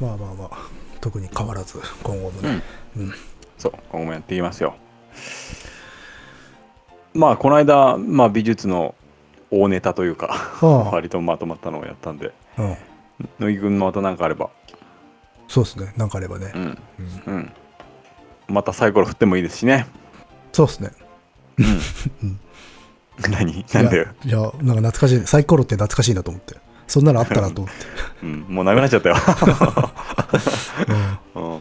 [0.00, 0.82] まあまあまあ。
[1.02, 2.62] 特に変わらず今後もね、
[2.96, 3.12] うん。
[3.58, 4.74] そう今後もやっていきますよ。
[7.12, 8.94] まあこの間、まあ、美術の
[9.52, 12.32] 大ネタというか割とまとまったのをやったんで。
[12.58, 12.76] うん、
[13.38, 14.50] 乃木くんまた何かあれば。
[15.46, 15.92] そうですね。
[15.96, 16.78] なんかあればね、うん。
[17.26, 17.34] うん。
[17.34, 17.52] うん。
[18.48, 19.86] またサイコロ振ってもいいですしね。
[20.52, 20.90] そうですね。
[23.30, 23.64] 何？
[23.74, 24.08] なんで？
[24.24, 25.26] いやいやなんか懐かしい。
[25.26, 26.56] サイコロって懐かしいなと思って。
[26.92, 27.86] そんなのあったなと思って、
[28.22, 29.14] うん、もうなくなっちゃったよ、
[31.34, 31.60] ううん、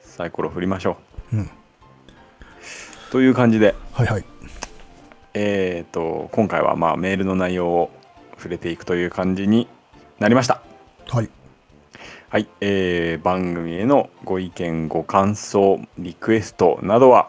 [0.00, 0.96] サイコロ振りましょ
[1.32, 1.48] んうん、う
[3.10, 3.74] という感じで。
[3.92, 4.24] はいはい
[5.34, 7.90] えー、と今回はまあメールの内容を
[8.36, 9.68] 触れていくという感じに
[10.18, 10.60] なりました。
[11.08, 11.30] はい。
[12.28, 17.28] はい、えー番組へのご意見ご感想リクエストなどは、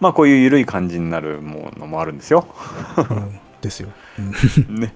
[0.00, 2.48] まあこういう緩い感じになるものもあるんですよ。
[2.96, 4.22] うん、ですよ、う
[4.72, 4.94] ん、 ね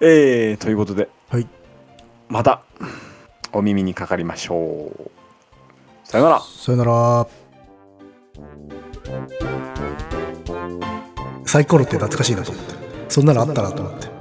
[0.00, 1.08] えー、ということで。
[1.28, 1.46] はい。
[2.28, 2.62] また
[3.52, 5.10] お耳にかかりましょう。
[6.04, 6.40] さよなら。
[6.40, 7.26] さよなら。
[11.44, 12.74] サイコロって懐かしいなと思って。
[13.08, 14.19] そんなのあったなと思って